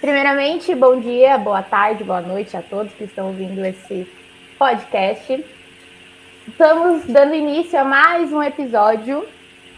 Primeiramente, 0.00 0.74
bom 0.74 1.00
dia, 1.00 1.38
boa 1.38 1.62
tarde, 1.62 2.04
boa 2.04 2.20
noite 2.20 2.54
a 2.56 2.62
todos 2.62 2.92
que 2.92 3.04
estão 3.04 3.28
ouvindo 3.28 3.64
esse 3.64 4.06
podcast. 4.58 5.44
Estamos 6.46 7.04
dando 7.06 7.34
início 7.34 7.78
a 7.80 7.84
mais 7.84 8.30
um 8.30 8.42
episódio 8.42 9.26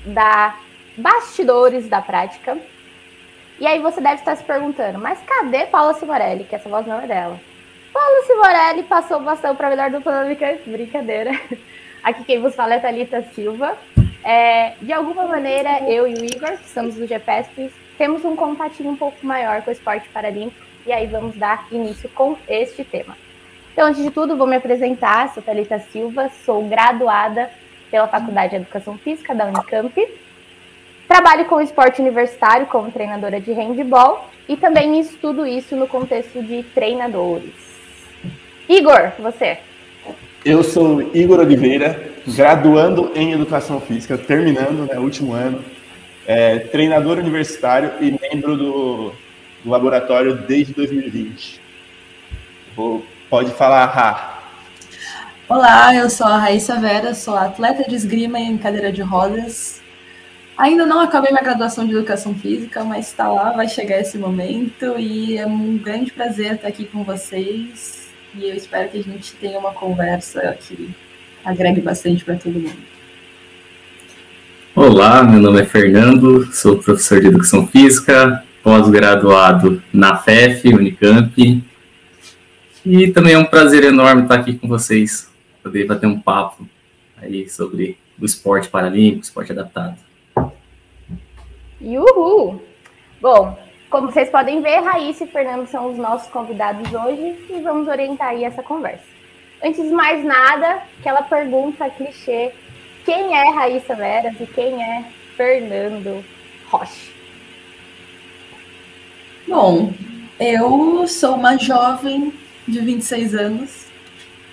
da 0.04 0.56
Bastidores 0.96 1.88
da 1.88 2.02
Prática. 2.02 2.58
E 3.60 3.66
aí 3.66 3.80
você 3.80 4.00
deve 4.00 4.16
estar 4.16 4.34
se 4.34 4.42
perguntando, 4.42 4.98
mas 4.98 5.20
cadê 5.20 5.66
Paula 5.66 5.94
Simorelli? 5.94 6.42
Que 6.42 6.56
essa 6.56 6.68
voz 6.68 6.84
não 6.86 7.00
é 7.00 7.06
dela. 7.06 7.40
Paula 7.96 8.26
Simorelli 8.26 8.82
passou 8.82 9.16
o 9.16 9.22
bastão 9.22 9.56
para 9.56 9.70
melhor 9.70 9.90
dupla 9.90 10.22
Brincadeira. 10.66 11.30
Aqui 12.04 12.24
quem 12.24 12.42
vos 12.42 12.54
fala 12.54 12.74
é 12.74 12.78
Thalita 12.78 13.22
Silva. 13.34 13.74
É, 14.22 14.74
de 14.82 14.92
alguma 14.92 15.24
maneira, 15.24 15.80
eu 15.88 16.06
e 16.06 16.12
o 16.12 16.22
Igor, 16.22 16.58
que 16.58 16.68
somos 16.68 16.94
do 16.94 17.06
GPSP, 17.06 17.72
temos 17.96 18.22
um 18.22 18.36
contatinho 18.36 18.90
um 18.90 18.96
pouco 18.96 19.24
maior 19.24 19.62
com 19.62 19.70
o 19.70 19.72
esporte 19.72 20.06
paralímpico. 20.10 20.62
E 20.84 20.92
aí 20.92 21.06
vamos 21.06 21.38
dar 21.38 21.66
início 21.72 22.06
com 22.10 22.36
este 22.46 22.84
tema. 22.84 23.16
Então, 23.72 23.86
antes 23.86 24.02
de 24.02 24.10
tudo, 24.10 24.36
vou 24.36 24.46
me 24.46 24.56
apresentar. 24.56 25.32
Sou 25.32 25.42
Thalita 25.42 25.78
Silva, 25.78 26.30
sou 26.44 26.68
graduada 26.68 27.50
pela 27.90 28.06
Faculdade 28.06 28.50
de 28.50 28.56
Educação 28.56 28.98
Física 28.98 29.34
da 29.34 29.46
Unicamp. 29.46 30.06
Trabalho 31.08 31.46
com 31.46 31.62
esporte 31.62 32.02
universitário 32.02 32.66
como 32.66 32.92
treinadora 32.92 33.40
de 33.40 33.52
handball 33.52 34.28
e 34.46 34.54
também 34.54 35.00
estudo 35.00 35.46
isso 35.46 35.74
no 35.74 35.88
contexto 35.88 36.42
de 36.42 36.62
treinadores. 36.62 37.65
Igor, 38.68 39.12
você? 39.18 39.58
Eu 40.44 40.62
sou 40.62 41.02
Igor 41.14 41.40
Oliveira, 41.40 42.12
graduando 42.26 43.12
em 43.14 43.32
Educação 43.32 43.80
Física, 43.80 44.16
terminando, 44.16 44.86
né, 44.86 44.98
último 44.98 45.32
ano, 45.32 45.64
é, 46.26 46.58
treinador 46.58 47.18
universitário 47.18 47.92
e 48.00 48.18
membro 48.20 48.56
do, 48.56 49.12
do 49.64 49.70
laboratório 49.70 50.34
desde 50.34 50.72
2020. 50.72 51.60
Vou 52.74 53.04
Pode 53.28 53.50
falar, 53.50 53.86
Ra. 53.86 54.38
Olá, 55.48 55.92
eu 55.96 56.08
sou 56.08 56.28
a 56.28 56.38
Raíssa 56.38 56.76
Vera, 56.76 57.12
sou 57.12 57.34
atleta 57.34 57.82
de 57.82 57.96
esgrima 57.96 58.38
em 58.38 58.56
cadeira 58.56 58.92
de 58.92 59.02
rodas. 59.02 59.80
Ainda 60.56 60.86
não 60.86 61.00
acabei 61.00 61.32
minha 61.32 61.42
graduação 61.42 61.84
de 61.84 61.92
educação 61.92 62.36
física, 62.36 62.84
mas 62.84 63.08
está 63.08 63.28
lá, 63.28 63.50
vai 63.50 63.68
chegar 63.68 63.98
esse 63.98 64.16
momento 64.16 64.96
e 64.96 65.36
é 65.36 65.44
um 65.44 65.76
grande 65.76 66.12
prazer 66.12 66.54
estar 66.54 66.68
aqui 66.68 66.84
com 66.84 67.02
vocês. 67.02 68.05
E 68.38 68.50
eu 68.50 68.54
espero 68.54 68.90
que 68.90 68.98
a 68.98 69.02
gente 69.02 69.34
tenha 69.36 69.58
uma 69.58 69.72
conversa 69.72 70.54
que 70.60 70.94
agregue 71.42 71.80
bastante 71.80 72.22
para 72.22 72.36
todo 72.36 72.52
mundo. 72.52 72.76
Olá, 74.74 75.22
meu 75.22 75.40
nome 75.40 75.62
é 75.62 75.64
Fernando, 75.64 76.44
sou 76.52 76.76
professor 76.76 77.18
de 77.18 77.28
educação 77.28 77.66
física, 77.66 78.44
pós-graduado 78.62 79.82
na 79.90 80.18
FEF, 80.18 80.68
Unicamp, 80.68 81.64
e 82.84 83.10
também 83.10 83.32
é 83.32 83.38
um 83.38 83.46
prazer 83.46 83.84
enorme 83.84 84.24
estar 84.24 84.34
aqui 84.34 84.52
com 84.58 84.68
vocês, 84.68 85.32
poder 85.62 85.86
bater 85.86 86.06
um 86.06 86.20
papo 86.20 86.68
aí 87.16 87.48
sobre 87.48 87.96
o 88.20 88.26
esporte 88.26 88.68
paralímpico, 88.68 89.24
esporte 89.24 89.52
adaptado. 89.52 89.96
Uhul! 91.80 92.62
Bom, 93.18 93.58
como 93.90 94.10
vocês 94.10 94.28
podem 94.28 94.60
ver, 94.60 94.80
Raíssa 94.80 95.24
e 95.24 95.28
Fernando 95.28 95.66
são 95.68 95.90
os 95.90 95.96
nossos 95.96 96.28
convidados 96.28 96.92
hoje 96.92 97.36
e 97.48 97.60
vamos 97.62 97.86
orientar 97.86 98.28
aí 98.28 98.44
essa 98.44 98.62
conversa. 98.62 99.04
Antes 99.62 99.82
de 99.82 99.90
mais 99.90 100.24
nada, 100.24 100.82
aquela 100.98 101.22
pergunta 101.22 101.88
clichê: 101.90 102.52
quem 103.04 103.34
é 103.36 103.50
Raíssa 103.50 103.94
Veras 103.94 104.34
e 104.40 104.46
quem 104.46 104.82
é 104.82 105.04
Fernando 105.36 106.24
Rocha? 106.68 107.12
Bom, 109.46 109.92
eu 110.40 111.06
sou 111.06 111.36
uma 111.36 111.56
jovem 111.56 112.34
de 112.66 112.80
26 112.80 113.34
anos, 113.34 113.86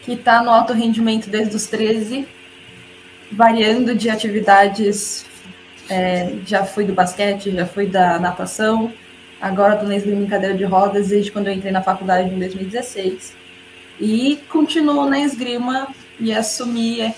que 0.03 0.13
está 0.13 0.43
no 0.43 0.51
alto 0.51 0.71
rendimento 0.71 1.29
desde 1.29 1.55
os 1.55 1.65
13, 1.65 2.27
variando 3.31 3.95
de 3.95 4.09
atividades. 4.09 5.25
É, 5.89 6.31
já 6.45 6.63
fui 6.63 6.85
do 6.85 6.93
basquete, 6.93 7.51
já 7.51 7.65
fui 7.65 7.85
da 7.87 8.17
natação, 8.17 8.93
agora 9.43 9.73
estou 9.73 9.89
na 9.89 9.97
esgrima 9.97 10.23
em 10.23 10.27
cadeira 10.27 10.55
de 10.55 10.63
rodas 10.63 11.09
desde 11.09 11.29
quando 11.29 11.47
eu 11.47 11.53
entrei 11.53 11.69
na 11.69 11.81
faculdade 11.81 12.33
em 12.33 12.39
2016. 12.39 13.35
E 13.99 14.39
continuo 14.47 15.09
na 15.09 15.19
esgrima 15.19 15.89
e 16.17 16.31
assumi, 16.31 17.13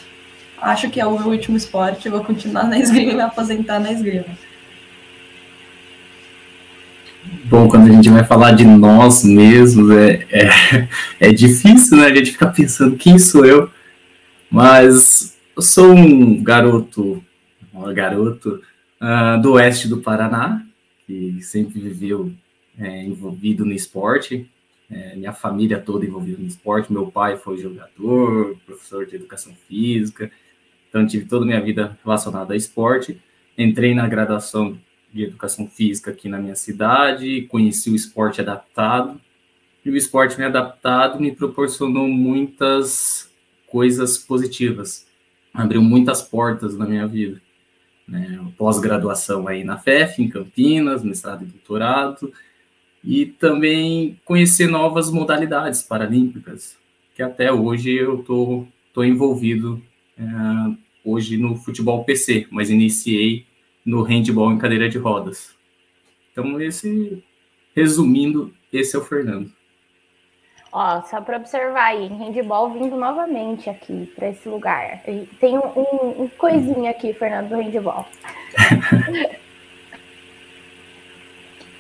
acho 0.59 0.89
que 0.89 0.99
é 0.99 1.05
o 1.05 1.19
meu 1.19 1.27
último 1.27 1.55
esporte, 1.55 2.07
eu 2.07 2.11
vou 2.11 2.23
continuar 2.23 2.63
na 2.63 2.79
esgrima 2.79 3.11
e 3.11 3.15
me 3.15 3.21
aposentar 3.21 3.79
na 3.79 3.91
esgrima. 3.91 4.25
Bom, 7.45 7.67
quando 7.67 7.91
a 7.91 7.93
gente 7.93 8.09
vai 8.09 8.23
falar 8.23 8.53
de 8.53 8.65
nós 8.65 9.23
mesmos, 9.23 9.91
é, 9.91 10.25
é, 10.31 10.87
é 11.19 11.31
difícil, 11.31 11.97
né? 11.97 12.07
A 12.07 12.15
gente 12.15 12.31
fica 12.31 12.47
pensando, 12.47 12.97
quem 12.97 13.19
sou 13.19 13.45
eu? 13.45 13.69
Mas 14.49 15.37
eu 15.55 15.61
sou 15.61 15.91
um 15.91 16.43
garoto, 16.43 17.23
um 17.71 17.93
garoto 17.93 18.61
uh, 18.99 19.39
do 19.41 19.53
oeste 19.53 19.87
do 19.87 19.97
Paraná, 19.97 20.64
que 21.05 21.41
sempre 21.41 21.79
viveu 21.79 22.31
é, 22.77 23.03
envolvido 23.03 23.65
no 23.65 23.73
esporte. 23.73 24.49
É, 24.89 25.15
minha 25.15 25.33
família 25.33 25.79
toda 25.79 26.05
envolvida 26.05 26.37
no 26.37 26.47
esporte. 26.47 26.91
Meu 26.91 27.07
pai 27.07 27.37
foi 27.37 27.57
jogador, 27.57 28.57
professor 28.65 29.05
de 29.05 29.15
educação 29.15 29.53
física. 29.67 30.31
Então, 30.89 31.05
tive 31.05 31.25
toda 31.25 31.43
a 31.43 31.47
minha 31.47 31.61
vida 31.61 31.97
relacionada 32.03 32.53
a 32.53 32.57
esporte. 32.57 33.21
Entrei 33.57 33.93
na 33.93 34.07
graduação 34.07 34.77
de 35.15 35.23
educação 35.23 35.67
física 35.67 36.11
aqui 36.11 36.27
na 36.27 36.37
minha 36.37 36.55
cidade, 36.55 37.43
conheci 37.43 37.89
o 37.89 37.95
esporte 37.95 38.41
adaptado, 38.41 39.19
e 39.83 39.89
o 39.89 39.95
esporte 39.95 40.37
me 40.37 40.43
adaptado 40.43 41.21
me 41.21 41.31
proporcionou 41.31 42.07
muitas 42.07 43.31
coisas 43.67 44.17
positivas, 44.17 45.07
abriu 45.53 45.81
muitas 45.81 46.21
portas 46.21 46.75
na 46.77 46.85
minha 46.85 47.07
vida. 47.07 47.41
Né? 48.07 48.39
Pós-graduação 48.57 49.47
aí 49.47 49.63
na 49.63 49.77
FEF, 49.77 50.21
em 50.21 50.29
Campinas, 50.29 51.03
mestrado 51.03 51.43
e 51.43 51.47
doutorado, 51.47 52.31
e 53.03 53.25
também 53.25 54.19
conhecer 54.25 54.67
novas 54.67 55.11
modalidades 55.11 55.81
paralímpicas, 55.81 56.77
que 57.13 57.21
até 57.21 57.51
hoje 57.51 57.93
eu 57.93 58.23
tô, 58.23 58.65
tô 58.93 59.03
envolvido 59.03 59.81
é, 60.17 60.23
hoje 61.03 61.37
no 61.37 61.55
futebol 61.55 62.03
PC, 62.03 62.47
mas 62.49 62.69
iniciei 62.69 63.45
no 63.85 64.01
handball 64.01 64.51
em 64.51 64.57
cadeira 64.57 64.89
de 64.89 64.97
rodas. 64.97 65.53
Então, 66.31 66.59
esse, 66.59 67.23
resumindo, 67.75 68.53
esse 68.73 68.95
é 68.95 68.99
o 68.99 69.03
Fernando. 69.03 69.51
Ó, 70.77 71.01
só 71.03 71.21
para 71.21 71.37
observar 71.37 71.85
aí, 71.85 72.07
handball 72.07 72.69
vindo 72.69 72.97
novamente 72.97 73.69
aqui 73.69 74.11
para 74.13 74.27
esse 74.27 74.49
lugar. 74.49 74.99
Tem 75.39 75.57
um, 75.57 76.23
um, 76.23 76.29
coisinha 76.37 76.91
aqui, 76.91 77.13
Fernando, 77.13 77.47
do 77.47 77.55
handball. 77.55 78.05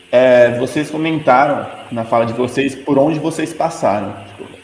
é, 0.09 0.57
vocês 0.57 0.89
comentaram 0.89 1.69
na 1.91 2.05
fala 2.05 2.25
de 2.25 2.31
vocês 2.31 2.73
por 2.73 2.97
onde 2.97 3.19
vocês 3.19 3.53
passaram. 3.53 4.15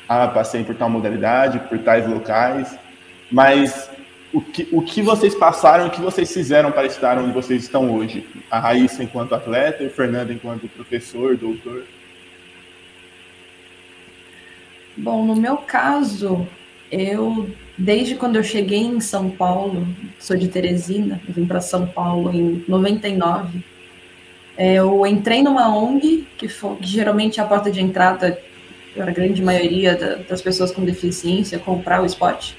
Ah, 0.08 0.30
passei 0.30 0.63
por 0.63 0.75
tal 0.75 0.90
modalidade, 0.90 1.59
por 1.68 1.78
tais 1.80 2.08
locais, 2.08 2.80
mas 3.30 3.92
o 4.31 4.40
que, 4.40 4.66
o 4.72 4.81
que 4.81 5.02
vocês 5.02 5.36
passaram, 5.36 5.88
o 5.88 5.92
que 5.92 6.00
vocês 6.00 6.34
fizeram 6.34 6.72
para 6.72 6.88
estar 6.88 7.18
onde 7.18 7.34
vocês 7.34 7.63
estão 7.63 7.92
hoje? 7.92 8.25
A 8.50 8.62
Raíssa 8.62 9.03
enquanto 9.03 9.36
atleta 9.36 9.84
o 9.84 9.90
Fernando 9.90 10.31
enquanto 10.31 10.69
professor, 10.69 11.36
doutor? 11.36 11.84
Bom, 14.97 15.25
no 15.25 15.35
meu 15.35 15.57
caso, 15.57 16.47
eu, 16.91 17.50
desde 17.78 18.16
quando 18.16 18.35
eu 18.35 18.44
cheguei 18.44 18.81
em 18.81 19.00
São 19.00 19.30
Paulo, 19.30 19.88
sou 20.19 20.36
de 20.36 20.48
Teresina, 20.48 21.21
vim 21.27 21.45
para 21.45 21.62
São 21.62 21.88
Paulo 21.88 22.33
em 22.33 22.63
99, 22.68 23.63
é, 24.57 24.75
eu 24.75 25.06
entrei 25.07 25.42
numa 25.42 25.75
ONG, 25.75 26.27
que, 26.38 26.48
foi, 26.48 26.75
que 26.75 26.88
geralmente 26.88 27.39
é 27.39 27.44
a 27.44 27.45
porta 27.45 27.71
de 27.71 27.81
entrada 27.81 28.38
para 28.94 29.06
a 29.06 29.12
grande 29.12 29.42
maioria 29.42 29.95
da, 29.95 30.15
das 30.15 30.42
pessoas 30.42 30.71
com 30.71 30.83
deficiência 30.83 31.57
comprar 31.57 32.01
o 32.01 32.06
esporte. 32.06 32.57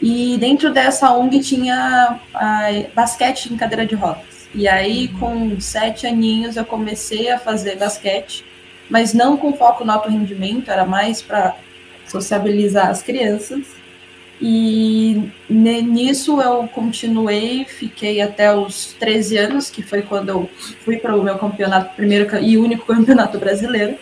E 0.00 0.36
dentro 0.38 0.72
dessa 0.72 1.12
ONG 1.12 1.40
tinha 1.40 2.20
basquete 2.94 3.46
em 3.46 3.56
cadeira 3.56 3.86
de 3.86 3.94
rodas. 3.94 4.48
E 4.54 4.68
aí, 4.68 5.08
com 5.08 5.58
sete 5.60 6.06
aninhos, 6.06 6.56
eu 6.56 6.64
comecei 6.64 7.30
a 7.30 7.38
fazer 7.38 7.76
basquete, 7.76 8.44
mas 8.90 9.14
não 9.14 9.36
com 9.36 9.54
foco 9.54 9.84
no 9.84 9.92
alto 9.92 10.10
rendimento, 10.10 10.70
era 10.70 10.84
mais 10.84 11.22
para 11.22 11.56
sociabilizar 12.12 12.88
as 12.88 13.02
crianças. 13.02 13.66
E 14.40 15.30
nisso 15.48 16.40
eu 16.40 16.68
continuei, 16.68 17.64
fiquei 17.64 18.20
até 18.20 18.54
os 18.54 18.92
13 18.98 19.36
anos, 19.38 19.70
que 19.70 19.82
foi 19.82 20.02
quando 20.02 20.28
eu 20.28 20.50
fui 20.84 20.96
para 20.96 21.16
o 21.16 21.22
meu 21.22 21.38
campeonato, 21.38 21.94
primeiro 21.94 22.28
e 22.40 22.58
único 22.58 22.84
campeonato 22.92 23.38
brasileiro. 23.38 23.96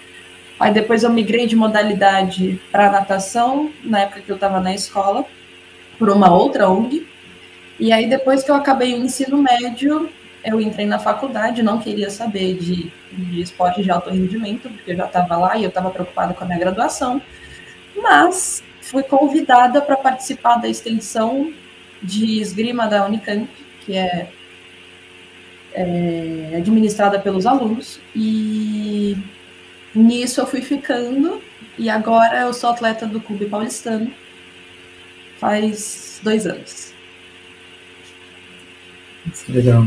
Aí 0.59 0.73
depois 0.73 1.03
eu 1.03 1.11
migrei 1.11 1.47
de 1.47 1.57
modalidade 1.57 2.61
para 2.73 2.91
natação, 2.91 3.71
na 3.85 4.01
época 4.01 4.21
que 4.21 4.31
eu 4.31 4.35
estava 4.37 4.61
na 4.61 4.75
escola. 4.75 5.25
por 5.99 6.09
uma 6.11 6.33
outra 6.33 6.69
ONG. 6.69 7.06
E 7.79 7.93
aí, 7.93 8.09
depois 8.09 8.43
que 8.43 8.51
eu 8.51 8.55
acabei 8.55 8.95
o 8.95 9.05
ensino 9.05 9.43
médio, 9.43 10.09
eu 10.45 10.61
entrei 10.61 10.87
na 10.87 10.99
faculdade, 10.99 11.63
não 11.63 11.79
queria 11.79 12.11
saber 12.11 12.55
de, 12.55 12.93
de 13.13 13.41
esporte 13.41 13.83
de 13.83 13.91
alto 13.91 14.11
rendimento, 14.11 14.69
porque 14.71 14.93
eu 14.93 14.97
já 14.97 15.06
estava 15.06 15.37
lá 15.37 15.56
e 15.56 15.65
eu 15.65 15.69
estava 15.69 15.91
preocupada 15.91 16.35
com 16.35 16.45
a 16.45 16.47
minha 16.47 16.59
graduação. 16.59 17.21
Mas 17.97 18.63
fui 18.81 19.03
convidada 19.03 19.81
para 19.81 19.97
participar 19.97 20.57
da 20.57 20.69
extensão 20.69 21.53
de 22.03 22.41
esgrima 22.41 22.87
da 22.87 23.07
Unicamp, 23.07 23.49
que 23.85 23.97
é, 23.97 24.29
é 25.73 26.55
administrada 26.57 27.19
pelos 27.19 27.47
alunos, 27.47 28.01
e 28.15 29.17
nisso 29.95 30.41
eu 30.41 30.47
fui 30.47 30.63
ficando, 30.63 31.43
e 31.79 31.89
agora 31.89 32.41
eu 32.41 32.55
sou 32.55 32.71
atleta 32.71 33.07
do 33.07 33.21
Clube 33.21 33.47
Paulistano, 33.47 34.11
faz 35.39 36.21
dois 36.23 36.47
anos. 36.47 36.93
Legal. 39.49 39.87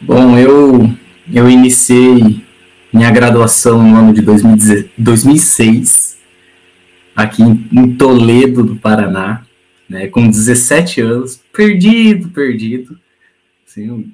Bom, 0.00 0.36
eu, 0.36 0.90
eu 1.32 1.48
iniciei 1.48 2.44
minha 2.92 3.10
graduação 3.10 3.82
no 3.82 3.96
ano 3.96 4.12
de 4.12 4.22
2006, 4.22 6.16
aqui 7.16 7.42
em 7.42 7.96
Toledo, 7.96 8.62
do 8.62 8.76
Paraná, 8.76 9.46
né, 9.88 10.06
com 10.08 10.28
17 10.28 11.00
anos, 11.00 11.42
perdido, 11.52 12.28
perdido, 12.28 13.00
assim, 13.66 14.12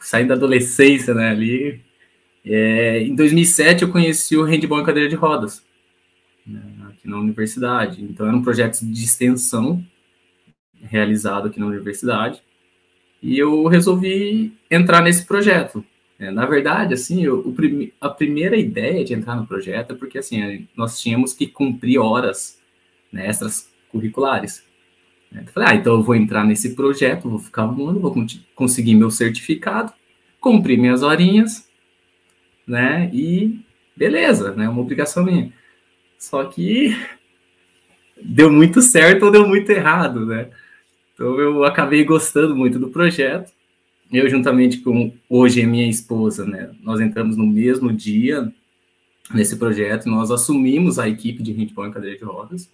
saindo 0.00 0.28
da 0.28 0.34
adolescência, 0.34 1.12
né, 1.12 1.30
ali. 1.30 1.80
É, 2.44 3.02
em 3.02 3.14
2007 3.16 3.82
eu 3.82 3.90
conheci 3.90 4.36
o 4.36 4.44
handball 4.44 4.80
em 4.80 4.84
cadeira 4.84 5.08
de 5.08 5.16
rodas, 5.16 5.64
né, 6.46 6.62
aqui 6.88 7.08
na 7.08 7.18
universidade. 7.18 8.02
Então 8.04 8.26
era 8.26 8.36
um 8.36 8.42
projeto 8.42 8.80
de 8.82 9.04
extensão 9.04 9.84
realizado 10.80 11.48
aqui 11.48 11.58
na 11.58 11.66
universidade 11.66 12.40
e 13.20 13.36
eu 13.36 13.66
resolvi 13.66 14.52
entrar 14.70 15.02
nesse 15.02 15.24
projeto. 15.26 15.84
É, 16.18 16.30
na 16.30 16.46
verdade, 16.46 16.94
assim, 16.94 17.24
eu, 17.24 17.42
prim 17.52 17.92
a 18.00 18.08
primeira 18.08 18.56
ideia 18.56 19.04
de 19.04 19.12
entrar 19.12 19.36
no 19.36 19.46
projeto 19.46 19.92
é 19.92 19.96
porque 19.96 20.18
assim 20.18 20.66
nós 20.74 20.98
tínhamos 20.98 21.34
que 21.34 21.46
cumprir 21.46 21.98
horas 21.98 22.58
né, 23.12 23.28
extras 23.28 23.70
curriculares. 23.90 24.64
Né? 25.30 25.42
Eu 25.46 25.52
falei, 25.52 25.68
ah, 25.68 25.74
então 25.74 25.94
eu 25.94 26.02
vou 26.02 26.14
entrar 26.14 26.44
nesse 26.44 26.74
projeto, 26.74 27.28
vou 27.28 27.38
ficar 27.38 27.66
um 27.66 27.88
ano, 27.88 28.00
vou 28.00 28.14
conseguir 28.54 28.94
meu 28.94 29.10
certificado, 29.10 29.92
cumprir 30.40 30.78
minhas 30.78 31.02
horinhas, 31.02 31.68
né? 32.66 33.10
E 33.12 33.60
beleza, 33.94 34.52
né? 34.54 34.68
Uma 34.68 34.80
obrigação 34.80 35.24
minha. 35.24 35.52
Só 36.18 36.44
que 36.44 36.96
deu 38.22 38.50
muito 38.50 38.80
certo 38.80 39.26
ou 39.26 39.30
deu 39.30 39.46
muito 39.46 39.70
errado, 39.70 40.24
né? 40.24 40.50
Então 41.14 41.38
eu 41.40 41.64
acabei 41.64 42.04
gostando 42.04 42.54
muito 42.56 42.78
do 42.78 42.88
projeto. 42.88 43.52
Eu, 44.12 44.28
juntamente 44.28 44.78
com 44.78 45.12
hoje 45.28 45.66
minha 45.66 45.88
esposa, 45.88 46.46
né? 46.46 46.70
Nós 46.80 47.00
entramos 47.00 47.36
no 47.36 47.46
mesmo 47.46 47.92
dia 47.92 48.52
nesse 49.34 49.56
projeto, 49.56 50.08
nós 50.08 50.30
assumimos 50.30 50.98
a 50.98 51.08
equipe 51.08 51.42
de 51.42 51.52
handball 51.52 51.88
em 51.88 51.92
cadeira 51.92 52.16
de 52.16 52.24
rodas 52.24 52.70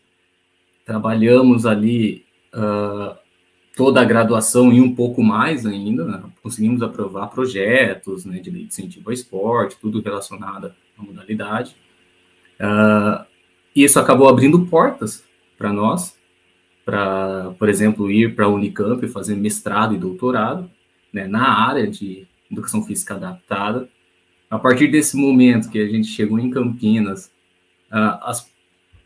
trabalhamos 0.84 1.66
ali 1.66 2.24
uh, 2.54 3.16
toda 3.76 4.00
a 4.00 4.04
graduação 4.04 4.72
e 4.72 4.80
um 4.80 4.94
pouco 4.94 5.22
mais 5.22 5.64
ainda, 5.64 6.04
né? 6.04 6.22
conseguimos 6.42 6.82
aprovar 6.82 7.28
projetos 7.28 8.24
né, 8.24 8.38
de 8.38 8.50
lei 8.50 8.62
de 8.62 8.68
incentivo 8.68 9.08
ao 9.08 9.14
esporte, 9.14 9.78
tudo 9.80 10.02
relacionado 10.02 10.72
à 10.98 11.02
modalidade. 11.02 11.76
Uh, 12.60 13.24
isso 13.74 13.98
acabou 13.98 14.28
abrindo 14.28 14.66
portas 14.66 15.24
para 15.56 15.72
nós, 15.72 16.16
para, 16.84 17.54
por 17.58 17.68
exemplo, 17.68 18.10
ir 18.10 18.34
para 18.34 18.46
a 18.46 18.48
Unicamp 18.48 19.04
e 19.04 19.08
fazer 19.08 19.36
mestrado 19.36 19.94
e 19.94 19.98
doutorado 19.98 20.70
né, 21.12 21.26
na 21.26 21.48
área 21.48 21.86
de 21.86 22.26
educação 22.50 22.82
física 22.82 23.14
adaptada. 23.14 23.88
A 24.50 24.58
partir 24.58 24.88
desse 24.88 25.16
momento 25.16 25.70
que 25.70 25.78
a 25.78 25.88
gente 25.88 26.08
chegou 26.08 26.38
em 26.38 26.50
Campinas, 26.50 27.26
uh, 27.90 28.18
as 28.22 28.52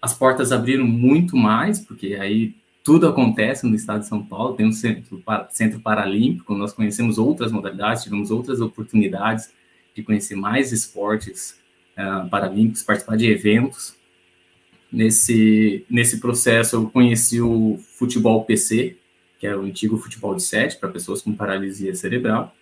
as 0.07 0.15
portas 0.15 0.53
abriram 0.53 0.87
muito 0.87 1.37
mais, 1.37 1.81
porque 1.81 2.15
aí 2.15 2.55
tudo 2.85 3.09
acontece 3.09 3.67
no 3.67 3.75
estado 3.75 4.01
de 4.01 4.07
São 4.07 4.25
Paulo, 4.25 4.55
tem 4.55 4.65
um 4.65 4.73
centro, 4.73 5.21
centro 5.51 5.81
paralímpico, 5.81 6.55
nós 6.55 6.73
conhecemos 6.73 7.19
outras 7.19 7.51
modalidades, 7.51 8.05
tivemos 8.05 8.31
outras 8.31 8.61
oportunidades 8.61 9.53
de 9.95 10.05
conhecer 10.05 10.37
mais 10.37 10.71
esportes 10.71 11.59
uh, 11.99 12.29
paralímpicos, 12.29 12.85
participar 12.85 13.17
de 13.17 13.29
eventos. 13.29 13.97
Nesse, 14.93 15.85
nesse 15.91 16.21
processo, 16.21 16.77
eu 16.77 16.89
conheci 16.89 17.41
o 17.41 17.77
futebol 17.99 18.45
PC, 18.45 18.97
que 19.47 19.51
é 19.51 19.57
o 19.57 19.63
antigo 19.63 19.97
futebol 19.97 20.35
de 20.35 20.43
sete, 20.43 20.77
para 20.77 20.89
pessoas 20.89 21.23
com 21.23 21.33
paralisia 21.33 21.95
cerebral. 21.95 22.53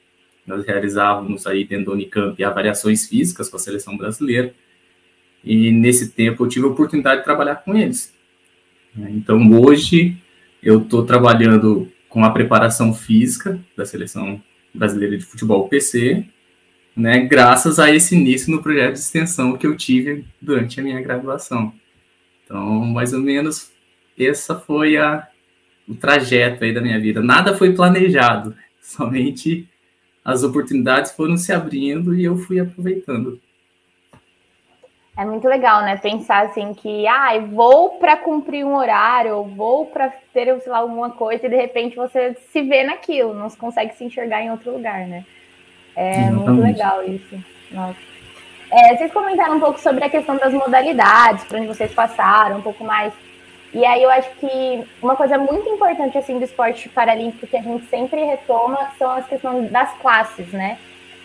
Nós 0.47 0.67
realizávamos 0.67 1.47
aí 1.47 1.65
dentro 1.65 1.87
do 1.87 1.93
Unicamp 1.93 2.45
avaliações 2.45 3.07
físicas 3.07 3.49
com 3.49 3.57
a 3.57 3.59
seleção 3.59 3.97
brasileira, 3.97 4.55
e 5.43 5.71
nesse 5.71 6.11
tempo 6.11 6.45
eu 6.45 6.49
tive 6.49 6.67
a 6.67 6.69
oportunidade 6.69 7.21
de 7.21 7.25
trabalhar 7.25 7.57
com 7.57 7.75
eles. 7.75 8.13
Então 8.95 9.51
hoje 9.53 10.19
eu 10.63 10.83
estou 10.83 11.07
trabalhando 11.07 11.91
com 12.07 12.23
a 12.23 12.31
preparação 12.31 12.93
física 12.93 13.59
da 13.75 13.87
seleção 13.87 14.43
brasileira 14.75 15.17
de 15.17 15.25
futebol 15.25 15.67
PC, 15.69 16.27
né, 16.95 17.21
graças 17.21 17.79
a 17.79 17.91
esse 17.91 18.15
início 18.15 18.53
no 18.53 18.63
projeto 18.63 18.93
de 18.93 19.01
extensão 19.01 19.57
que 19.57 19.67
eu 19.67 19.75
tive 19.75 20.27
durante 20.41 20.79
a 20.79 20.83
minha 20.83 21.01
graduação. 21.01 21.73
Então, 22.45 22.85
mais 22.85 23.15
ou 23.15 23.21
menos, 23.21 23.73
essa 24.19 24.55
foi 24.55 24.97
a, 24.99 25.27
o 25.89 25.95
trajeto 25.95 26.65
aí 26.65 26.73
da 26.73 26.81
minha 26.81 27.01
vida. 27.01 27.23
Nada 27.23 27.57
foi 27.57 27.75
planejado, 27.75 28.55
somente 28.81 29.69
as 30.25 30.43
oportunidades 30.43 31.13
foram 31.13 31.37
se 31.37 31.53
abrindo 31.53 32.15
e 32.15 32.25
eu 32.25 32.37
fui 32.37 32.59
aproveitando. 32.59 33.41
É 35.17 35.25
muito 35.25 35.47
legal, 35.47 35.83
né? 35.83 35.97
Pensar 35.97 36.47
assim 36.47 36.75
que, 36.75 37.07
ah, 37.07 37.39
vou 37.39 37.99
para 37.99 38.17
cumprir 38.17 38.65
um 38.65 38.75
horário, 38.75 39.37
ou 39.37 39.47
vou 39.47 39.87
para 39.87 40.13
ter, 40.33 40.61
sei 40.61 40.73
lá, 40.73 40.79
alguma 40.79 41.11
coisa, 41.11 41.47
e 41.47 41.49
de 41.49 41.55
repente 41.55 41.95
você 41.95 42.35
se 42.51 42.63
vê 42.63 42.83
naquilo, 42.83 43.33
não 43.33 43.49
consegue 43.51 43.95
se 43.95 44.03
enxergar 44.03 44.43
em 44.43 44.51
outro 44.51 44.73
lugar, 44.73 45.07
né? 45.07 45.25
É 45.95 46.11
Exatamente. 46.11 46.51
muito 46.51 46.63
legal 46.63 47.05
isso. 47.05 47.45
Nossa. 47.71 47.99
É, 48.73 48.97
vocês 48.97 49.13
comentaram 49.13 49.57
um 49.57 49.61
pouco 49.61 49.79
sobre 49.79 50.03
a 50.03 50.11
questão 50.11 50.37
das 50.37 50.53
modalidades, 50.53 51.45
para 51.45 51.59
onde 51.59 51.69
vocês 51.69 51.93
passaram, 51.95 52.59
um 52.59 52.63
pouco 52.63 52.83
mais. 52.83 53.13
E 53.75 53.85
aí 53.85 54.05
eu 54.05 54.11
acho 54.11 54.31
que 54.37 54.85
uma 55.03 55.17
coisa 55.17 55.37
muito 55.37 55.69
importante 55.69 56.17
assim 56.17 56.39
do 56.39 56.45
esporte 56.45 56.89
paralímpico 56.89 57.47
que 57.49 57.57
a 57.57 57.63
gente 57.63 57.85
sempre 57.87 58.23
retoma 58.23 58.93
são 58.97 59.11
as 59.11 59.27
questões 59.27 59.69
das 59.69 59.93
classes, 59.99 60.47
né? 60.53 60.79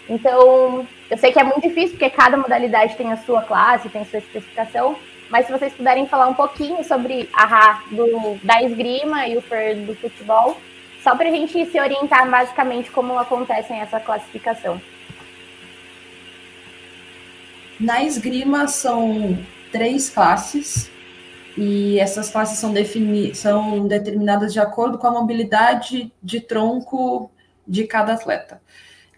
Então, 0.09 0.88
eu 1.12 1.17
sei 1.19 1.31
que 1.31 1.39
é 1.39 1.43
muito 1.43 1.62
difícil, 1.62 1.91
porque 1.91 2.09
cada 2.09 2.35
modalidade 2.35 2.95
tem 2.95 3.12
a 3.12 3.17
sua 3.17 3.43
classe, 3.43 3.89
tem 3.89 4.01
a 4.01 4.05
sua 4.05 4.17
especificação, 4.17 4.95
mas 5.29 5.45
se 5.45 5.51
vocês 5.51 5.71
puderem 5.71 6.07
falar 6.07 6.27
um 6.27 6.33
pouquinho 6.33 6.83
sobre 6.83 7.29
a 7.31 7.45
Rá 7.45 7.83
do, 7.91 8.39
da 8.43 8.63
esgrima 8.63 9.27
e 9.27 9.38
o 9.38 9.41
Fer 9.41 9.75
do 9.75 9.95
futebol, 9.95 10.57
só 11.03 11.15
para 11.15 11.29
a 11.29 11.31
gente 11.31 11.63
se 11.67 11.79
orientar 11.79 12.27
basicamente 12.27 12.89
como 12.89 13.17
acontece 13.19 13.71
essa 13.73 14.00
classificação. 14.00 14.81
Na 17.79 18.03
esgrima 18.03 18.67
são 18.67 19.38
três 19.71 20.09
classes, 20.09 20.91
e 21.59 21.99
essas 21.99 22.29
classes 22.29 22.57
são, 22.57 22.71
defini 22.71 23.35
são 23.35 23.85
determinadas 23.85 24.53
de 24.53 24.59
acordo 24.59 24.97
com 24.97 25.07
a 25.07 25.11
mobilidade 25.11 26.11
de 26.23 26.39
tronco 26.39 27.29
de 27.67 27.85
cada 27.85 28.13
atleta. 28.13 28.61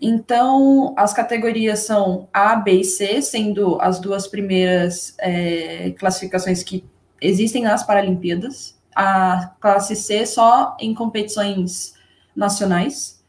Então, 0.01 0.95
as 0.97 1.13
categorias 1.13 1.79
são 1.79 2.27
A, 2.33 2.55
B 2.55 2.81
e 2.81 2.83
C, 2.83 3.21
sendo 3.21 3.79
as 3.79 3.99
duas 3.99 4.27
primeiras 4.27 5.13
é, 5.19 5.91
classificações 5.91 6.63
que 6.63 6.83
existem 7.21 7.61
nas 7.61 7.85
Paralimpíadas. 7.85 8.75
A 8.95 9.53
classe 9.59 9.95
C 9.95 10.25
só 10.25 10.75
em 10.79 10.95
competições 10.95 11.93
nacionais. 12.35 13.21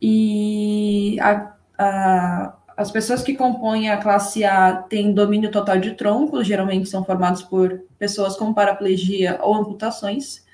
E 0.00 1.18
a, 1.20 1.52
a, 1.76 2.54
as 2.76 2.90
pessoas 2.90 3.22
que 3.22 3.34
compõem 3.34 3.90
a 3.90 3.96
classe 3.96 4.44
A 4.44 4.74
têm 4.74 5.12
domínio 5.12 5.50
total 5.50 5.78
de 5.78 5.92
tronco, 5.92 6.42
geralmente 6.42 6.88
são 6.88 7.04
formados 7.04 7.42
por 7.42 7.82
pessoas 7.98 8.36
com 8.36 8.52
paraplegia 8.52 9.38
ou 9.42 9.54
amputações. 9.54 10.44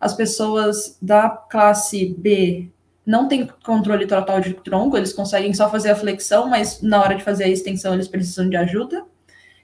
As 0.00 0.14
pessoas 0.14 0.96
da 1.00 1.28
classe 1.28 2.14
B 2.18 2.68
não 3.06 3.28
tem 3.28 3.48
controle 3.64 4.06
total 4.06 4.40
de 4.40 4.54
tronco, 4.54 4.96
eles 4.96 5.12
conseguem 5.12 5.52
só 5.52 5.70
fazer 5.70 5.90
a 5.90 5.96
flexão, 5.96 6.48
mas 6.48 6.80
na 6.80 7.00
hora 7.00 7.14
de 7.14 7.24
fazer 7.24 7.44
a 7.44 7.48
extensão 7.48 7.92
eles 7.92 8.08
precisam 8.08 8.48
de 8.48 8.56
ajuda. 8.56 9.04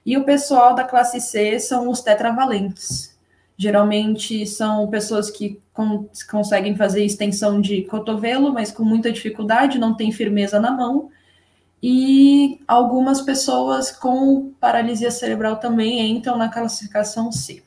E 0.05 0.17
o 0.17 0.23
pessoal 0.23 0.75
da 0.75 0.83
classe 0.83 1.19
C 1.21 1.59
são 1.59 1.89
os 1.89 2.01
tetravalentes. 2.01 3.17
Geralmente 3.57 4.45
são 4.47 4.89
pessoas 4.89 5.29
que 5.29 5.61
con 5.71 6.09
conseguem 6.29 6.75
fazer 6.75 7.05
extensão 7.05 7.61
de 7.61 7.83
cotovelo, 7.83 8.51
mas 8.51 8.71
com 8.71 8.83
muita 8.83 9.11
dificuldade, 9.11 9.77
não 9.77 9.95
tem 9.95 10.11
firmeza 10.11 10.59
na 10.59 10.71
mão. 10.71 11.11
E 11.81 12.59
algumas 12.67 13.21
pessoas 13.21 13.91
com 13.91 14.53
paralisia 14.59 15.09
cerebral 15.09 15.55
também 15.55 16.11
entram 16.11 16.37
na 16.37 16.47
classificação 16.47 17.31
C. 17.31 17.63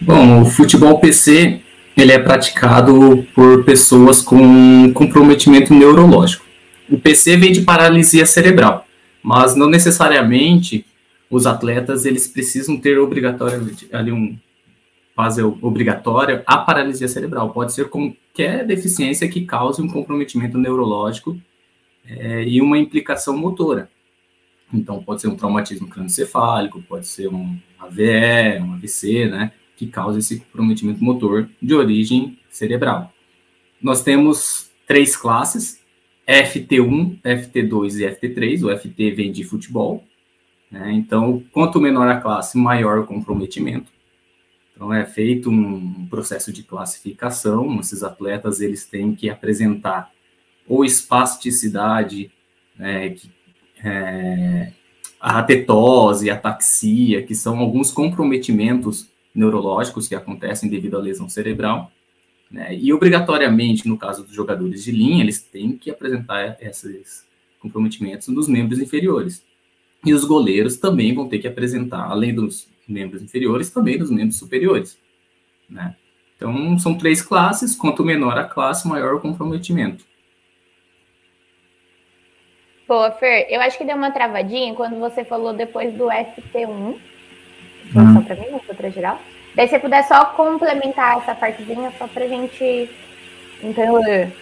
Bom, 0.00 0.42
o 0.42 0.44
futebol 0.44 0.98
PC 0.98 1.62
ele 1.96 2.10
é 2.10 2.18
praticado 2.18 3.26
por 3.34 3.64
pessoas 3.64 4.20
com 4.20 4.92
comprometimento 4.92 5.72
neurológico. 5.72 6.44
O 6.90 6.98
PC 6.98 7.36
vem 7.36 7.52
de 7.52 7.60
paralisia 7.60 8.26
cerebral, 8.26 8.84
mas 9.22 9.54
não 9.54 9.68
necessariamente 9.68 10.84
os 11.30 11.46
atletas 11.46 12.04
eles 12.04 12.26
precisam 12.26 12.76
ter 12.76 12.98
obrigatoriamente 12.98 13.88
ali 13.92 14.10
um 14.10 14.36
fase 15.14 15.42
obrigatória 15.42 16.42
a 16.46 16.58
paralisia 16.58 17.08
cerebral. 17.08 17.50
Pode 17.50 17.72
ser 17.72 17.88
qualquer 17.88 18.66
deficiência 18.66 19.28
que 19.28 19.44
cause 19.44 19.82
um 19.82 19.88
comprometimento 19.88 20.58
neurológico 20.58 21.38
é, 22.06 22.44
e 22.44 22.60
uma 22.60 22.78
implicação 22.78 23.36
motora. 23.36 23.88
Então, 24.72 25.02
pode 25.02 25.20
ser 25.20 25.28
um 25.28 25.36
traumatismo 25.36 25.86
crânioencefálico, 25.86 26.82
pode 26.82 27.06
ser 27.06 27.28
um 27.28 27.58
AVE, 27.78 28.60
um 28.60 28.74
AVC, 28.74 29.28
né, 29.28 29.52
que 29.76 29.86
causa 29.86 30.18
esse 30.18 30.40
comprometimento 30.40 31.04
motor 31.04 31.48
de 31.60 31.74
origem 31.74 32.38
cerebral. 32.48 33.12
Nós 33.82 34.02
temos 34.02 34.70
três 34.86 35.16
classes, 35.16 35.80
FT1, 36.26 37.20
FT2 37.22 38.00
e 38.00 38.28
FT3. 38.28 38.64
O 38.64 38.78
FT 38.78 39.10
vem 39.10 39.30
de 39.30 39.44
futebol, 39.44 40.04
né, 40.70 40.90
então, 40.92 41.42
quanto 41.52 41.80
menor 41.80 42.08
a 42.08 42.20
classe, 42.20 42.56
maior 42.56 43.00
o 43.00 43.06
comprometimento. 43.06 43.92
Então, 44.82 44.92
é 44.92 45.06
feito 45.06 45.48
um 45.48 46.08
processo 46.08 46.52
de 46.52 46.64
classificação, 46.64 47.78
esses 47.78 48.02
atletas, 48.02 48.60
eles 48.60 48.84
têm 48.84 49.14
que 49.14 49.30
apresentar 49.30 50.10
ou 50.66 50.84
espasticidade, 50.84 52.32
que 52.76 53.30
é, 53.84 54.72
a 55.20 55.38
atetose, 55.38 56.28
a 56.28 56.34
ataxia, 56.34 57.22
que 57.22 57.32
são 57.32 57.60
alguns 57.60 57.92
comprometimentos 57.92 59.08
neurológicos 59.32 60.08
que 60.08 60.16
acontecem 60.16 60.68
devido 60.68 60.96
à 60.96 61.00
lesão 61.00 61.28
cerebral. 61.28 61.92
Né? 62.50 62.76
E, 62.76 62.92
obrigatoriamente, 62.92 63.86
no 63.86 63.96
caso 63.96 64.24
dos 64.24 64.34
jogadores 64.34 64.82
de 64.82 64.90
linha, 64.90 65.22
eles 65.22 65.40
têm 65.40 65.76
que 65.76 65.92
apresentar 65.92 66.56
esses 66.60 67.24
comprometimentos 67.60 68.26
nos 68.26 68.48
membros 68.48 68.80
inferiores. 68.80 69.44
E 70.04 70.12
os 70.12 70.24
goleiros 70.24 70.76
também 70.76 71.14
vão 71.14 71.28
ter 71.28 71.38
que 71.38 71.46
apresentar, 71.46 72.10
além 72.10 72.34
dos 72.34 72.71
membros 72.92 73.22
inferiores, 73.22 73.70
também 73.70 73.98
dos 73.98 74.10
membros 74.10 74.38
superiores. 74.38 74.98
Né? 75.68 75.96
Então, 76.36 76.78
são 76.78 76.96
três 76.96 77.22
classes, 77.22 77.74
quanto 77.74 78.04
menor 78.04 78.36
a 78.36 78.44
classe, 78.44 78.86
maior 78.86 79.14
o 79.14 79.20
comprometimento. 79.20 80.04
Boa, 82.86 83.10
Fer. 83.12 83.46
Eu 83.48 83.60
acho 83.60 83.78
que 83.78 83.84
deu 83.84 83.96
uma 83.96 84.10
travadinha 84.10 84.74
quando 84.74 84.98
você 84.98 85.24
falou 85.24 85.54
depois 85.54 85.94
do 85.94 86.06
FT1. 86.06 86.68
Hum. 86.68 86.98
Só 88.14 88.20
para 88.20 88.36
mim, 88.36 88.50
não 88.50 88.60
outra 88.68 88.90
geral. 88.90 89.20
Daí, 89.54 89.68
se 89.68 89.78
puder 89.78 90.06
só 90.06 90.24
complementar 90.26 91.18
essa 91.18 91.34
partezinha, 91.34 91.92
só 91.98 92.06
para 92.06 92.26
gente 92.26 92.90
entender. 93.62 94.32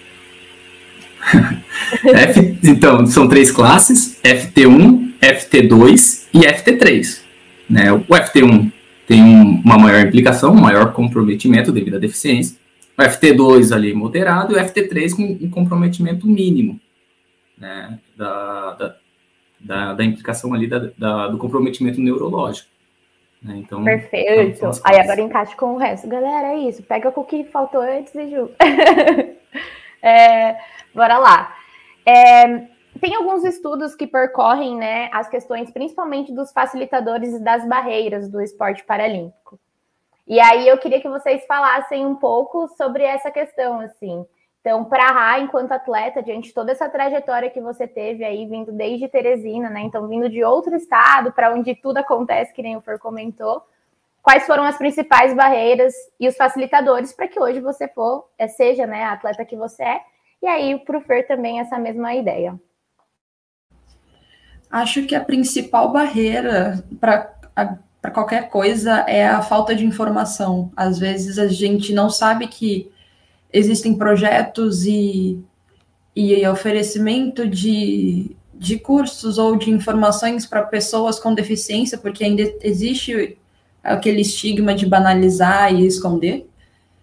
F, 2.03 2.59
então, 2.65 3.07
são 3.07 3.29
três 3.29 3.51
classes: 3.51 4.21
FT1, 4.23 5.13
FT2 5.21 6.29
e 6.33 6.41
FT3. 6.41 7.30
Né? 7.71 7.93
O 7.93 8.01
FT1 8.01 8.73
tem 9.07 9.23
uma 9.23 9.79
maior 9.79 10.05
implicação, 10.05 10.53
um 10.53 10.61
maior 10.61 10.93
comprometimento 10.93 11.71
devido 11.71 11.97
à 11.97 11.99
deficiência. 12.01 12.59
O 12.99 13.03
FT2 13.03 13.73
ali 13.75 13.95
moderado 13.95 14.53
e 14.53 14.61
o 14.61 14.63
FT3 14.63 15.15
com 15.15 15.23
um 15.23 15.51
comprometimento 15.51 16.27
mínimo 16.27 16.79
né, 17.57 17.99
da, 18.17 18.73
da, 18.75 18.97
da, 19.61 19.95
da 19.95 20.05
implicação 20.05 20.53
ali 20.53 20.67
da, 20.67 20.91
da, 20.99 21.29
do 21.29 21.39
comprometimento 21.39 22.01
neurológico. 22.01 22.69
Né? 23.43 23.57
Então, 23.59 23.85
Perfeito. 23.85 24.59
Então, 24.59 24.71
Aí 24.85 24.99
agora 24.99 25.21
encaixe 25.21 25.57
com 25.57 25.75
o 25.75 25.79
resto. 25.79 26.09
Galera, 26.09 26.49
é 26.49 26.59
isso. 26.59 26.83
Pega 26.83 27.11
com 27.11 27.21
o 27.21 27.25
que 27.25 27.45
faltou 27.45 27.81
antes 27.81 28.15
e 28.15 28.31
Ju. 28.31 28.51
é, 30.03 30.57
bora 30.95 31.19
lá. 31.19 31.57
É, 32.05 32.65
tem 33.01 33.15
alguns 33.15 33.45
estudos 33.45 33.95
que 33.95 34.07
percorrem 34.07 34.77
né, 34.77 35.09
as 35.13 35.29
questões, 35.29 35.71
principalmente 35.71 36.33
dos 36.33 36.53
facilitadores 36.53 37.35
e 37.35 37.41
das 37.41 37.67
barreiras 37.67 38.29
do 38.29 38.41
esporte 38.41 38.85
paralímpico. 38.85 39.59
E 40.27 40.39
aí 40.39 40.69
eu 40.69 40.79
queria 40.79 41.01
que 41.01 41.09
vocês 41.09 41.45
falassem 41.47 42.07
um 42.07 42.15
pouco 42.15 42.69
sobre 42.77 43.03
essa 43.03 43.31
questão, 43.31 43.81
assim. 43.81 44.25
Então, 44.61 44.85
para 44.85 45.09
a 45.09 45.13
Rá, 45.13 45.41
enquanto 45.41 45.73
atleta, 45.73 46.23
diante 46.23 46.49
de 46.49 46.55
toda 46.55 46.71
essa 46.71 46.89
trajetória 46.89 47.51
que 47.51 47.61
você 47.61 47.89
teve 47.89 48.25
aí, 48.25 48.47
vindo 48.47 48.71
desde 48.71 49.09
Teresina, 49.09 49.71
né? 49.71 49.81
Então, 49.81 50.07
vindo 50.07 50.29
de 50.29 50.45
outro 50.45 50.77
estado, 50.77 51.33
para 51.33 51.53
onde 51.53 51.75
tudo 51.75 51.97
acontece, 51.97 52.53
que 52.53 52.63
nem 52.63 52.77
o 52.77 52.81
Fer 52.83 52.99
comentou, 52.99 53.63
quais 54.23 54.47
foram 54.47 54.65
as 54.65 54.77
principais 54.77 55.35
barreiras 55.35 55.95
e 56.19 56.29
os 56.29 56.37
facilitadores 56.37 57.13
para 57.13 57.27
que 57.27 57.41
hoje 57.41 57.61
você 57.61 57.89
for, 57.89 58.29
seja 58.57 58.87
né, 58.87 59.05
a 59.05 59.13
atleta 59.13 59.45
que 59.45 59.57
você 59.57 59.83
é, 59.83 60.01
e 60.43 60.47
aí 60.47 60.79
para 60.79 60.99
o 60.99 61.01
Fer 61.01 61.27
também 61.27 61.59
essa 61.59 61.79
mesma 61.79 62.15
ideia. 62.15 62.59
Acho 64.71 65.05
que 65.05 65.15
a 65.15 65.25
principal 65.25 65.93
barreira 65.93 66.85
para 67.01 68.11
qualquer 68.13 68.49
coisa 68.49 69.01
é 69.09 69.27
a 69.27 69.43
falta 69.43 69.75
de 69.75 69.85
informação. 69.85 70.71
Às 70.77 70.99
vezes 70.99 71.39
a 71.39 71.49
gente 71.49 71.93
não 71.93 72.09
sabe 72.09 72.47
que 72.47 72.89
existem 73.53 73.95
projetos 73.95 74.85
e, 74.85 75.43
e 76.15 76.47
oferecimento 76.47 77.49
de, 77.49 78.37
de 78.55 78.79
cursos 78.79 79.39
ou 79.39 79.57
de 79.57 79.71
informações 79.71 80.47
para 80.47 80.63
pessoas 80.63 81.19
com 81.19 81.35
deficiência, 81.35 81.99
porque 81.99 82.23
ainda 82.23 82.43
existe 82.63 83.37
aquele 83.83 84.21
estigma 84.21 84.73
de 84.73 84.87
banalizar 84.87 85.75
e 85.75 85.85
esconder. 85.85 86.47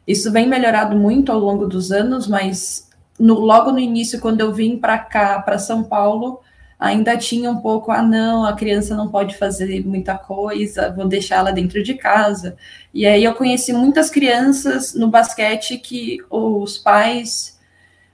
Isso 0.08 0.32
vem 0.32 0.48
melhorado 0.48 0.96
muito 0.96 1.34
ao 1.34 1.40
longo 1.40 1.68
dos 1.68 1.92
anos, 1.92 2.28
mas 2.28 2.90
no, 3.20 3.34
logo 3.34 3.74
no 3.74 3.80
início, 3.80 4.22
quando 4.22 4.40
eu 4.40 4.54
vim 4.54 4.78
para 4.78 4.98
cá, 4.98 5.42
para 5.42 5.60
São 5.60 5.84
Paulo, 5.84 6.40
ainda 6.80 7.18
tinha 7.18 7.50
um 7.50 7.58
pouco, 7.58 7.92
ah, 7.92 8.02
não, 8.04 8.46
a 8.46 8.54
criança 8.54 8.96
não 8.96 9.08
pode 9.10 9.36
fazer 9.36 9.84
muita 9.86 10.18
coisa, 10.18 10.92
vou 10.92 11.08
deixar 11.08 11.38
ela 11.38 11.52
dentro 11.52 11.82
de 11.82 11.96
casa. 11.96 12.56
E 12.94 13.06
aí 13.06 13.24
eu 13.24 13.34
conheci 13.34 13.74
muitas 13.74 14.10
crianças 14.10 14.94
no 14.94 15.08
basquete 15.10 15.78
que 15.78 16.20
os 16.30 16.78
pais 16.78 17.58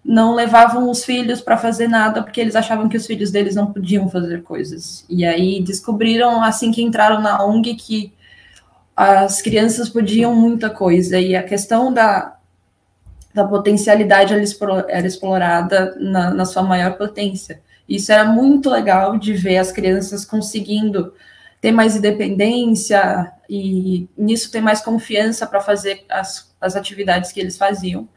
não 0.03 0.33
levavam 0.35 0.89
os 0.89 1.03
filhos 1.05 1.41
para 1.41 1.57
fazer 1.57 1.87
nada 1.87 2.21
porque 2.21 2.41
eles 2.41 2.55
achavam 2.55 2.89
que 2.89 2.97
os 2.97 3.05
filhos 3.05 3.31
deles 3.31 3.55
não 3.55 3.71
podiam 3.71 4.09
fazer 4.09 4.43
coisas. 4.43 5.05
E 5.09 5.25
aí 5.25 5.61
descobriram 5.61 6.43
assim 6.43 6.71
que 6.71 6.81
entraram 6.81 7.21
na 7.21 7.43
ONG 7.45 7.75
que 7.75 8.13
as 8.95 9.41
crianças 9.41 9.89
podiam 9.89 10.35
muita 10.35 10.69
coisa 10.69 11.19
e 11.19 11.35
a 11.35 11.43
questão 11.43 11.93
da 11.93 12.37
da 13.33 13.43
potencialidade 13.43 14.31
era 14.31 15.07
explorada 15.07 15.95
na, 15.99 16.31
na 16.31 16.45
sua 16.45 16.61
maior 16.61 16.95
potência. 16.97 17.59
Isso 17.87 18.11
era 18.11 18.25
muito 18.25 18.69
legal 18.69 19.17
de 19.17 19.33
ver 19.33 19.57
as 19.57 19.71
crianças 19.71 20.23
conseguindo 20.25 21.13
ter 21.59 21.71
mais 21.71 21.95
independência 21.95 23.31
e 23.49 24.07
nisso 24.17 24.51
ter 24.51 24.61
mais 24.61 24.81
confiança 24.81 25.47
para 25.47 25.61
fazer 25.61 26.05
as, 26.09 26.53
as 26.59 26.75
atividades 26.75 27.31
que 27.31 27.39
eles 27.39 27.57
faziam. 27.57 28.07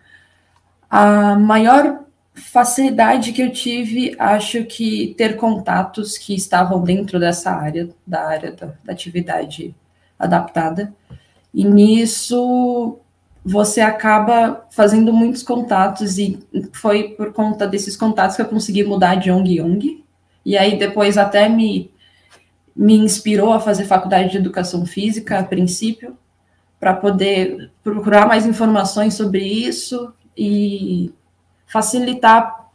A 0.88 1.36
maior 1.36 2.04
facilidade 2.34 3.32
que 3.32 3.42
eu 3.42 3.52
tive, 3.52 4.14
acho 4.18 4.64
que 4.64 5.14
ter 5.16 5.36
contatos 5.36 6.18
que 6.18 6.34
estavam 6.34 6.82
dentro 6.82 7.18
dessa 7.18 7.50
área, 7.50 7.88
da 8.06 8.26
área 8.26 8.52
da, 8.52 8.66
da 8.84 8.92
atividade 8.92 9.74
adaptada. 10.18 10.94
E 11.52 11.64
nisso 11.64 12.98
você 13.48 13.80
acaba 13.80 14.66
fazendo 14.72 15.12
muitos 15.12 15.40
contatos 15.40 16.18
e 16.18 16.36
foi 16.72 17.10
por 17.10 17.32
conta 17.32 17.64
desses 17.64 17.96
contatos 17.96 18.34
que 18.34 18.42
eu 18.42 18.46
consegui 18.46 18.82
mudar 18.82 19.14
de 19.14 19.30
ONG 19.30 19.58
em 19.58 19.62
ONG. 19.62 20.04
E 20.44 20.58
aí 20.58 20.76
depois 20.76 21.16
até 21.16 21.48
me, 21.48 21.88
me 22.74 22.98
inspirou 22.98 23.52
a 23.52 23.60
fazer 23.60 23.84
faculdade 23.84 24.32
de 24.32 24.38
educação 24.38 24.84
física 24.84 25.38
a 25.38 25.44
princípio, 25.44 26.18
para 26.80 26.92
poder 26.92 27.70
procurar 27.84 28.26
mais 28.26 28.46
informações 28.46 29.14
sobre 29.14 29.44
isso 29.44 30.12
e 30.36 31.12
facilitar 31.68 32.68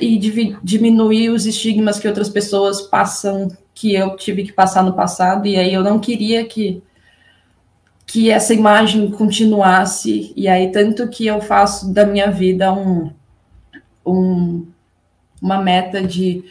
e 0.00 0.16
diminuir 0.62 1.30
os 1.30 1.44
estigmas 1.44 1.98
que 1.98 2.06
outras 2.06 2.28
pessoas 2.28 2.82
passam, 2.82 3.48
que 3.74 3.96
eu 3.96 4.14
tive 4.14 4.44
que 4.44 4.52
passar 4.52 4.84
no 4.84 4.92
passado, 4.92 5.48
e 5.48 5.56
aí 5.56 5.74
eu 5.74 5.82
não 5.82 5.98
queria 5.98 6.44
que 6.44 6.80
que 8.08 8.30
essa 8.30 8.54
imagem 8.54 9.10
continuasse, 9.10 10.32
e 10.34 10.48
aí 10.48 10.72
tanto 10.72 11.06
que 11.08 11.26
eu 11.26 11.42
faço 11.42 11.92
da 11.92 12.06
minha 12.06 12.30
vida 12.30 12.72
um, 12.72 13.12
um 14.04 14.66
uma 15.40 15.62
meta 15.62 16.02
de 16.02 16.42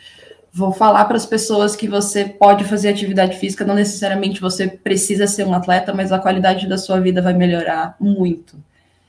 vou 0.54 0.72
falar 0.72 1.06
para 1.06 1.18
as 1.18 1.26
pessoas 1.26 1.76
que 1.76 1.88
você 1.88 2.26
pode 2.26 2.64
fazer 2.64 2.90
atividade 2.90 3.38
física, 3.38 3.66
não 3.66 3.74
necessariamente 3.74 4.40
você 4.40 4.68
precisa 4.68 5.26
ser 5.26 5.46
um 5.46 5.54
atleta, 5.54 5.94
mas 5.94 6.12
a 6.12 6.20
qualidade 6.20 6.68
da 6.68 6.78
sua 6.78 7.00
vida 7.00 7.22
vai 7.24 7.34
melhorar 7.34 7.96
muito. 8.00 8.56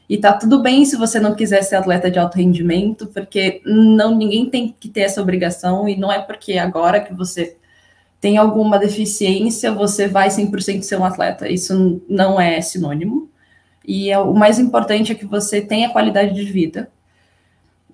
E 0.08 0.16
tá 0.16 0.32
tudo 0.32 0.62
bem 0.62 0.86
se 0.86 0.96
você 0.96 1.20
não 1.20 1.34
quiser 1.34 1.62
ser 1.62 1.76
atleta 1.76 2.10
de 2.10 2.18
alto 2.18 2.38
rendimento, 2.38 3.08
porque 3.08 3.60
não 3.66 4.16
ninguém 4.16 4.48
tem 4.48 4.74
que 4.80 4.88
ter 4.88 5.02
essa 5.02 5.20
obrigação 5.20 5.86
e 5.86 5.96
não 5.96 6.10
é 6.10 6.18
porque 6.18 6.56
agora 6.56 6.98
que 6.98 7.12
você 7.12 7.58
tem 8.20 8.36
alguma 8.36 8.78
deficiência, 8.78 9.72
você 9.72 10.08
vai 10.08 10.28
100% 10.28 10.82
ser 10.82 10.98
um 10.98 11.04
atleta. 11.04 11.48
Isso 11.48 12.02
não 12.08 12.40
é 12.40 12.60
sinônimo. 12.60 13.28
E 13.86 14.10
é, 14.10 14.18
o 14.18 14.34
mais 14.34 14.58
importante 14.58 15.12
é 15.12 15.14
que 15.14 15.24
você 15.24 15.60
tenha 15.60 15.90
qualidade 15.90 16.34
de 16.34 16.44
vida. 16.44 16.90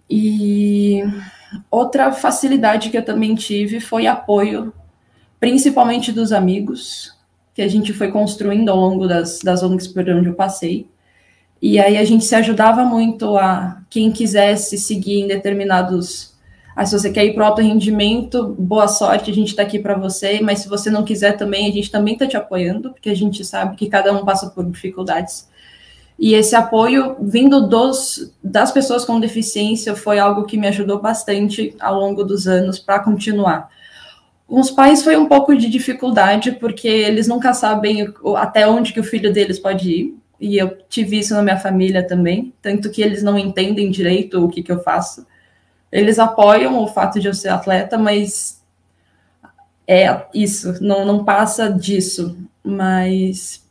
E 0.09 1.03
outra 1.71 2.13
facilidade 2.13 2.91
que 2.91 2.99
eu 2.99 3.05
também 3.05 3.35
tive 3.35 3.81
foi 3.81 4.07
apoio, 4.07 4.73
principalmente 5.39 6.11
dos 6.11 6.33
amigos, 6.33 7.17
que 7.55 7.63
a 7.63 7.69
gente 7.69 7.93
foi 7.93 8.11
construindo 8.11 8.69
ao 8.71 8.77
longo 8.77 9.07
das, 9.07 9.39
das 9.39 9.63
ONGs 9.63 9.87
por 9.87 10.09
onde 10.09 10.29
eu 10.29 10.35
passei. 10.35 10.89
E 11.63 11.79
aí 11.79 11.97
a 11.97 12.05
gente 12.05 12.25
se 12.25 12.35
ajudava 12.35 12.85
muito 12.85 13.39
a 13.39 13.81
quem 13.89 14.11
quisesse 14.11 14.77
seguir 14.77 15.21
em 15.21 15.29
determinados. 15.29 16.34
Ah, 16.77 16.85
se 16.85 16.99
você 16.99 17.11
quer 17.11 17.25
ir 17.25 17.35
para 17.35 17.47
alto 17.47 17.63
rendimento, 17.63 18.55
boa 18.59 18.89
sorte, 18.89 19.31
a 19.31 19.35
gente 19.35 19.49
está 19.49 19.63
aqui 19.63 19.79
para 19.79 19.97
você. 19.97 20.41
Mas 20.43 20.61
se 20.61 20.69
você 20.69 20.91
não 20.91 21.05
quiser 21.05 21.37
também, 21.37 21.69
a 21.69 21.73
gente 21.73 21.91
também 21.91 22.15
está 22.15 22.27
te 22.27 22.37
apoiando, 22.37 22.91
porque 22.91 23.11
a 23.11 23.15
gente 23.15 23.45
sabe 23.45 23.77
que 23.77 23.89
cada 23.89 24.13
um 24.13 24.25
passa 24.25 24.51
por 24.51 24.65
dificuldades. 24.65 25.49
E 26.19 26.35
esse 26.35 26.55
apoio 26.55 27.17
vindo 27.21 27.69
dos, 27.69 28.33
das 28.43 28.71
pessoas 28.73 29.05
com 29.05 29.21
deficiência 29.21 29.95
foi 29.97 30.19
algo 30.19 30.45
que 30.45 30.57
me 30.57 30.69
ajudou 30.69 31.01
bastante 31.01 31.75
ao 31.81 31.99
longo 31.99 32.25
dos 32.25 32.47
anos 32.47 32.79
para 32.79 33.01
continuar. 33.01 33.69
Com 34.47 34.61
os 34.61 34.71
pais 34.71 35.03
foi 35.03 35.17
um 35.17 35.27
pouco 35.27 35.57
de 35.57 35.69
dificuldade, 35.69 36.53
porque 36.53 36.87
eles 36.87 37.27
nunca 37.27 37.55
sabem 37.55 38.13
até 38.37 38.69
onde 38.69 38.93
que 38.93 39.01
o 39.01 39.05
filho 39.05 39.33
deles 39.33 39.59
pode 39.59 39.91
ir 39.91 40.25
e 40.41 40.59
eu 40.59 40.77
tive 40.89 41.19
isso 41.19 41.35
na 41.35 41.43
minha 41.43 41.59
família 41.59 42.07
também, 42.07 42.53
tanto 42.61 42.91
que 42.91 43.01
eles 43.01 43.23
não 43.23 43.39
entendem 43.39 43.91
direito 43.91 44.45
o 44.45 44.49
que, 44.49 44.63
que 44.63 44.71
eu 44.71 44.83
faço. 44.83 45.27
Eles 45.95 46.19
apoiam 46.19 46.83
o 46.83 46.89
fato 46.89 47.21
de 47.21 47.29
eu 47.29 47.33
ser 47.33 47.51
atleta, 47.51 47.97
mas 47.97 48.61
é 49.87 50.27
isso, 50.35 50.83
não, 50.83 51.05
não 51.05 51.25
passa 51.25 51.71
disso. 51.71 52.37
Mas 52.65 53.65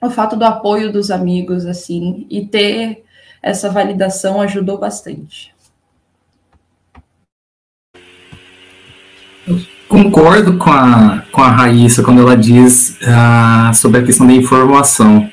o 0.00 0.08
fato 0.08 0.34
do 0.34 0.46
apoio 0.46 0.90
dos 0.90 1.10
amigos, 1.10 1.66
assim, 1.66 2.26
e 2.30 2.46
ter 2.46 3.04
essa 3.42 3.68
validação 3.68 4.40
ajudou 4.40 4.78
bastante. 4.78 5.54
Eu 9.46 9.60
concordo 9.90 10.56
com 10.56 10.70
a, 10.70 11.22
com 11.30 11.42
a 11.42 11.50
Raíssa 11.50 12.02
quando 12.02 12.22
ela 12.22 12.36
diz 12.36 12.98
uh, 13.02 13.74
sobre 13.74 14.00
a 14.00 14.04
questão 14.04 14.26
da 14.26 14.32
informação. 14.32 15.30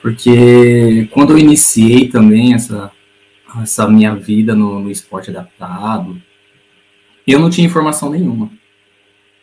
Porque 0.00 1.08
quando 1.12 1.32
eu 1.32 1.38
iniciei 1.38 2.08
também 2.08 2.54
essa, 2.54 2.90
essa 3.60 3.88
minha 3.88 4.14
vida 4.14 4.54
no, 4.54 4.80
no 4.80 4.90
esporte 4.90 5.30
adaptado, 5.30 6.20
eu 7.26 7.38
não 7.38 7.50
tinha 7.50 7.66
informação 7.66 8.10
nenhuma. 8.10 8.50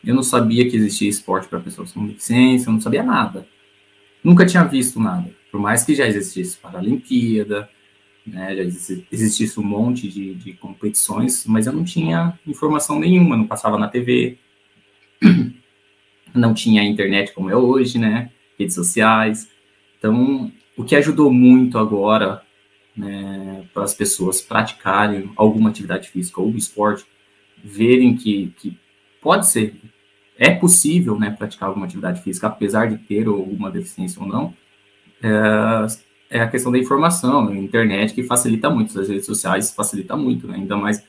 Eu 0.03 0.15
não 0.15 0.23
sabia 0.23 0.69
que 0.69 0.77
existia 0.77 1.09
esporte 1.09 1.47
para 1.47 1.59
pessoas 1.59 1.91
com 1.91 2.05
deficiência, 2.07 2.69
eu 2.69 2.73
não 2.73 2.81
sabia 2.81 3.03
nada. 3.03 3.47
Nunca 4.23 4.45
tinha 4.45 4.63
visto 4.63 4.99
nada. 4.99 5.29
Por 5.51 5.59
mais 5.59 5.83
que 5.83 5.95
já 5.95 6.07
existisse 6.07 6.57
Paralimpíada, 6.57 7.69
né, 8.25 8.55
já 8.55 8.63
existisse 9.11 9.59
um 9.59 9.63
monte 9.63 10.07
de, 10.07 10.35
de 10.35 10.53
competições, 10.53 11.45
mas 11.45 11.67
eu 11.67 11.73
não 11.73 11.83
tinha 11.83 12.37
informação 12.45 12.99
nenhuma, 12.99 13.35
não 13.35 13.47
passava 13.47 13.77
na 13.77 13.87
TV, 13.87 14.37
não 16.33 16.53
tinha 16.53 16.83
internet 16.83 17.33
como 17.33 17.49
é 17.49 17.55
hoje, 17.55 17.97
né, 17.97 18.31
redes 18.57 18.75
sociais. 18.75 19.49
Então, 19.97 20.51
o 20.77 20.83
que 20.83 20.95
ajudou 20.95 21.31
muito 21.31 21.77
agora 21.77 22.41
né, 22.95 23.65
para 23.73 23.83
as 23.83 23.93
pessoas 23.93 24.41
praticarem 24.41 25.31
alguma 25.35 25.69
atividade 25.69 26.09
física 26.09 26.41
ou 26.41 26.49
esporte, 26.51 27.05
verem 27.63 28.15
que, 28.15 28.53
que 28.57 28.77
pode 29.21 29.49
ser, 29.49 29.75
é 30.37 30.51
possível 30.51 31.19
né, 31.19 31.29
praticar 31.29 31.69
alguma 31.69 31.85
atividade 31.85 32.21
física, 32.21 32.47
apesar 32.47 32.87
de 32.87 32.97
ter 32.97 33.27
alguma 33.27 33.69
deficiência 33.69 34.21
ou 34.21 34.27
não, 34.27 34.53
é, 35.21 36.37
é 36.37 36.41
a 36.41 36.47
questão 36.47 36.71
da 36.71 36.77
informação, 36.77 37.49
a 37.49 37.55
internet 37.55 38.13
que 38.13 38.23
facilita 38.23 38.69
muito, 38.69 38.97
as 38.99 39.09
redes 39.09 39.25
sociais 39.25 39.73
facilita 39.73 40.15
muito, 40.15 40.47
né, 40.47 40.55
ainda 40.55 40.77
mais 40.77 41.03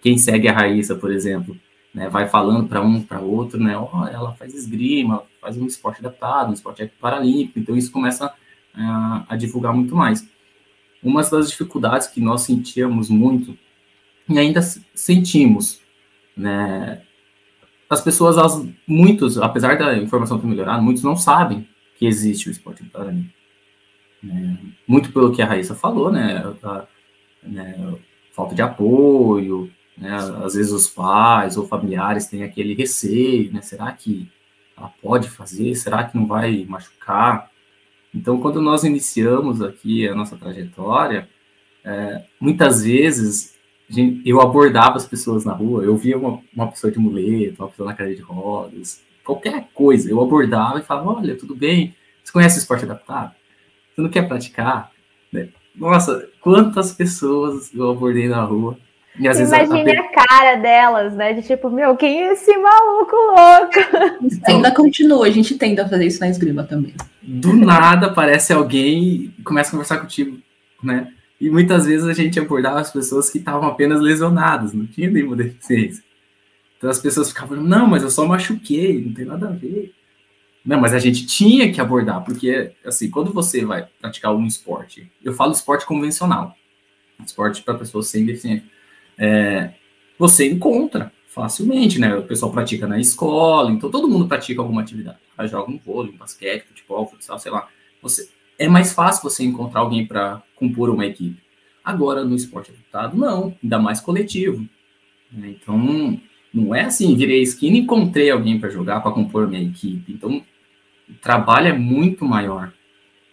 quem 0.00 0.18
segue 0.18 0.48
a 0.48 0.52
Raíssa, 0.52 0.94
por 0.94 1.10
exemplo, 1.10 1.56
né, 1.94 2.08
vai 2.08 2.28
falando 2.28 2.68
para 2.68 2.82
um, 2.82 3.00
para 3.00 3.20
outro, 3.20 3.58
né, 3.58 3.78
oh, 3.78 4.06
ela 4.06 4.32
faz 4.34 4.54
esgrima, 4.54 5.22
faz 5.40 5.56
um 5.56 5.66
esporte 5.66 6.00
adaptado, 6.00 6.50
um 6.50 6.54
esporte 6.54 6.90
paralímpico, 7.00 7.58
então 7.58 7.76
isso 7.76 7.90
começa 7.90 8.32
a, 8.74 9.24
a 9.28 9.36
divulgar 9.36 9.72
muito 9.72 9.94
mais. 9.94 10.26
Uma 11.04 11.22
das 11.22 11.50
dificuldades 11.50 12.06
que 12.06 12.20
nós 12.20 12.40
sentíamos 12.40 13.10
muito, 13.10 13.56
e 14.28 14.38
ainda 14.38 14.62
sentimos, 14.94 15.80
né, 16.36 17.02
as 17.88 18.00
pessoas, 18.00 18.38
as, 18.38 18.66
muitos, 18.86 19.36
apesar 19.38 19.76
da 19.76 19.96
informação 19.96 20.40
ter 20.40 20.46
melhorado, 20.46 20.82
muitos 20.82 21.02
não 21.02 21.14
sabem 21.14 21.68
que 21.98 22.06
existe 22.06 22.48
o 22.48 22.50
esporte 22.50 22.82
paralímpico. 22.84 23.34
Né, 24.22 24.58
muito 24.88 25.12
pelo 25.12 25.32
que 25.32 25.42
a 25.42 25.46
Raíssa 25.46 25.74
falou, 25.74 26.10
né, 26.10 26.42
a, 26.62 26.86
né? 27.42 27.94
Falta 28.32 28.54
de 28.54 28.62
apoio, 28.62 29.70
né, 29.96 30.16
às 30.42 30.54
vezes 30.54 30.72
os 30.72 30.88
pais 30.88 31.56
ou 31.56 31.68
familiares 31.68 32.26
têm 32.26 32.42
aquele 32.42 32.74
receio, 32.74 33.52
né, 33.52 33.60
será 33.60 33.92
que 33.92 34.28
ela 34.76 34.88
pode 35.00 35.30
fazer, 35.30 35.74
será 35.76 36.02
que 36.02 36.16
não 36.16 36.26
vai 36.26 36.64
machucar? 36.68 37.48
Então, 38.14 38.40
quando 38.40 38.62
nós 38.62 38.84
iniciamos 38.84 39.60
aqui 39.60 40.06
a 40.06 40.14
nossa 40.14 40.36
trajetória, 40.36 41.28
é, 41.84 42.24
muitas 42.40 42.84
vezes 42.84 43.54
gente, 43.88 44.26
eu 44.28 44.40
abordava 44.40 44.96
as 44.96 45.06
pessoas 45.06 45.44
na 45.44 45.52
rua, 45.52 45.82
eu 45.84 45.96
via 45.96 46.16
uma, 46.16 46.40
uma 46.54 46.70
pessoa 46.70 46.92
de 46.92 46.98
muleta, 46.98 47.62
uma 47.62 47.68
pessoa 47.68 47.88
na 47.88 47.94
cadeira 47.94 48.18
de 48.18 48.22
rodas, 48.22 49.02
qualquer 49.24 49.68
coisa, 49.74 50.10
eu 50.10 50.20
abordava 50.22 50.78
e 50.78 50.82
falava, 50.82 51.18
olha, 51.18 51.36
tudo 51.36 51.54
bem, 51.54 51.94
você 52.22 52.32
conhece 52.32 52.58
o 52.58 52.60
esporte 52.60 52.84
adaptado? 52.84 53.34
Você 53.94 54.00
não 54.00 54.08
quer 54.08 54.28
praticar? 54.28 54.90
Né? 55.32 55.48
Nossa, 55.74 56.28
quantas 56.40 56.92
pessoas 56.92 57.74
eu 57.74 57.90
abordei 57.90 58.28
na 58.28 58.42
rua 58.42 58.78
Imagine 59.18 59.84
vezes 59.84 59.98
a... 59.98 60.00
a... 60.00 60.26
cara 60.26 60.56
delas, 60.56 61.14
né? 61.14 61.32
De 61.32 61.42
tipo, 61.42 61.70
meu, 61.70 61.96
quem 61.96 62.22
é 62.22 62.32
esse 62.32 62.56
maluco 62.56 63.14
louco? 63.14 64.40
Ainda 64.46 64.72
continua, 64.72 65.26
a 65.26 65.30
gente 65.30 65.56
tenta 65.56 65.88
fazer 65.88 66.06
isso 66.06 66.20
na 66.20 66.28
esgrima 66.28 66.64
também. 66.64 66.94
Do 67.22 67.52
nada 67.52 68.08
aparece 68.08 68.52
alguém 68.52 69.32
e 69.36 69.42
começa 69.44 69.68
a 69.68 69.72
conversar 69.72 69.98
contigo, 69.98 70.38
né? 70.82 71.12
E 71.40 71.48
muitas 71.48 71.86
vezes 71.86 72.06
a 72.06 72.12
gente 72.12 72.38
abordava 72.40 72.80
as 72.80 72.92
pessoas 72.92 73.30
que 73.30 73.38
estavam 73.38 73.68
apenas 73.68 74.00
lesionadas, 74.00 74.72
não 74.72 74.86
tinha 74.86 75.10
nenhuma 75.10 75.36
deficiência. 75.36 76.02
Então 76.76 76.90
as 76.90 76.98
pessoas 76.98 77.28
ficavam, 77.28 77.62
não, 77.62 77.86
mas 77.86 78.02
eu 78.02 78.10
só 78.10 78.26
machuquei, 78.26 79.04
não 79.04 79.14
tem 79.14 79.24
nada 79.24 79.48
a 79.48 79.52
ver. 79.52 79.92
Não, 80.64 80.80
mas 80.80 80.94
a 80.94 80.98
gente 80.98 81.26
tinha 81.26 81.70
que 81.70 81.80
abordar, 81.80 82.24
porque, 82.24 82.72
assim, 82.84 83.10
quando 83.10 83.32
você 83.32 83.64
vai 83.64 83.86
praticar 84.00 84.34
um 84.34 84.46
esporte, 84.46 85.10
eu 85.22 85.34
falo 85.34 85.52
esporte 85.52 85.84
convencional, 85.84 86.54
esporte 87.24 87.62
para 87.62 87.74
pessoas 87.74 88.08
sem 88.08 88.24
deficiência 88.24 88.73
é, 89.18 89.72
você 90.18 90.50
encontra 90.50 91.12
facilmente, 91.26 91.98
né? 91.98 92.14
O 92.16 92.22
pessoal 92.22 92.52
pratica 92.52 92.86
na 92.86 92.98
escola, 92.98 93.70
então 93.70 93.90
todo 93.90 94.08
mundo 94.08 94.28
pratica 94.28 94.60
alguma 94.60 94.82
atividade. 94.82 95.18
Joga 95.44 95.70
um 95.70 95.78
vôlei, 95.78 96.12
um 96.12 96.16
basquete, 96.16 96.66
futebol, 96.66 97.06
futsal, 97.06 97.38
sei 97.38 97.50
lá. 97.50 97.68
Você, 98.00 98.28
é 98.58 98.68
mais 98.68 98.92
fácil 98.92 99.22
você 99.22 99.42
encontrar 99.42 99.80
alguém 99.80 100.06
para 100.06 100.42
compor 100.54 100.90
uma 100.90 101.04
equipe. 101.04 101.42
Agora, 101.82 102.24
no 102.24 102.36
esporte 102.36 102.70
adaptado, 102.70 103.16
não, 103.16 103.54
ainda 103.62 103.78
mais 103.78 104.00
coletivo. 104.00 104.64
Né? 105.30 105.56
Então, 105.60 106.20
não 106.52 106.74
é 106.74 106.82
assim, 106.82 107.16
virei 107.16 107.42
esquina 107.42 107.76
e 107.76 107.80
encontrei 107.80 108.30
alguém 108.30 108.58
para 108.58 108.70
jogar, 108.70 109.00
para 109.00 109.10
compor 109.10 109.48
minha 109.48 109.62
equipe. 109.62 110.12
Então, 110.12 110.42
o 111.08 111.14
trabalho 111.20 111.68
é 111.68 111.72
muito 111.72 112.24
maior. 112.24 112.72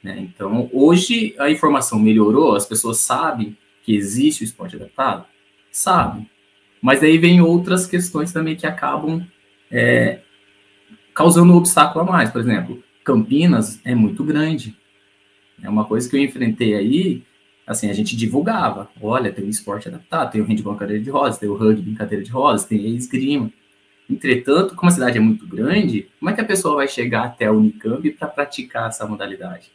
Né? 0.04 0.20
Então, 0.20 0.70
hoje 0.74 1.36
a 1.38 1.50
informação 1.50 2.00
melhorou, 2.00 2.56
as 2.56 2.66
pessoas 2.66 2.98
sabem 2.98 3.56
que 3.84 3.96
existe 3.96 4.44
o 4.44 4.46
esporte 4.46 4.76
adaptado, 4.76 5.26
sabe. 5.72 6.30
Mas 6.82 7.00
daí 7.00 7.18
vem 7.18 7.42
outras 7.42 7.86
questões 7.86 8.34
também 8.34 8.56
que 8.56 8.66
acabam 8.66 9.26
é, 9.72 10.20
causando 11.14 11.54
um 11.54 11.58
obstáculo 11.58 12.04
a 12.04 12.12
mais. 12.12 12.30
Por 12.32 12.42
exemplo, 12.42 12.84
Campinas 13.04 13.80
é 13.86 13.96
muito 13.96 14.24
grande. 14.24 14.76
É 15.62 15.70
uma 15.70 15.86
coisa 15.86 16.10
que 16.10 16.16
eu 16.16 16.22
enfrentei 16.22 16.74
aí, 16.74 17.24
assim, 17.66 17.90
a 17.90 17.94
gente 17.94 18.16
divulgava. 18.16 18.90
Olha, 19.00 19.32
tem 19.32 19.46
o 19.46 19.50
esporte 19.50 19.88
adaptado, 19.88 20.32
tem 20.32 20.42
o 20.42 20.46
handball 20.46 20.76
cadeira 20.76 21.02
de 21.02 21.10
rodas, 21.10 21.38
tem 21.38 21.48
o 21.48 21.56
rugby 21.56 21.92
em 21.92 21.96
cadeira 21.96 22.24
de 22.24 22.32
rodas, 22.32 22.66
tem 22.66 22.80
a 22.80 22.90
esgrima. 22.90 23.52
Entretanto, 24.10 24.76
como 24.76 24.90
a 24.90 24.94
cidade 24.94 25.18
é 25.18 25.22
muito 25.22 25.48
grande, 25.48 26.08
como 26.20 26.30
é 26.30 26.34
que 26.34 26.42
a 26.42 26.46
pessoa 26.46 26.76
vai 26.76 26.88
chegar 26.88 27.26
até 27.26 27.46
a 27.46 27.52
Unicamp 27.52 28.10
para 28.12 28.28
praticar 28.28 28.90
essa 28.90 29.06
modalidade? 29.08 29.72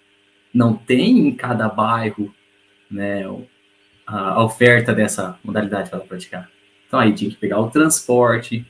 Não 0.52 0.74
tem 0.74 1.26
em 1.26 1.32
cada 1.32 1.68
bairro 1.68 2.34
né, 2.90 3.24
a, 4.06 4.42
oferta 4.42 4.94
dessa 4.94 5.38
modalidade 5.42 5.90
para 5.90 5.98
ela 5.98 6.08
praticar. 6.08 6.50
Então 6.86 7.00
aí 7.00 7.12
tinha 7.12 7.30
que 7.30 7.36
pegar 7.36 7.60
o 7.60 7.70
transporte, 7.70 8.64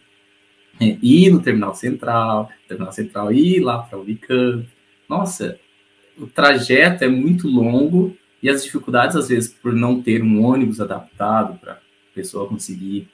é, 0.81 0.97
ir 1.03 1.31
no 1.31 1.41
terminal 1.41 1.75
central, 1.75 2.51
terminal 2.67 2.93
central 2.93 3.33
ir 3.33 3.61
lá 3.61 3.79
para 3.79 3.99
o 3.99 4.03
Unicamp. 4.03 4.67
Nossa, 5.09 5.59
o 6.19 6.27
trajeto 6.27 7.05
é 7.05 7.09
muito 7.09 7.47
longo 7.47 8.17
e 8.43 8.49
as 8.49 8.65
dificuldades, 8.65 9.17
às 9.17 9.29
vezes, 9.29 9.53
por 9.53 9.73
não 9.73 10.01
ter 10.01 10.23
um 10.23 10.45
ônibus 10.45 10.81
adaptado 10.81 11.59
para 11.59 11.75
a 11.75 11.79
pessoa 12.15 12.49
conseguir 12.49 13.09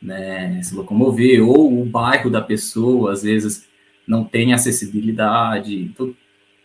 né, 0.00 0.62
se 0.62 0.74
locomover, 0.74 1.42
ou 1.42 1.80
o 1.80 1.84
bairro 1.84 2.28
da 2.30 2.42
pessoa, 2.42 3.12
às 3.12 3.22
vezes, 3.22 3.66
não 4.06 4.24
tem 4.24 4.52
acessibilidade. 4.52 5.76
Então, 5.76 6.14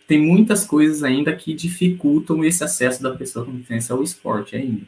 tem 0.06 0.20
muitas 0.20 0.66
coisas 0.66 1.04
ainda 1.04 1.34
que 1.36 1.54
dificultam 1.54 2.44
esse 2.44 2.64
acesso 2.64 3.02
da 3.02 3.16
pessoa 3.16 3.46
com 3.46 3.54
deficiência 3.54 3.96
ao 3.96 4.04
esporte 4.04 4.56
ainda. 4.56 4.82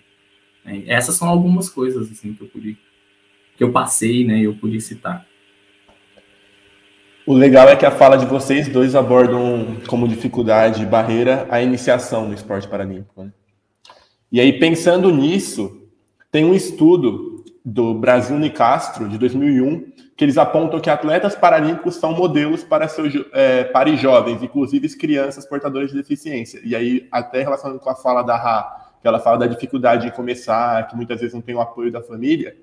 Né. 0.64 0.84
Essas 0.88 1.16
são 1.16 1.28
algumas 1.28 1.70
coisas 1.70 2.12
assim 2.12 2.34
que 2.34 2.44
eu 2.44 2.48
pude, 2.48 2.78
que 3.58 3.64
eu 3.64 3.72
passei, 3.72 4.26
né, 4.26 4.40
eu 4.40 4.56
pude 4.56 4.80
citar. 4.82 5.26
O 7.26 7.34
legal 7.34 7.70
é 7.70 7.76
que 7.76 7.86
a 7.86 7.92
fala 7.92 8.18
de 8.18 8.26
vocês 8.26 8.68
dois 8.68 8.96
abordam 8.96 9.78
como 9.88 10.08
dificuldade, 10.08 10.86
barreira, 10.86 11.48
a 11.50 11.62
iniciação 11.62 12.28
no 12.28 12.34
esporte 12.34 12.68
paralímpico. 12.68 13.24
Né? 13.24 13.32
E 14.32 14.40
aí, 14.40 14.60
pensando 14.60 15.12
nisso, 15.12 15.88
tem 16.32 16.44
um 16.44 16.54
estudo 16.54 17.46
do 17.64 17.94
Brasil 17.94 18.40
Nicastro, 18.40 19.08
de 19.08 19.20
2001, 19.20 19.92
que 20.18 20.26
eles 20.26 20.38
apontam 20.38 20.80
que 20.80 20.90
atletas 20.90 21.36
paralímpicos 21.36 21.96
são 21.96 22.14
modelos 22.14 22.64
para, 22.64 22.88
seus, 22.88 23.14
é, 23.34 23.66
para 23.66 23.96
jovens, 23.96 24.42
inclusive 24.42 24.90
crianças 24.98 25.46
portadoras 25.46 25.92
de 25.92 25.98
deficiência. 25.98 26.60
E 26.64 26.76
aí, 26.76 27.08
até 27.12 27.44
relacionando 27.44 27.80
com 27.80 27.90
a 27.90 27.96
fala 27.96 28.24
da 28.24 28.36
Ra, 28.36 28.81
que 29.02 29.08
ela 29.08 29.20
fala 29.20 29.40
da 29.40 29.48
dificuldade 29.48 30.08
de 30.08 30.16
começar, 30.16 30.88
que 30.88 30.96
muitas 30.96 31.20
vezes 31.20 31.34
não 31.34 31.42
tem 31.42 31.56
o 31.56 31.62
apoio 31.62 31.92
da 31.92 32.02
família, 32.02 32.56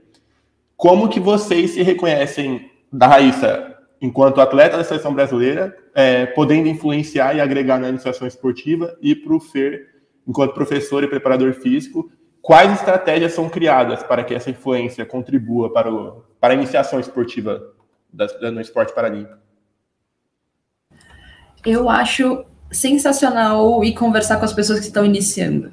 como 0.77 1.09
que 1.09 1.19
vocês 1.19 1.73
se 1.73 1.83
reconhecem, 1.83 2.71
da 2.91 3.07
Raíssa, 3.07 3.77
enquanto 4.01 4.41
atleta 4.41 4.77
da 4.77 4.85
seleção 4.85 5.13
brasileira, 5.13 5.77
é, 5.95 6.27
podendo 6.27 6.69
influenciar 6.69 7.35
e 7.35 7.41
agregar 7.41 7.79
na 7.79 7.89
iniciação 7.89 8.27
esportiva, 8.27 8.97
e 9.03 9.15
para 9.15 9.35
o 9.35 9.41
Fer, 9.41 9.89
enquanto 10.27 10.55
professor 10.55 11.03
e 11.03 11.09
preparador 11.09 11.53
físico, 11.55 12.11
quais 12.41 12.73
estratégias 12.73 13.33
são 13.33 13.49
criadas 13.49 14.03
para 14.03 14.23
que 14.23 14.35
essa 14.35 14.51
influência 14.51 15.05
contribua 15.05 15.73
para, 15.73 15.93
o, 15.93 16.23
para 16.41 16.55
a 16.55 16.57
iniciação 16.57 17.01
esportiva 17.01 17.75
da, 18.13 18.51
no 18.51 18.61
esporte 18.61 18.95
paralímpico? 18.95 19.37
Eu 21.67 21.91
acho 21.91 22.45
sensacional 22.71 23.83
ir 23.83 23.95
conversar 23.95 24.39
com 24.39 24.45
as 24.45 24.53
pessoas 24.53 24.79
que 24.79 24.87
estão 24.87 25.05
iniciando. 25.05 25.73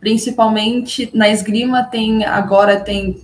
Principalmente 0.00 1.10
na 1.14 1.28
esgrima 1.28 1.84
tem 1.84 2.24
agora 2.24 2.80
tem 2.80 3.16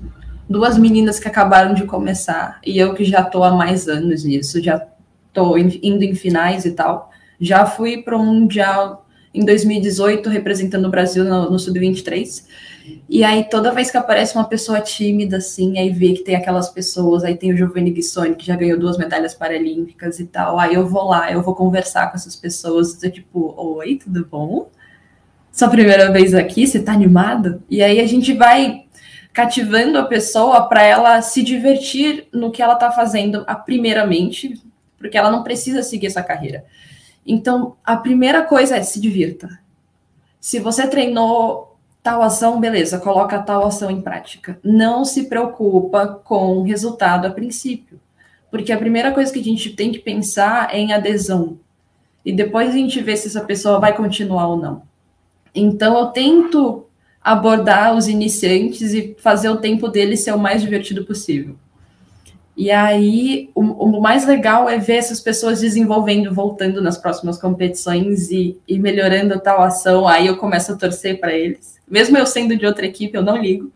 duas 0.49 0.77
meninas 0.77 1.19
que 1.19 1.29
acabaram 1.29 1.75
de 1.75 1.85
começar, 1.85 2.61
e 2.65 2.79
eu 2.79 2.95
que 2.95 3.05
já 3.05 3.23
estou 3.23 3.43
há 3.43 3.51
mais 3.53 3.89
anos 3.89 4.25
nisso, 4.25 4.63
já 4.63 4.87
estou 5.29 5.59
indo 5.59 6.05
em 6.05 6.15
finais 6.15 6.65
e 6.65 6.73
tal. 6.73 7.11
Já 7.41 7.67
fui 7.67 8.03
para 8.03 8.17
o 8.17 8.25
Mundial 8.25 9.07
em 9.35 9.45
2018, 9.45 10.29
representando 10.29 10.87
o 10.87 10.91
Brasil 10.91 11.25
no, 11.25 11.51
no 11.51 11.59
Sub-23. 11.59 12.45
E 13.09 13.25
aí, 13.25 13.49
toda 13.49 13.73
vez 13.73 13.91
que 13.91 13.97
aparece 13.97 14.35
uma 14.35 14.45
pessoa 14.45 14.81
tímida, 14.81 15.39
assim, 15.39 15.79
aí 15.79 15.91
vê 15.91 16.13
que 16.13 16.23
tem 16.23 16.35
aquelas 16.35 16.69
pessoas, 16.69 17.25
aí 17.25 17.37
tem 17.37 17.53
o 17.53 17.57
Giovanni 17.57 17.91
Guissoni, 17.91 18.35
que 18.35 18.45
já 18.45 18.57
ganhou 18.57 18.79
duas 18.79 18.99
medalhas 18.99 19.35
paralímpicas 19.35 20.21
e 20.21 20.27
tal. 20.27 20.59
Aí 20.59 20.75
eu 20.75 20.87
vou 20.87 21.09
lá, 21.09 21.33
eu 21.33 21.43
vou 21.43 21.55
conversar 21.55 22.11
com 22.11 22.17
essas 22.17 22.37
pessoas, 22.37 22.99
tipo, 23.13 23.55
oi, 23.57 23.97
tudo 23.97 24.27
bom? 24.31 24.71
Sua 25.53 25.69
primeira 25.69 26.11
vez 26.11 26.33
aqui, 26.33 26.67
você 26.67 26.81
tá 26.81 26.93
animado? 26.93 27.62
E 27.69 27.83
aí 27.83 28.01
a 28.01 28.07
gente 28.07 28.33
vai 28.33 28.87
cativando 29.35 29.99
a 29.99 30.07
pessoa 30.07 30.67
para 30.67 30.83
ela 30.83 31.21
se 31.21 31.43
divertir 31.43 32.27
no 32.33 32.51
que 32.51 32.62
ela 32.62 32.73
está 32.73 32.91
fazendo, 32.91 33.45
a 33.47 33.55
primeiramente, 33.55 34.59
porque 34.97 35.17
ela 35.17 35.31
não 35.31 35.43
precisa 35.43 35.83
seguir 35.83 36.07
essa 36.07 36.23
carreira. 36.23 36.65
Então, 37.27 37.77
a 37.85 37.99
primeira 37.99 38.43
coisa 38.43 38.77
é 38.77 38.83
se 38.83 38.99
divirta. 38.99 39.61
Se 40.41 40.59
você 40.59 40.87
treinou 40.87 41.77
tal 42.03 42.23
ação, 42.23 42.59
beleza, 42.59 42.99
coloca 42.99 43.38
tal 43.38 43.67
ação 43.67 43.91
em 43.91 44.01
prática. 44.01 44.59
Não 44.65 45.05
se 45.05 45.25
preocupa 45.25 46.07
com 46.25 46.57
o 46.57 46.62
resultado 46.62 47.27
a 47.27 47.31
princípio, 47.31 48.01
porque 48.51 48.73
a 48.73 48.79
primeira 48.79 49.12
coisa 49.12 49.31
que 49.31 49.41
a 49.41 49.45
gente 49.45 49.71
tem 49.71 49.93
que 49.93 49.99
pensar 49.99 50.75
é 50.75 50.79
em 50.79 50.95
adesão. 50.95 51.59
E 52.25 52.33
depois 52.33 52.71
a 52.71 52.73
gente 52.73 53.03
vê 53.03 53.17
se 53.19 53.29
essa 53.29 53.43
pessoa 53.43 53.79
vai 53.79 53.95
continuar 53.95 54.49
ou 54.49 54.57
não. 54.57 54.91
Então, 55.55 55.99
eu 55.99 56.07
tento 56.07 56.87
abordar 57.23 57.95
os 57.95 58.09
iniciantes 58.09 58.93
e 58.93 59.17
fazer 59.19 59.49
o 59.49 59.59
tempo 59.59 59.88
deles 59.88 60.21
ser 60.21 60.33
o 60.33 60.38
mais 60.38 60.61
divertido 60.61 61.05
possível. 61.05 61.57
E 62.57 62.71
aí, 62.71 63.51
o, 63.55 63.62
o, 63.62 64.01
mais 64.01 64.27
legal 64.27 64.69
é 64.69 64.77
ver 64.77 64.97
essas 64.97 65.21
pessoas 65.21 65.61
desenvolvendo, 65.61 66.35
voltando 66.35 66.83
nas 66.83 66.99
próximas 66.99 67.38
competições 67.41 68.31
e, 68.31 68.59
e 68.69 68.79
melhorando 68.79 69.41
tal 69.41 69.62
ação. 69.62 70.07
Aí 70.07 70.27
eu 70.27 70.37
começo 70.37 70.73
a 70.73 70.77
torcer 70.77 71.19
para 71.19 71.33
eles. 71.33 71.81
Mesmo 71.88 72.19
eu 72.19 72.27
sendo 72.27 72.57
de 72.57 72.67
outra 72.67 72.85
equipe, 72.85 73.17
eu 73.17 73.23
não 73.23 73.38
ligo. 73.38 73.73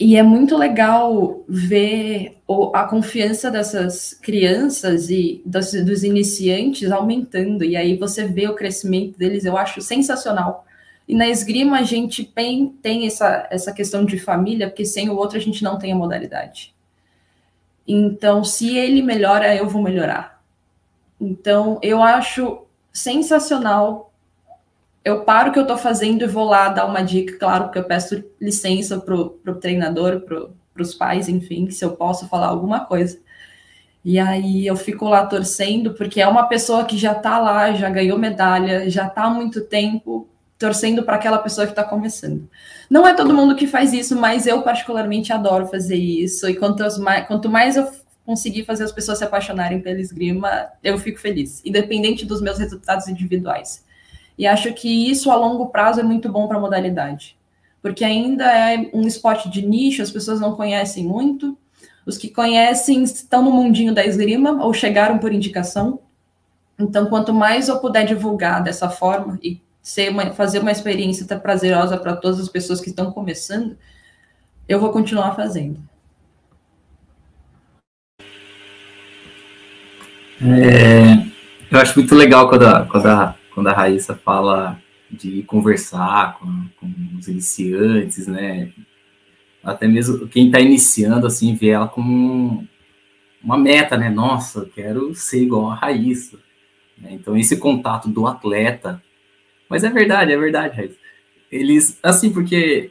E 0.00 0.16
é 0.16 0.22
muito 0.22 0.56
legal 0.56 1.42
ver 1.48 2.36
a 2.72 2.84
confiança 2.84 3.50
dessas 3.50 4.14
crianças 4.14 5.10
e 5.10 5.42
dos, 5.44 5.72
dos 5.72 6.04
iniciantes 6.04 6.90
aumentando. 6.90 7.64
E 7.64 7.76
aí 7.76 7.96
você 7.96 8.24
vê 8.24 8.46
o 8.46 8.54
crescimento 8.54 9.18
deles, 9.18 9.44
eu 9.44 9.56
acho 9.56 9.82
sensacional 9.82 10.64
e 11.08 11.14
na 11.14 11.26
esgrima 11.26 11.78
a 11.78 11.82
gente 11.82 12.22
tem, 12.22 12.68
tem 12.68 13.06
essa, 13.06 13.48
essa 13.50 13.72
questão 13.72 14.04
de 14.04 14.18
família, 14.18 14.68
porque 14.68 14.84
sem 14.84 15.08
o 15.08 15.16
outro 15.16 15.38
a 15.38 15.40
gente 15.40 15.64
não 15.64 15.78
tem 15.78 15.90
a 15.90 15.96
modalidade. 15.96 16.74
Então, 17.86 18.44
se 18.44 18.76
ele 18.76 19.00
melhora, 19.00 19.56
eu 19.56 19.66
vou 19.66 19.82
melhorar. 19.82 20.42
Então, 21.18 21.78
eu 21.82 22.02
acho 22.02 22.62
sensacional. 22.92 24.07
Eu 25.08 25.24
paro 25.24 25.48
o 25.48 25.52
que 25.54 25.58
eu 25.58 25.62
estou 25.62 25.78
fazendo 25.78 26.22
e 26.22 26.26
vou 26.26 26.44
lá 26.44 26.68
dar 26.68 26.84
uma 26.84 27.00
dica, 27.00 27.38
claro, 27.38 27.70
que 27.70 27.78
eu 27.78 27.84
peço 27.84 28.22
licença 28.38 28.98
para 29.00 29.14
o 29.14 29.54
treinador, 29.58 30.20
para 30.20 30.82
os 30.82 30.94
pais, 30.94 31.30
enfim, 31.30 31.70
se 31.70 31.82
eu 31.82 31.92
posso 31.92 32.28
falar 32.28 32.48
alguma 32.48 32.80
coisa. 32.80 33.18
E 34.04 34.18
aí 34.18 34.66
eu 34.66 34.76
fico 34.76 35.08
lá 35.08 35.24
torcendo, 35.24 35.94
porque 35.94 36.20
é 36.20 36.28
uma 36.28 36.46
pessoa 36.46 36.84
que 36.84 36.98
já 36.98 37.12
está 37.12 37.38
lá, 37.38 37.72
já 37.72 37.88
ganhou 37.88 38.18
medalha, 38.18 38.90
já 38.90 39.06
está 39.06 39.22
há 39.22 39.30
muito 39.30 39.62
tempo, 39.62 40.28
torcendo 40.58 41.02
para 41.02 41.16
aquela 41.16 41.38
pessoa 41.38 41.66
que 41.66 41.72
está 41.72 41.84
começando. 41.84 42.46
Não 42.90 43.06
é 43.06 43.14
todo 43.14 43.32
mundo 43.32 43.56
que 43.56 43.66
faz 43.66 43.94
isso, 43.94 44.14
mas 44.14 44.46
eu 44.46 44.60
particularmente 44.60 45.32
adoro 45.32 45.66
fazer 45.68 45.96
isso. 45.96 46.46
E 46.46 46.54
quanto 46.54 46.84
mais, 47.00 47.26
quanto 47.26 47.48
mais 47.48 47.78
eu 47.78 47.90
conseguir 48.26 48.66
fazer 48.66 48.84
as 48.84 48.92
pessoas 48.92 49.16
se 49.16 49.24
apaixonarem 49.24 49.80
pela 49.80 50.00
esgrima, 50.00 50.68
eu 50.84 50.98
fico 50.98 51.18
feliz, 51.18 51.62
independente 51.64 52.26
dos 52.26 52.42
meus 52.42 52.58
resultados 52.58 53.08
individuais. 53.08 53.87
E 54.38 54.46
acho 54.46 54.72
que 54.72 55.10
isso 55.10 55.30
a 55.30 55.34
longo 55.34 55.66
prazo 55.66 56.00
é 56.00 56.02
muito 56.04 56.30
bom 56.30 56.46
para 56.46 56.56
a 56.56 56.60
modalidade, 56.60 57.36
porque 57.82 58.04
ainda 58.04 58.44
é 58.44 58.88
um 58.94 59.02
esporte 59.02 59.50
de 59.50 59.66
nicho, 59.66 60.00
as 60.00 60.10
pessoas 60.10 60.40
não 60.40 60.54
conhecem 60.54 61.04
muito. 61.04 61.58
Os 62.06 62.16
que 62.16 62.30
conhecem 62.30 63.02
estão 63.02 63.42
no 63.42 63.50
mundinho 63.50 63.92
da 63.92 64.06
esgrima 64.06 64.64
ou 64.64 64.72
chegaram 64.72 65.18
por 65.18 65.32
indicação. 65.32 66.00
Então, 66.78 67.06
quanto 67.06 67.34
mais 67.34 67.68
eu 67.68 67.80
puder 67.80 68.06
divulgar 68.06 68.62
dessa 68.62 68.88
forma 68.88 69.38
e 69.42 69.60
uma, 70.10 70.30
fazer 70.32 70.60
uma 70.60 70.70
experiência 70.70 71.26
tá 71.26 71.38
prazerosa 71.38 71.96
para 71.98 72.16
todas 72.16 72.40
as 72.40 72.48
pessoas 72.48 72.80
que 72.80 72.90
estão 72.90 73.10
começando, 73.10 73.76
eu 74.68 74.78
vou 74.78 74.90
continuar 74.90 75.34
fazendo. 75.34 75.78
É, 80.40 81.26
eu 81.70 81.80
acho 81.80 81.98
muito 81.98 82.14
legal 82.14 82.48
quando 82.48 82.66
a, 82.66 82.86
quando 82.86 83.06
a, 83.06 83.34
quando 83.58 83.68
a 83.68 83.72
Raíssa 83.72 84.14
fala 84.14 84.80
de 85.10 85.42
conversar 85.42 86.38
com, 86.38 86.46
com 86.78 86.92
os 87.18 87.28
iniciantes, 87.28 88.26
né? 88.26 88.70
Até 89.62 89.88
mesmo 89.88 90.28
quem 90.28 90.46
está 90.46 90.60
iniciando, 90.60 91.26
assim, 91.26 91.54
vê 91.54 91.70
ela 91.70 91.88
como 91.88 92.66
uma 93.42 93.58
meta, 93.58 93.96
né? 93.96 94.08
Nossa, 94.08 94.60
eu 94.60 94.66
quero 94.66 95.14
ser 95.14 95.42
igual 95.42 95.70
a 95.70 95.74
Raíssa. 95.74 96.38
Então, 97.10 97.36
esse 97.36 97.56
contato 97.56 98.08
do 98.08 98.26
atleta 98.26 99.02
mas 99.68 99.84
é 99.84 99.90
verdade, 99.90 100.32
é 100.32 100.36
verdade, 100.36 100.76
Raiz. 100.76 100.96
Eles, 101.50 101.98
assim, 102.02 102.32
porque 102.32 102.90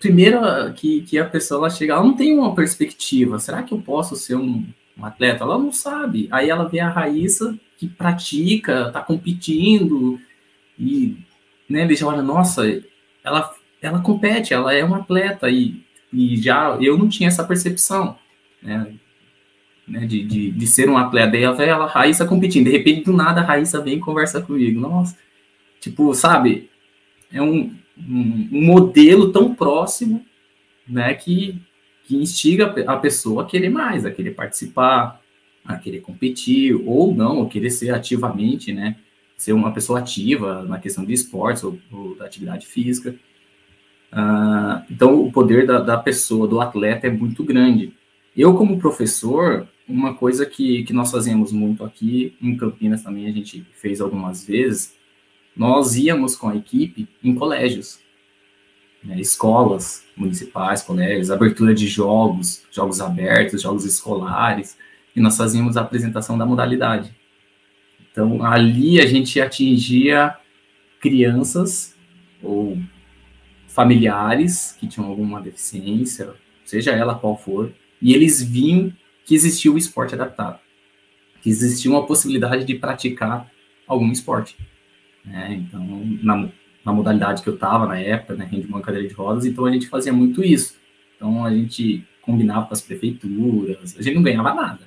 primeiro 0.00 0.40
que, 0.74 1.02
que 1.02 1.18
a 1.18 1.24
pessoa 1.24 1.58
ela 1.58 1.70
chega, 1.70 1.92
ela 1.92 2.02
não 2.02 2.16
tem 2.16 2.36
uma 2.38 2.54
perspectiva. 2.54 3.38
Será 3.38 3.62
que 3.62 3.74
eu 3.74 3.80
posso 3.80 4.16
ser 4.16 4.36
um, 4.36 4.66
um 4.98 5.04
atleta? 5.04 5.44
Ela 5.44 5.58
não 5.58 5.72
sabe. 5.72 6.28
Aí 6.30 6.50
ela 6.50 6.68
vê 6.68 6.80
a 6.80 6.88
Raíssa 6.88 7.58
que 7.76 7.86
pratica, 7.88 8.90
tá 8.90 9.00
competindo 9.00 10.20
e, 10.78 11.16
né, 11.68 11.82
ele 11.82 11.94
já 11.94 12.06
olha, 12.06 12.22
nossa, 12.22 12.64
ela, 13.22 13.54
ela 13.80 14.00
compete, 14.00 14.52
ela 14.52 14.74
é 14.74 14.84
uma 14.84 14.98
atleta 14.98 15.48
e, 15.48 15.82
e 16.12 16.36
já 16.36 16.76
eu 16.80 16.98
não 16.98 17.08
tinha 17.08 17.28
essa 17.28 17.44
percepção, 17.44 18.18
né, 18.62 18.92
né 19.86 20.06
de, 20.06 20.24
de, 20.24 20.50
de 20.50 20.66
ser 20.66 20.90
um 20.90 20.98
atleta. 20.98 21.32
Daí 21.32 21.42
ela 21.42 21.54
vê 21.54 21.70
a 21.70 21.86
Raíssa 21.86 22.26
competindo, 22.26 22.66
de 22.66 22.72
repente 22.72 23.04
do 23.04 23.12
nada 23.12 23.40
a 23.40 23.44
Raíssa 23.44 23.80
vem 23.80 23.94
e 23.94 24.00
conversa 24.00 24.42
comigo. 24.42 24.80
Nossa, 24.80 25.16
Tipo, 25.80 26.12
sabe? 26.14 26.70
É 27.32 27.40
um, 27.40 27.74
um, 27.96 28.48
um 28.52 28.64
modelo 28.64 29.32
tão 29.32 29.54
próximo, 29.54 30.24
né, 30.86 31.14
que, 31.14 31.60
que 32.08 32.16
instiga 32.16 32.74
a 32.86 32.96
pessoa 32.96 33.42
a 33.42 33.46
querer 33.46 33.68
mais, 33.68 34.06
a 34.06 34.10
querer 34.10 34.30
participar, 34.30 35.20
a 35.62 35.76
querer 35.76 36.00
competir, 36.00 36.74
ou 36.86 37.14
não, 37.14 37.36
ou 37.36 37.48
querer 37.50 37.68
ser 37.68 37.90
ativamente, 37.90 38.72
né? 38.72 38.96
Ser 39.36 39.52
uma 39.52 39.72
pessoa 39.72 39.98
ativa 39.98 40.62
na 40.62 40.78
questão 40.78 41.04
de 41.04 41.12
esportes 41.12 41.62
ou, 41.62 41.78
ou 41.92 42.14
da 42.14 42.24
atividade 42.24 42.66
física. 42.66 43.14
Uh, 44.10 44.82
então, 44.90 45.20
o 45.20 45.30
poder 45.30 45.66
da, 45.66 45.80
da, 45.80 45.98
pessoa, 45.98 46.48
do 46.48 46.62
atleta, 46.62 47.06
é 47.06 47.10
muito 47.10 47.44
grande. 47.44 47.92
Eu, 48.34 48.54
como 48.54 48.78
professor, 48.78 49.68
uma 49.86 50.14
coisa 50.14 50.46
que, 50.46 50.84
que 50.84 50.94
nós 50.94 51.10
fazemos 51.10 51.52
muito 51.52 51.84
aqui, 51.84 52.34
em 52.40 52.56
Campinas 52.56 53.02
também 53.02 53.26
a 53.26 53.32
gente 53.32 53.66
fez 53.74 54.00
algumas 54.00 54.46
vezes, 54.46 54.96
nós 55.54 55.94
íamos 55.94 56.34
com 56.34 56.48
a 56.48 56.56
equipe 56.56 57.06
em 57.22 57.34
colégios, 57.34 58.00
né, 59.02 59.20
escolas 59.20 60.04
municipais, 60.16 60.82
colégios, 60.82 61.30
abertura 61.30 61.74
de 61.74 61.86
jogos, 61.86 62.64
jogos 62.70 63.00
abertos, 63.00 63.62
jogos 63.62 63.84
escolares, 63.84 64.76
e 65.14 65.20
nós 65.20 65.36
fazíamos 65.36 65.76
a 65.76 65.82
apresentação 65.82 66.36
da 66.36 66.46
modalidade. 66.46 67.14
Então, 68.10 68.44
ali 68.44 69.00
a 69.00 69.06
gente 69.06 69.40
atingia 69.40 70.36
crianças 71.00 71.94
ou 72.42 72.78
familiares 73.68 74.76
que 74.78 74.88
tinham 74.88 75.08
alguma 75.08 75.40
deficiência, 75.40 76.34
seja 76.64 76.90
ela 76.90 77.14
qual 77.14 77.36
for, 77.36 77.72
e 78.02 78.12
eles 78.12 78.42
viam 78.42 78.92
que 79.24 79.34
existia 79.34 79.70
o 79.70 79.78
esporte 79.78 80.14
adaptado, 80.14 80.58
que 81.42 81.48
existia 81.48 81.90
uma 81.90 82.06
possibilidade 82.06 82.64
de 82.64 82.74
praticar 82.74 83.50
algum 83.86 84.10
esporte. 84.10 84.56
Né? 85.24 85.54
Então, 85.54 85.84
na, 86.22 86.48
na, 86.88 86.92
modalidade 86.92 87.42
que 87.42 87.48
eu 87.48 87.54
estava 87.54 87.86
na 87.86 87.98
época, 87.98 88.34
né, 88.34 88.48
handball 88.50 88.80
cadeira 88.80 89.06
de 89.06 89.14
rodas, 89.14 89.44
então 89.44 89.64
a 89.64 89.70
gente 89.70 89.88
fazia 89.88 90.12
muito 90.12 90.42
isso. 90.42 90.76
Então, 91.16 91.44
a 91.44 91.50
gente 91.50 92.04
combinava 92.22 92.66
com 92.66 92.74
as 92.74 92.80
prefeituras, 92.80 93.96
a 93.98 94.02
gente 94.02 94.14
não 94.14 94.22
ganhava 94.22 94.54
nada. 94.54 94.80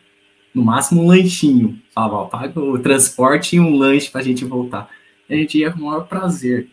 No 0.54 0.64
máximo 0.64 1.04
um 1.04 1.08
lanchinho, 1.08 1.80
falava, 1.94 2.16
ó, 2.16 2.26
paga 2.26 2.60
o 2.60 2.80
transporte 2.80 3.56
e 3.56 3.60
um 3.60 3.76
lanche 3.76 4.10
para 4.10 4.22
a 4.22 4.24
gente 4.24 4.46
voltar. 4.46 4.90
E 5.30 5.34
a 5.34 5.38
gente 5.38 5.58
ia 5.58 5.72
com 5.72 5.80
o 5.80 5.86
maior 5.86 6.08
prazer. 6.08 6.68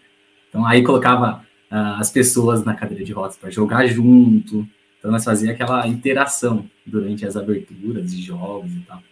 Então, 0.48 0.64
aí 0.66 0.82
colocava 0.82 1.44
uh, 1.70 2.00
as 2.00 2.10
pessoas 2.10 2.64
na 2.64 2.74
cadeira 2.74 3.04
de 3.04 3.12
rodas 3.12 3.36
para 3.36 3.50
jogar 3.50 3.86
junto. 3.86 4.66
Então, 4.98 5.10
nós 5.10 5.24
fazíamos 5.24 5.54
aquela 5.54 5.86
interação 5.86 6.68
durante 6.84 7.24
as 7.24 7.36
aberturas 7.36 8.14
de 8.14 8.22
jogos 8.22 8.70
e 8.72 8.80
tal. 8.80 9.02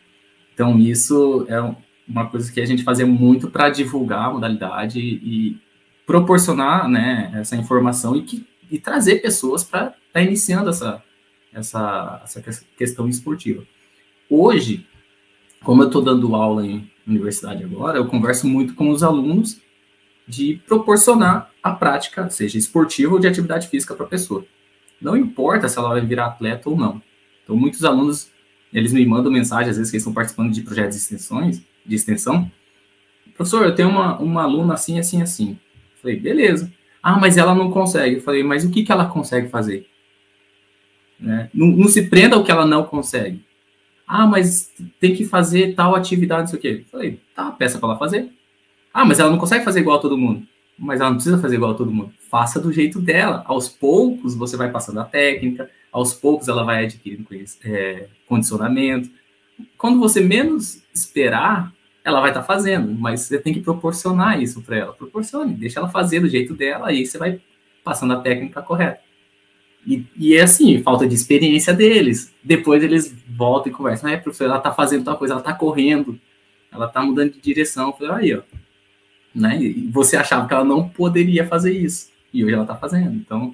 Então, 0.52 0.78
isso 0.78 1.46
é 1.48 1.60
uma 2.08 2.26
coisa 2.26 2.50
que 2.50 2.60
a 2.60 2.66
gente 2.66 2.82
fazia 2.82 3.06
muito 3.06 3.50
para 3.50 3.68
divulgar 3.68 4.26
a 4.26 4.32
modalidade 4.32 5.00
e 5.00 5.58
proporcionar 6.06 6.88
né, 6.88 7.32
essa 7.34 7.56
informação 7.56 8.14
e, 8.14 8.22
que, 8.22 8.46
e 8.70 8.78
trazer 8.78 9.16
pessoas 9.16 9.64
para 9.64 9.88
estar 9.88 9.98
tá 10.12 10.22
iniciando 10.22 10.70
essa, 10.70 11.02
essa, 11.52 12.22
essa 12.24 12.64
questão 12.78 13.08
esportiva. 13.08 13.64
Hoje, 14.30 14.86
como 15.64 15.82
eu 15.82 15.88
estou 15.88 16.00
dando 16.00 16.34
aula 16.34 16.64
em 16.64 16.88
universidade 17.06 17.64
agora, 17.64 17.98
eu 17.98 18.06
converso 18.06 18.46
muito 18.46 18.74
com 18.74 18.88
os 18.90 19.02
alunos 19.02 19.60
de 20.26 20.60
proporcionar 20.66 21.50
a 21.62 21.72
prática, 21.72 22.28
seja 22.30 22.58
esportiva 22.58 23.14
ou 23.14 23.18
de 23.18 23.26
atividade 23.26 23.68
física 23.68 23.94
para 23.94 24.06
a 24.06 24.08
pessoa. 24.08 24.44
Não 25.00 25.16
importa 25.16 25.68
se 25.68 25.78
ela 25.78 25.90
vai 25.90 26.00
virar 26.00 26.26
atleta 26.26 26.70
ou 26.70 26.76
não. 26.76 27.02
Então, 27.44 27.56
muitos 27.56 27.84
alunos, 27.84 28.30
eles 28.72 28.92
me 28.92 29.04
mandam 29.06 29.30
mensagem, 29.30 29.70
às 29.70 29.76
vezes, 29.76 29.90
que 29.90 29.96
eles 29.96 30.02
estão 30.02 30.12
participando 30.12 30.52
de 30.52 30.62
projetos 30.62 30.96
de, 30.96 31.02
extensões, 31.02 31.62
de 31.84 31.94
extensão. 31.94 32.50
Professor, 33.36 33.64
eu 33.64 33.74
tenho 33.74 33.88
uma, 33.88 34.18
uma 34.18 34.42
aluna 34.42 34.74
assim, 34.74 34.98
assim, 34.98 35.22
assim. 35.22 35.58
Falei, 36.06 36.20
beleza. 36.20 36.72
Ah, 37.02 37.18
mas 37.18 37.36
ela 37.36 37.52
não 37.52 37.68
consegue. 37.68 38.16
Eu 38.16 38.22
falei, 38.22 38.44
mas 38.44 38.64
o 38.64 38.70
que, 38.70 38.84
que 38.84 38.92
ela 38.92 39.06
consegue 39.06 39.48
fazer? 39.48 39.88
Né? 41.18 41.50
Não, 41.52 41.66
não 41.66 41.88
se 41.88 42.08
prenda 42.08 42.36
ao 42.36 42.44
que 42.44 42.50
ela 42.50 42.64
não 42.64 42.84
consegue. 42.84 43.44
Ah, 44.06 44.24
mas 44.24 44.72
tem 45.00 45.16
que 45.16 45.24
fazer 45.24 45.74
tal 45.74 45.96
atividade, 45.96 46.42
não 46.42 46.46
sei 46.46 46.58
o 46.58 46.62
quê. 46.62 46.82
Eu 46.84 46.90
falei, 46.90 47.20
tá, 47.34 47.50
peça 47.50 47.80
para 47.80 47.88
ela 47.88 47.98
fazer. 47.98 48.30
Ah, 48.94 49.04
mas 49.04 49.18
ela 49.18 49.30
não 49.30 49.38
consegue 49.38 49.64
fazer 49.64 49.80
igual 49.80 49.98
a 49.98 50.00
todo 50.00 50.16
mundo. 50.16 50.46
Mas 50.78 51.00
ela 51.00 51.10
não 51.10 51.16
precisa 51.16 51.38
fazer 51.38 51.56
igual 51.56 51.72
a 51.72 51.74
todo 51.74 51.90
mundo. 51.90 52.12
Faça 52.30 52.60
do 52.60 52.72
jeito 52.72 53.00
dela. 53.00 53.42
Aos 53.46 53.68
poucos 53.68 54.36
você 54.36 54.56
vai 54.56 54.70
passando 54.70 55.00
a 55.00 55.04
técnica, 55.04 55.68
aos 55.90 56.14
poucos 56.14 56.46
ela 56.46 56.62
vai 56.62 56.84
adquirindo 56.84 57.26
é, 57.64 58.06
condicionamento. 58.28 59.10
Quando 59.76 59.98
você 59.98 60.20
menos 60.20 60.84
esperar, 60.94 61.72
ela 62.06 62.20
vai 62.20 62.30
estar 62.30 62.42
tá 62.42 62.46
fazendo, 62.46 62.94
mas 62.94 63.22
você 63.22 63.36
tem 63.36 63.52
que 63.52 63.60
proporcionar 63.60 64.40
isso 64.40 64.62
para 64.62 64.76
ela. 64.76 64.92
Proporcione, 64.92 65.54
deixa 65.54 65.80
ela 65.80 65.88
fazer 65.88 66.20
do 66.20 66.28
jeito 66.28 66.54
dela, 66.54 66.86
aí 66.86 67.04
você 67.04 67.18
vai 67.18 67.40
passando 67.82 68.12
a 68.12 68.20
técnica 68.20 68.62
correta. 68.62 69.00
E, 69.84 70.06
e 70.16 70.36
é 70.36 70.42
assim, 70.42 70.80
falta 70.84 71.04
de 71.04 71.16
experiência 71.16 71.74
deles. 71.74 72.32
Depois 72.44 72.84
eles 72.84 73.12
voltam 73.28 73.72
e 73.72 73.74
conversam. 73.74 74.08
É, 74.08 74.16
professor, 74.16 74.44
ela 74.44 74.58
está 74.58 74.72
fazendo 74.72 75.04
tal 75.04 75.18
coisa, 75.18 75.34
ela 75.34 75.40
está 75.40 75.52
correndo, 75.52 76.16
ela 76.72 76.86
está 76.86 77.02
mudando 77.02 77.32
de 77.32 77.40
direção. 77.40 77.92
Eu 77.98 78.12
aí, 78.12 78.34
ó, 78.34 78.42
né? 79.34 79.60
E 79.60 79.88
você 79.88 80.16
achava 80.16 80.46
que 80.46 80.54
ela 80.54 80.64
não 80.64 80.88
poderia 80.88 81.44
fazer 81.44 81.72
isso. 81.72 82.12
E 82.32 82.44
hoje 82.44 82.54
ela 82.54 82.62
está 82.62 82.76
fazendo. 82.76 83.16
Então, 83.16 83.52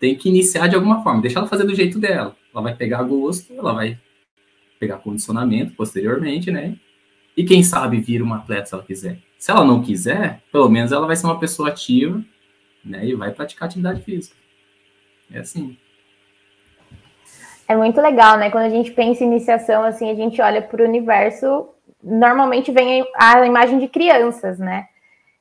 tem 0.00 0.16
que 0.16 0.28
iniciar 0.28 0.66
de 0.66 0.74
alguma 0.74 1.00
forma. 1.04 1.22
Deixa 1.22 1.38
ela 1.38 1.46
fazer 1.46 1.64
do 1.64 1.76
jeito 1.76 1.98
dela. 2.00 2.36
Ela 2.52 2.62
vai 2.62 2.74
pegar 2.74 3.04
gosto, 3.04 3.52
ela 3.52 3.72
vai 3.72 3.96
pegar 4.80 4.98
condicionamento 4.98 5.74
posteriormente, 5.74 6.50
né? 6.50 6.76
E 7.38 7.44
quem 7.44 7.62
sabe 7.62 8.00
vira 8.00 8.24
uma 8.24 8.38
atleta 8.38 8.66
se 8.66 8.74
ela 8.74 8.82
quiser. 8.82 9.18
Se 9.38 9.52
ela 9.52 9.64
não 9.64 9.80
quiser, 9.80 10.40
pelo 10.50 10.68
menos 10.68 10.90
ela 10.90 11.06
vai 11.06 11.14
ser 11.14 11.24
uma 11.24 11.38
pessoa 11.38 11.68
ativa, 11.68 12.20
né? 12.84 13.06
E 13.06 13.14
vai 13.14 13.30
praticar 13.30 13.68
atividade 13.68 14.02
física. 14.02 14.34
É 15.32 15.38
assim. 15.38 15.78
É 17.68 17.76
muito 17.76 18.00
legal, 18.00 18.36
né? 18.38 18.50
Quando 18.50 18.64
a 18.64 18.68
gente 18.68 18.90
pensa 18.90 19.22
em 19.22 19.28
iniciação, 19.28 19.84
assim, 19.84 20.10
a 20.10 20.16
gente 20.16 20.42
olha 20.42 20.60
para 20.60 20.82
o 20.82 20.84
universo, 20.84 21.68
normalmente 22.02 22.72
vem 22.72 23.06
a 23.14 23.46
imagem 23.46 23.78
de 23.78 23.86
crianças, 23.86 24.58
né? 24.58 24.88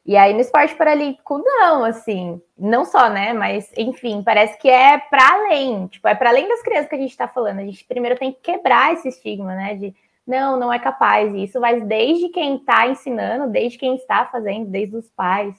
E 0.06 0.16
aí 0.16 0.36
no 0.36 0.42
esporte 0.42 0.76
paralímpico, 0.76 1.40
não, 1.40 1.84
assim, 1.84 2.40
não 2.56 2.86
só, 2.86 3.10
né? 3.10 3.34
Mas, 3.34 3.72
enfim, 3.76 4.22
parece 4.24 4.56
que 4.60 4.70
é 4.70 5.00
para 5.00 5.34
além, 5.34 5.88
tipo, 5.88 6.08
é 6.08 6.14
para 6.14 6.30
além 6.30 6.48
das 6.48 6.62
crianças 6.62 6.90
que 6.90 6.96
a 6.96 7.00
gente 7.00 7.10
está 7.10 7.28
falando. 7.28 7.58
A 7.58 7.66
gente 7.66 7.84
primeiro 7.86 8.20
tem 8.20 8.32
que 8.32 8.40
quebrar 8.40 8.94
esse 8.94 9.08
estigma, 9.08 9.56
né? 9.56 9.74
De 9.74 9.96
não, 10.28 10.60
não 10.60 10.72
é 10.72 10.78
capaz. 10.80 11.34
E 11.34 11.46
isso 11.46 11.60
vai 11.60 11.82
desde 11.82 12.30
quem 12.30 12.58
está 12.58 12.88
ensinando, 12.88 13.52
desde 13.52 13.78
quem 13.78 13.96
está 13.96 14.26
fazendo, 14.26 14.70
desde 14.70 14.96
os 14.96 15.10
pais. 15.10 15.56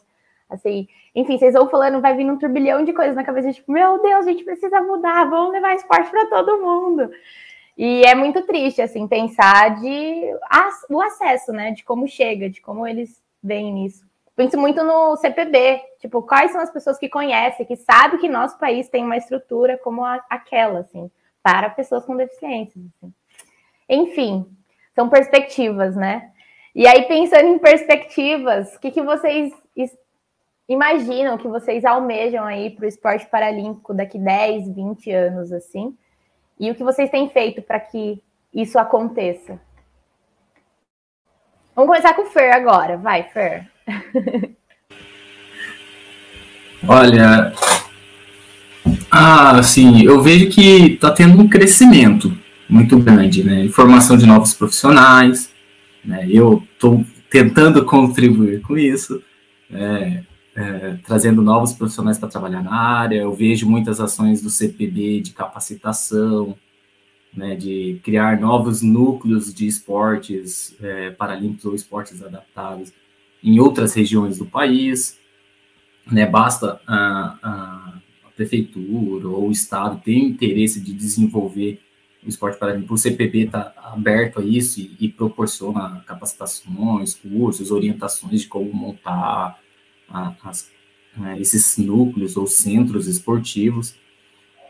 Assim, 0.48 0.88
enfim, 1.14 1.38
vocês 1.38 1.54
vão 1.54 1.68
falando, 1.68 2.00
vai 2.00 2.16
vir 2.16 2.30
um 2.30 2.38
turbilhão 2.38 2.84
de 2.84 2.92
coisas 2.92 3.16
na 3.16 3.24
cabeça, 3.24 3.52
tipo, 3.52 3.70
meu 3.70 4.00
Deus, 4.00 4.26
a 4.26 4.30
gente 4.30 4.44
precisa 4.44 4.80
mudar, 4.80 5.24
vamos 5.28 5.52
levar 5.52 5.74
esporte 5.74 6.10
para 6.10 6.26
todo 6.26 6.60
mundo. 6.60 7.10
E 7.76 8.02
é 8.04 8.14
muito 8.14 8.42
triste, 8.42 8.82
assim, 8.82 9.06
pensar 9.06 9.80
de 9.80 10.34
o 10.90 11.02
acesso, 11.02 11.52
né? 11.52 11.72
De 11.72 11.84
como 11.84 12.08
chega, 12.08 12.50
de 12.50 12.60
como 12.60 12.86
eles 12.86 13.22
veem 13.42 13.72
nisso 13.72 14.08
penso 14.38 14.56
muito 14.56 14.84
no 14.84 15.16
CPB, 15.16 15.82
tipo, 15.98 16.22
quais 16.22 16.52
são 16.52 16.60
as 16.60 16.70
pessoas 16.70 16.96
que 16.96 17.08
conhecem, 17.08 17.66
que 17.66 17.74
sabem 17.74 18.20
que 18.20 18.28
nosso 18.28 18.56
país 18.56 18.88
tem 18.88 19.02
uma 19.02 19.16
estrutura 19.16 19.76
como 19.76 20.04
a, 20.04 20.24
aquela, 20.30 20.78
assim, 20.78 21.10
para 21.42 21.68
pessoas 21.70 22.04
com 22.04 22.16
deficiências. 22.16 22.84
Assim. 23.02 23.12
Enfim, 23.88 24.46
são 24.98 25.08
perspectivas, 25.08 25.94
né? 25.94 26.30
E 26.74 26.84
aí, 26.84 27.04
pensando 27.04 27.46
em 27.46 27.58
perspectivas, 27.60 28.74
o 28.74 28.80
que, 28.80 28.90
que 28.90 29.00
vocês 29.00 29.52
imaginam, 30.68 31.38
que 31.38 31.46
vocês 31.46 31.84
almejam 31.84 32.44
aí 32.44 32.70
para 32.70 32.84
o 32.84 32.88
esporte 32.88 33.24
paralímpico 33.26 33.94
daqui 33.94 34.18
10, 34.18 34.74
20 34.74 35.12
anos, 35.12 35.52
assim? 35.52 35.96
E 36.58 36.68
o 36.68 36.74
que 36.74 36.82
vocês 36.82 37.08
têm 37.10 37.30
feito 37.30 37.62
para 37.62 37.78
que 37.78 38.20
isso 38.52 38.76
aconteça? 38.76 39.60
Vamos 41.76 41.90
começar 41.90 42.14
com 42.14 42.22
o 42.22 42.30
Fer 42.30 42.52
agora. 42.52 42.96
Vai, 42.96 43.22
Fer. 43.22 43.70
Olha, 46.88 47.52
ah, 49.12 49.62
sim, 49.62 50.04
eu 50.04 50.20
vejo 50.20 50.50
que 50.50 50.94
está 50.94 51.12
tendo 51.12 51.40
um 51.40 51.48
crescimento 51.48 52.36
muito 52.68 52.98
grande, 52.98 53.42
né? 53.42 53.68
Formação 53.68 54.16
de 54.16 54.26
novos 54.26 54.52
profissionais, 54.52 55.50
né? 56.04 56.28
Eu 56.30 56.62
estou 56.74 57.04
tentando 57.30 57.84
contribuir 57.86 58.60
com 58.60 58.76
isso, 58.76 59.22
é, 59.72 60.22
é, 60.54 60.98
trazendo 61.04 61.40
novos 61.40 61.72
profissionais 61.72 62.18
para 62.18 62.28
trabalhar 62.28 62.62
na 62.62 62.74
área. 62.74 63.16
Eu 63.16 63.32
vejo 63.32 63.68
muitas 63.68 64.00
ações 64.00 64.42
do 64.42 64.50
CPB 64.50 65.20
de 65.20 65.32
capacitação, 65.32 66.54
né? 67.34 67.56
De 67.56 68.00
criar 68.04 68.38
novos 68.38 68.82
núcleos 68.82 69.52
de 69.54 69.66
esportes 69.66 70.76
é, 70.82 71.10
paralímpicos 71.10 71.64
ou 71.64 71.74
esportes 71.74 72.22
adaptados 72.22 72.92
em 73.42 73.58
outras 73.60 73.94
regiões 73.94 74.38
do 74.38 74.44
país, 74.44 75.18
né? 76.10 76.26
Basta 76.26 76.80
a, 76.86 77.38
a, 77.42 77.94
a 78.26 78.30
prefeitura 78.36 79.26
ou 79.26 79.48
o 79.48 79.52
estado 79.52 80.02
ter 80.04 80.18
interesse 80.18 80.80
de 80.80 80.92
desenvolver 80.92 81.80
o 82.28 82.30
esporte 82.30 82.58
paralímpico. 82.58 82.94
O 82.94 82.98
CPB 82.98 83.46
está 83.46 83.72
aberto 83.76 84.40
a 84.40 84.44
isso 84.44 84.80
e, 84.80 84.96
e, 85.00 85.08
proporciona 85.08 86.02
capacitações, 86.06 87.14
cursos, 87.14 87.70
orientações 87.70 88.42
de 88.42 88.48
como 88.48 88.72
montar 88.72 89.58
a, 90.08 90.34
as, 90.44 90.70
né, 91.16 91.38
esses 91.40 91.78
núcleos 91.78 92.36
ou 92.36 92.46
centros 92.46 93.06
esportivos. 93.06 93.94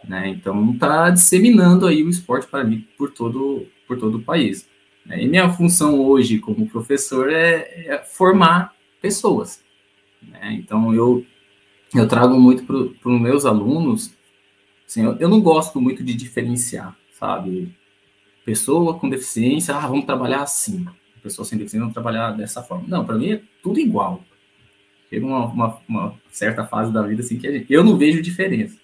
Né? 0.06 0.28
Então, 0.28 0.72
está 0.72 1.10
disseminando 1.10 1.86
aí 1.86 2.02
o 2.02 2.08
esporte 2.10 2.46
paralímpico 2.46 2.92
por 2.96 3.10
todo, 3.10 3.66
por 3.86 3.98
todo 3.98 4.18
o 4.18 4.22
país. 4.22 4.68
E 5.10 5.26
minha 5.26 5.50
função 5.50 6.00
hoje 6.00 6.38
como 6.38 6.68
professor 6.68 7.30
é, 7.30 7.86
é 7.86 7.98
formar 7.98 8.74
pessoas. 9.00 9.62
Né? 10.22 10.52
Então, 10.52 10.94
eu 10.94 11.24
eu 11.94 12.06
trago 12.06 12.38
muito 12.38 12.64
para 12.64 12.76
os 12.76 13.20
meus 13.20 13.46
alunos, 13.46 14.12
assim, 14.86 15.04
eu, 15.04 15.16
eu, 15.18 15.28
não 15.28 15.40
gosto 15.40 15.80
muito 15.80 16.04
de 16.04 16.14
diferenciar, 16.14 16.96
sabe? 17.18 17.74
Pessoa 18.44 18.98
com 18.98 19.08
deficiência, 19.08 19.74
ah, 19.74 19.86
vamos 19.86 20.04
trabalhar 20.04 20.42
assim. 20.42 20.86
Pessoa 21.22 21.44
sem 21.44 21.58
deficiência, 21.58 21.80
vamos 21.80 21.94
trabalhar 21.94 22.30
dessa 22.32 22.62
forma. 22.62 22.84
Não, 22.86 23.04
para 23.04 23.16
mim 23.16 23.32
é 23.32 23.42
tudo 23.62 23.80
igual. 23.80 24.24
Chega 25.10 25.26
uma, 25.26 25.46
uma, 25.46 25.80
uma, 25.88 26.14
certa 26.30 26.64
fase 26.64 26.92
da 26.92 27.02
vida 27.02 27.22
assim 27.22 27.38
que 27.38 27.50
gente, 27.50 27.72
eu 27.72 27.82
não 27.82 27.96
vejo 27.96 28.22
diferença. 28.22 28.78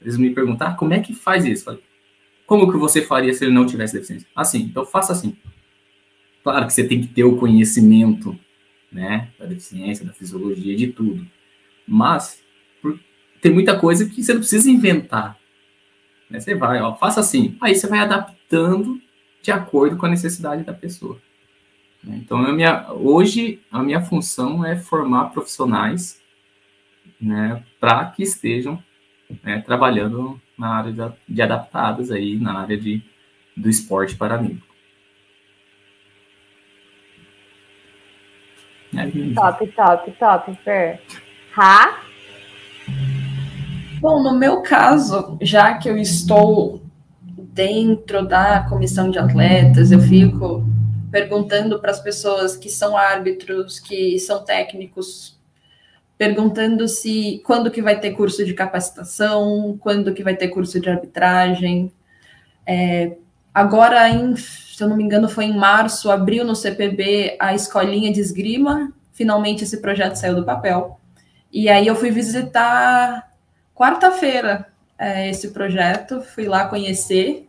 Eles 0.00 0.16
me 0.16 0.30
perguntam, 0.30 0.68
ah, 0.68 0.74
como 0.74 0.92
é 0.92 1.00
que 1.00 1.14
faz 1.14 1.44
isso? 1.44 1.64
Falei, 1.64 1.82
como 2.46 2.70
que 2.70 2.78
você 2.78 3.02
faria 3.02 3.32
se 3.32 3.44
ele 3.44 3.54
não 3.54 3.66
tivesse 3.66 3.94
deficiência? 3.94 4.28
Assim, 4.34 4.62
então 4.62 4.84
faça 4.84 5.12
assim. 5.12 5.36
Claro 6.42 6.66
que 6.66 6.72
você 6.72 6.86
tem 6.86 7.00
que 7.00 7.08
ter 7.08 7.24
o 7.24 7.36
conhecimento, 7.36 8.38
né, 8.90 9.28
da 9.38 9.46
deficiência, 9.46 10.04
da 10.04 10.12
fisiologia, 10.12 10.74
de 10.74 10.88
tudo. 10.88 11.26
Mas 11.86 12.42
por, 12.82 12.98
tem 13.40 13.52
muita 13.52 13.78
coisa 13.78 14.08
que 14.08 14.22
você 14.22 14.32
não 14.32 14.40
precisa 14.40 14.70
inventar. 14.70 15.39
Né? 16.30 16.40
Você 16.40 16.54
vai, 16.54 16.80
ó, 16.80 16.94
faça 16.94 17.20
assim. 17.20 17.58
Aí 17.60 17.74
você 17.74 17.88
vai 17.88 17.98
adaptando 17.98 19.00
de 19.42 19.50
acordo 19.50 19.96
com 19.96 20.06
a 20.06 20.10
necessidade 20.10 20.62
da 20.62 20.72
pessoa. 20.72 21.18
Né? 22.02 22.20
Então, 22.22 22.38
a 22.38 22.52
minha, 22.52 22.92
hoje, 22.92 23.60
a 23.70 23.82
minha 23.82 24.00
função 24.00 24.64
é 24.64 24.76
formar 24.76 25.30
profissionais 25.30 26.22
né, 27.20 27.62
para 27.78 28.06
que 28.06 28.22
estejam 28.22 28.82
né, 29.42 29.60
trabalhando 29.60 30.40
na 30.56 30.76
área 30.76 31.14
de, 31.28 31.42
adaptadas 31.42 32.10
aí, 32.10 32.38
na 32.38 32.60
área 32.60 32.76
de, 32.76 33.02
do 33.56 33.68
esporte 33.68 34.16
paralímpico. 34.16 34.68
Top, 39.34 39.66
top, 39.68 40.12
top, 40.18 40.58
Fer. 40.64 41.00
Rá? 41.52 42.02
Bom, 44.00 44.22
no 44.22 44.32
meu 44.32 44.62
caso, 44.62 45.36
já 45.42 45.76
que 45.76 45.86
eu 45.86 45.98
estou 45.98 46.80
dentro 47.52 48.26
da 48.26 48.66
comissão 48.66 49.10
de 49.10 49.18
atletas, 49.18 49.92
eu 49.92 50.00
fico 50.00 50.64
perguntando 51.10 51.78
para 51.78 51.90
as 51.90 52.00
pessoas 52.00 52.56
que 52.56 52.70
são 52.70 52.96
árbitros, 52.96 53.78
que 53.78 54.18
são 54.18 54.42
técnicos, 54.42 55.38
perguntando 56.16 56.88
se 56.88 57.42
quando 57.44 57.70
que 57.70 57.82
vai 57.82 58.00
ter 58.00 58.12
curso 58.12 58.42
de 58.42 58.54
capacitação, 58.54 59.76
quando 59.78 60.14
que 60.14 60.22
vai 60.22 60.34
ter 60.34 60.48
curso 60.48 60.80
de 60.80 60.88
arbitragem. 60.88 61.92
É, 62.66 63.18
agora, 63.52 64.08
em, 64.08 64.34
se 64.34 64.82
eu 64.82 64.88
não 64.88 64.96
me 64.96 65.04
engano, 65.04 65.28
foi 65.28 65.44
em 65.44 65.56
março, 65.56 66.10
abriu 66.10 66.42
no 66.42 66.56
CPB 66.56 67.36
a 67.38 67.54
escolinha 67.54 68.10
de 68.10 68.20
esgrima. 68.20 68.94
Finalmente 69.12 69.64
esse 69.64 69.76
projeto 69.76 70.14
saiu 70.14 70.36
do 70.36 70.44
papel. 70.44 70.98
E 71.52 71.68
aí 71.68 71.86
eu 71.86 71.94
fui 71.94 72.10
visitar 72.10 73.29
quarta-feira 73.80 74.66
é, 74.98 75.30
esse 75.30 75.52
projeto, 75.52 76.20
fui 76.20 76.44
lá 76.44 76.66
conhecer, 76.66 77.48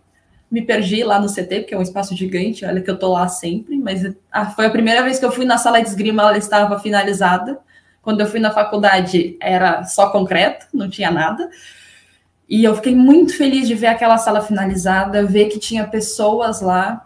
me 0.49 0.61
perdi 0.61 1.03
lá 1.03 1.19
no 1.19 1.27
CT, 1.27 1.59
porque 1.59 1.73
é 1.73 1.77
um 1.77 1.81
espaço 1.81 2.15
gigante, 2.15 2.63
olha 2.63 2.79
que 2.79 2.89
eu 2.89 2.97
tô 2.97 3.11
lá 3.11 3.27
sempre, 3.27 3.77
mas 3.77 4.01
a, 4.31 4.45
foi 4.45 4.67
a 4.67 4.69
primeira 4.69 5.03
vez 5.03 5.19
que 5.19 5.25
eu 5.25 5.31
fui 5.31 5.43
na 5.43 5.57
sala 5.57 5.81
de 5.81 5.89
esgrima, 5.89 6.21
ela 6.21 6.37
estava 6.37 6.79
finalizada. 6.79 7.59
Quando 8.01 8.21
eu 8.21 8.27
fui 8.27 8.39
na 8.39 8.51
faculdade, 8.51 9.35
era 9.41 9.83
só 9.83 10.09
concreto, 10.09 10.67
não 10.73 10.89
tinha 10.89 11.11
nada. 11.11 11.49
E 12.47 12.63
eu 12.63 12.75
fiquei 12.75 12.95
muito 12.95 13.35
feliz 13.35 13.67
de 13.67 13.75
ver 13.75 13.87
aquela 13.87 14.17
sala 14.17 14.41
finalizada, 14.41 15.25
ver 15.25 15.49
que 15.49 15.59
tinha 15.59 15.85
pessoas 15.85 16.61
lá. 16.61 17.05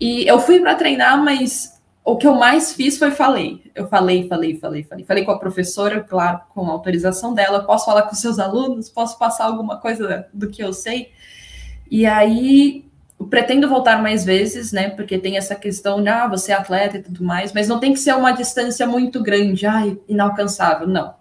E 0.00 0.26
eu 0.26 0.40
fui 0.40 0.58
para 0.58 0.74
treinar, 0.74 1.22
mas 1.22 1.73
o 2.04 2.16
que 2.16 2.26
eu 2.26 2.34
mais 2.34 2.74
fiz 2.74 2.98
foi 2.98 3.10
falei. 3.10 3.62
Eu 3.74 3.88
falei, 3.88 4.28
falei, 4.28 4.58
falei, 4.58 4.82
falei. 4.84 5.04
Falei 5.06 5.24
com 5.24 5.30
a 5.30 5.38
professora, 5.38 6.02
claro, 6.02 6.40
com 6.50 6.66
a 6.66 6.72
autorização 6.72 7.32
dela. 7.32 7.64
Posso 7.64 7.86
falar 7.86 8.02
com 8.02 8.14
seus 8.14 8.38
alunos? 8.38 8.90
Posso 8.90 9.18
passar 9.18 9.46
alguma 9.46 9.78
coisa 9.78 10.26
do 10.32 10.50
que 10.50 10.62
eu 10.62 10.74
sei? 10.74 11.12
E 11.90 12.04
aí, 12.04 12.84
pretendo 13.30 13.68
voltar 13.68 14.02
mais 14.02 14.22
vezes, 14.22 14.70
né? 14.70 14.90
Porque 14.90 15.18
tem 15.18 15.38
essa 15.38 15.54
questão 15.54 16.02
de, 16.02 16.08
ah, 16.10 16.28
você 16.28 16.52
é 16.52 16.54
atleta 16.54 16.98
e 16.98 17.02
tudo 17.02 17.24
mais, 17.24 17.54
mas 17.54 17.68
não 17.68 17.80
tem 17.80 17.94
que 17.94 18.00
ser 18.00 18.14
uma 18.14 18.32
distância 18.32 18.86
muito 18.86 19.22
grande, 19.22 19.66
ai, 19.66 19.98
inalcançável, 20.06 20.86
não. 20.86 21.14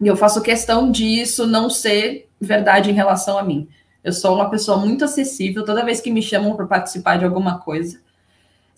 E 0.00 0.08
eu 0.08 0.16
faço 0.16 0.42
questão 0.42 0.90
disso 0.90 1.46
não 1.46 1.70
ser 1.70 2.28
verdade 2.40 2.90
em 2.90 2.94
relação 2.94 3.38
a 3.38 3.44
mim. 3.44 3.68
Eu 4.02 4.12
sou 4.12 4.34
uma 4.34 4.50
pessoa 4.50 4.78
muito 4.78 5.04
acessível, 5.04 5.64
toda 5.64 5.84
vez 5.84 6.00
que 6.00 6.10
me 6.10 6.22
chamam 6.22 6.56
para 6.56 6.66
participar 6.66 7.18
de 7.18 7.24
alguma 7.24 7.60
coisa, 7.60 8.00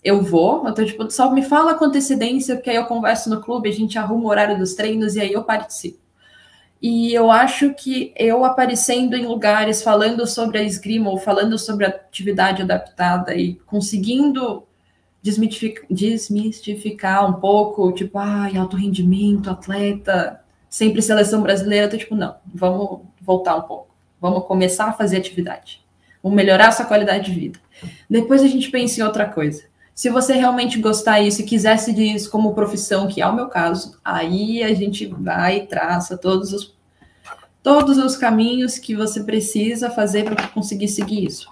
eu 0.03 0.21
vou, 0.21 0.67
eu 0.67 0.73
tô 0.73 0.83
tipo, 0.83 1.09
só 1.09 1.31
me 1.31 1.41
fala 1.41 1.75
com 1.75 1.85
antecedência, 1.85 2.55
porque 2.55 2.69
aí 2.69 2.75
eu 2.75 2.85
converso 2.85 3.29
no 3.29 3.41
clube, 3.41 3.69
a 3.69 3.73
gente 3.73 3.97
arruma 3.97 4.25
o 4.25 4.27
horário 4.27 4.57
dos 4.57 4.73
treinos 4.73 5.15
e 5.15 5.21
aí 5.21 5.31
eu 5.31 5.43
participo. 5.43 6.03
E 6.81 7.13
eu 7.13 7.31
acho 7.31 7.73
que 7.73 8.13
eu 8.17 8.43
aparecendo 8.43 9.15
em 9.15 9.25
lugares 9.25 9.81
falando 9.81 10.27
sobre 10.27 10.57
a 10.57 10.63
esgrima 10.63 11.09
ou 11.09 11.17
falando 11.17 11.57
sobre 11.57 11.85
a 11.85 11.89
atividade 11.89 12.61
adaptada 12.61 13.33
e 13.33 13.55
conseguindo 13.65 14.63
desmistificar, 15.21 15.85
desmistificar 15.89 17.29
um 17.29 17.39
pouco, 17.39 17.93
tipo, 17.93 18.17
ai, 18.17 18.57
alto 18.57 18.75
rendimento, 18.75 19.49
atleta, 19.49 20.41
sempre 20.69 21.01
seleção 21.01 21.41
brasileira, 21.41 21.85
eu 21.85 21.89
tô 21.89 21.97
tipo, 21.97 22.15
não, 22.15 22.35
vamos 22.53 23.03
voltar 23.21 23.55
um 23.55 23.61
pouco, 23.61 23.87
vamos 24.19 24.45
começar 24.45 24.87
a 24.87 24.93
fazer 24.93 25.15
atividade, 25.15 25.81
vamos 26.21 26.35
melhorar 26.35 26.67
a 26.67 26.71
sua 26.73 26.85
qualidade 26.85 27.31
de 27.31 27.39
vida. 27.39 27.59
Depois 28.09 28.43
a 28.43 28.47
gente 28.47 28.69
pensa 28.69 28.99
em 28.99 29.03
outra 29.03 29.25
coisa. 29.25 29.63
Se 29.93 30.09
você 30.09 30.33
realmente 30.33 30.79
gostar 30.79 31.21
disso 31.21 31.41
e 31.41 31.45
quiser 31.45 31.77
seguir 31.77 32.15
isso 32.15 32.31
como 32.31 32.55
profissão, 32.55 33.07
que 33.07 33.21
é 33.21 33.27
o 33.27 33.35
meu 33.35 33.47
caso, 33.47 33.99
aí 34.03 34.63
a 34.63 34.73
gente 34.73 35.05
vai 35.05 35.57
e 35.57 35.67
traça 35.67 36.17
todos 36.17 36.51
os, 36.51 36.75
todos 37.61 37.97
os 37.99 38.17
caminhos 38.17 38.79
que 38.79 38.95
você 38.95 39.23
precisa 39.23 39.91
fazer 39.91 40.25
para 40.25 40.47
conseguir 40.47 40.87
seguir 40.87 41.25
isso. 41.25 41.47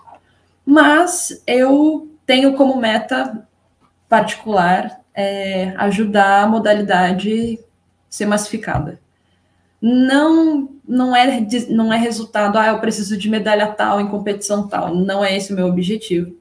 Mas 0.65 1.41
eu 1.45 2.09
tenho 2.25 2.53
como 2.53 2.79
meta 2.81 3.47
particular 4.09 5.01
é, 5.13 5.73
ajudar 5.77 6.43
a 6.43 6.47
modalidade 6.47 7.59
ser 8.09 8.25
massificada. 8.25 8.99
Não, 9.79 10.69
não 10.87 11.15
é 11.15 11.47
não 11.69 11.93
é 11.93 11.97
resultado, 11.97 12.57
ah, 12.57 12.67
eu 12.67 12.79
preciso 12.79 13.17
de 13.17 13.29
medalha 13.29 13.67
tal 13.67 14.01
em 14.01 14.07
competição 14.07 14.67
tal. 14.67 14.95
Não 14.95 15.23
é 15.23 15.35
esse 15.35 15.53
o 15.53 15.55
meu 15.55 15.67
objetivo 15.67 16.40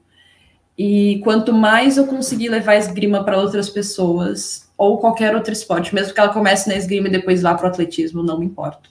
e 0.83 1.19
quanto 1.19 1.53
mais 1.53 1.95
eu 1.95 2.07
conseguir 2.07 2.49
levar 2.49 2.71
a 2.71 2.77
esgrima 2.77 3.23
para 3.23 3.37
outras 3.37 3.69
pessoas, 3.69 4.67
ou 4.75 4.97
qualquer 4.97 5.35
outro 5.35 5.53
esporte, 5.53 5.93
mesmo 5.93 6.11
que 6.11 6.19
ela 6.19 6.33
comece 6.33 6.67
na 6.67 6.75
esgrima 6.75 7.07
e 7.07 7.11
depois 7.11 7.43
vá 7.43 7.53
para 7.53 7.67
o 7.67 7.69
atletismo, 7.69 8.23
não 8.23 8.39
me 8.39 8.47
importo. 8.47 8.89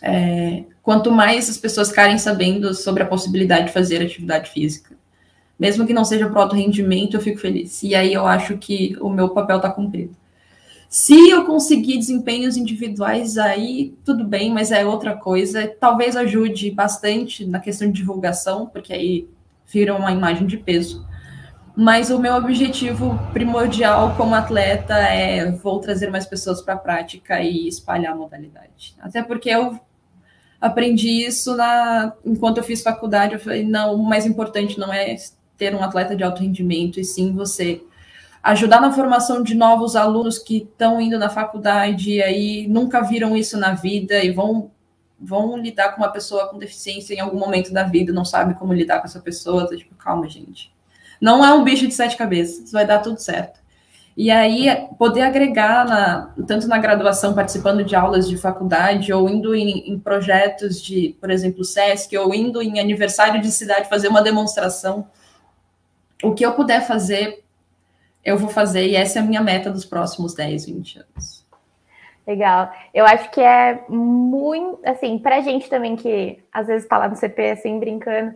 É, 0.00 0.64
quanto 0.82 1.10
mais 1.10 1.50
as 1.50 1.58
pessoas 1.58 1.90
ficarem 1.90 2.16
sabendo 2.16 2.72
sobre 2.72 3.02
a 3.02 3.06
possibilidade 3.06 3.66
de 3.66 3.72
fazer 3.74 4.00
atividade 4.00 4.48
física, 4.48 4.96
mesmo 5.58 5.86
que 5.86 5.92
não 5.92 6.06
seja 6.06 6.26
para 6.26 6.40
alto 6.40 6.56
rendimento, 6.56 7.18
eu 7.18 7.20
fico 7.20 7.38
feliz. 7.38 7.82
E 7.82 7.94
aí 7.94 8.14
eu 8.14 8.26
acho 8.26 8.56
que 8.56 8.96
o 8.98 9.10
meu 9.10 9.28
papel 9.28 9.56
está 9.56 9.68
cumprido. 9.68 10.16
Se 10.88 11.28
eu 11.28 11.44
conseguir 11.44 11.98
desempenhos 11.98 12.56
individuais, 12.56 13.36
aí 13.36 13.94
tudo 14.06 14.24
bem, 14.24 14.50
mas 14.50 14.72
é 14.72 14.86
outra 14.86 15.14
coisa. 15.14 15.68
Talvez 15.78 16.16
ajude 16.16 16.70
bastante 16.70 17.44
na 17.44 17.60
questão 17.60 17.88
de 17.88 17.98
divulgação, 17.98 18.64
porque 18.64 18.94
aí 18.94 19.28
vira 19.68 19.94
uma 19.94 20.10
imagem 20.10 20.46
de 20.46 20.56
peso. 20.56 21.06
Mas 21.76 22.10
o 22.10 22.18
meu 22.18 22.34
objetivo 22.34 23.16
primordial 23.32 24.16
como 24.16 24.34
atleta 24.34 24.94
é 24.94 25.52
vou 25.52 25.78
trazer 25.78 26.10
mais 26.10 26.26
pessoas 26.26 26.60
para 26.60 26.74
a 26.74 26.78
prática 26.78 27.40
e 27.40 27.68
espalhar 27.68 28.14
a 28.14 28.16
modalidade. 28.16 28.96
Até 29.00 29.22
porque 29.22 29.48
eu 29.48 29.78
aprendi 30.60 31.24
isso 31.24 31.56
na 31.56 32.12
enquanto 32.24 32.58
eu 32.58 32.64
fiz 32.64 32.82
faculdade, 32.82 33.34
eu 33.34 33.40
falei, 33.40 33.64
não, 33.64 33.94
o 33.94 34.02
mais 34.02 34.26
importante 34.26 34.78
não 34.78 34.92
é 34.92 35.14
ter 35.56 35.74
um 35.74 35.82
atleta 35.82 36.16
de 36.16 36.24
alto 36.24 36.42
rendimento, 36.42 36.98
e 36.98 37.04
sim 37.04 37.32
você 37.32 37.80
ajudar 38.42 38.80
na 38.80 38.92
formação 38.92 39.42
de 39.42 39.54
novos 39.54 39.94
alunos 39.94 40.38
que 40.38 40.58
estão 40.58 41.00
indo 41.00 41.18
na 41.18 41.28
faculdade 41.28 42.12
e 42.12 42.22
aí 42.22 42.66
nunca 42.68 43.00
viram 43.02 43.36
isso 43.36 43.58
na 43.58 43.74
vida 43.74 44.22
e 44.22 44.30
vão 44.30 44.70
vão 45.20 45.56
lidar 45.56 45.92
com 45.92 46.02
uma 46.02 46.12
pessoa 46.12 46.48
com 46.48 46.58
deficiência 46.58 47.14
em 47.14 47.20
algum 47.20 47.38
momento 47.38 47.72
da 47.72 47.82
vida, 47.82 48.12
não 48.12 48.24
sabe 48.24 48.54
como 48.54 48.72
lidar 48.72 49.00
com 49.00 49.06
essa 49.06 49.20
pessoa, 49.20 49.68
tá, 49.68 49.76
tipo, 49.76 49.94
calma, 49.96 50.28
gente. 50.28 50.72
Não 51.20 51.44
é 51.44 51.52
um 51.52 51.64
bicho 51.64 51.86
de 51.86 51.94
sete 51.94 52.16
cabeças, 52.16 52.70
vai 52.70 52.86
dar 52.86 53.00
tudo 53.00 53.18
certo. 53.18 53.58
E 54.16 54.32
aí, 54.32 54.66
poder 54.98 55.22
agregar, 55.22 55.86
na, 55.86 56.34
tanto 56.44 56.66
na 56.66 56.78
graduação, 56.78 57.34
participando 57.34 57.84
de 57.84 57.94
aulas 57.94 58.28
de 58.28 58.36
faculdade, 58.36 59.12
ou 59.12 59.28
indo 59.28 59.54
em, 59.54 59.92
em 59.92 59.98
projetos 59.98 60.82
de, 60.82 61.16
por 61.20 61.30
exemplo, 61.30 61.64
SESC, 61.64 62.16
ou 62.16 62.34
indo 62.34 62.60
em 62.60 62.80
aniversário 62.80 63.40
de 63.40 63.48
cidade 63.52 63.88
fazer 63.88 64.08
uma 64.08 64.20
demonstração, 64.20 65.08
o 66.22 66.34
que 66.34 66.44
eu 66.44 66.52
puder 66.54 66.84
fazer, 66.84 67.44
eu 68.24 68.36
vou 68.36 68.48
fazer, 68.48 68.88
e 68.88 68.96
essa 68.96 69.20
é 69.20 69.22
a 69.22 69.24
minha 69.24 69.40
meta 69.40 69.70
dos 69.70 69.84
próximos 69.84 70.34
10, 70.34 70.66
20 70.66 70.98
anos. 70.98 71.37
Legal. 72.28 72.70
Eu 72.92 73.06
acho 73.06 73.30
que 73.30 73.40
é 73.40 73.86
muito, 73.88 74.80
assim, 74.84 75.18
pra 75.18 75.40
gente 75.40 75.70
também 75.70 75.96
que 75.96 76.38
às 76.52 76.66
vezes 76.66 76.86
tá 76.86 76.98
lá 76.98 77.08
no 77.08 77.16
CP, 77.16 77.52
assim, 77.52 77.78
brincando, 77.80 78.34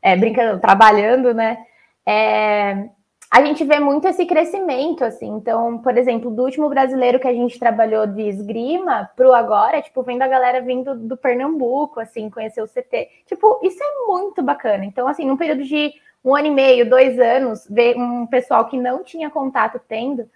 é, 0.00 0.16
brincando, 0.16 0.58
trabalhando, 0.58 1.34
né? 1.34 1.58
É, 2.06 2.88
a 3.30 3.44
gente 3.44 3.62
vê 3.62 3.78
muito 3.78 4.08
esse 4.08 4.24
crescimento, 4.24 5.04
assim. 5.04 5.28
Então, 5.28 5.76
por 5.76 5.98
exemplo, 5.98 6.30
do 6.30 6.44
último 6.44 6.70
brasileiro 6.70 7.20
que 7.20 7.28
a 7.28 7.32
gente 7.34 7.58
trabalhou 7.58 8.06
de 8.06 8.22
esgrima 8.22 9.10
pro 9.14 9.34
agora, 9.34 9.82
tipo, 9.82 10.02
vendo 10.02 10.22
a 10.22 10.28
galera 10.28 10.62
vindo 10.62 10.94
do 10.94 11.14
Pernambuco, 11.14 12.00
assim, 12.00 12.30
conhecer 12.30 12.62
o 12.62 12.66
CT. 12.66 13.06
Tipo, 13.26 13.60
isso 13.62 13.82
é 13.82 14.06
muito 14.06 14.42
bacana. 14.42 14.86
Então, 14.86 15.06
assim, 15.06 15.26
num 15.26 15.36
período 15.36 15.62
de 15.62 15.92
um 16.24 16.34
ano 16.34 16.46
e 16.46 16.50
meio, 16.50 16.88
dois 16.88 17.18
anos, 17.18 17.66
ver 17.68 17.98
um 17.98 18.26
pessoal 18.26 18.64
que 18.64 18.78
não 18.78 19.04
tinha 19.04 19.28
contato 19.28 19.78
tendo, 19.86 20.26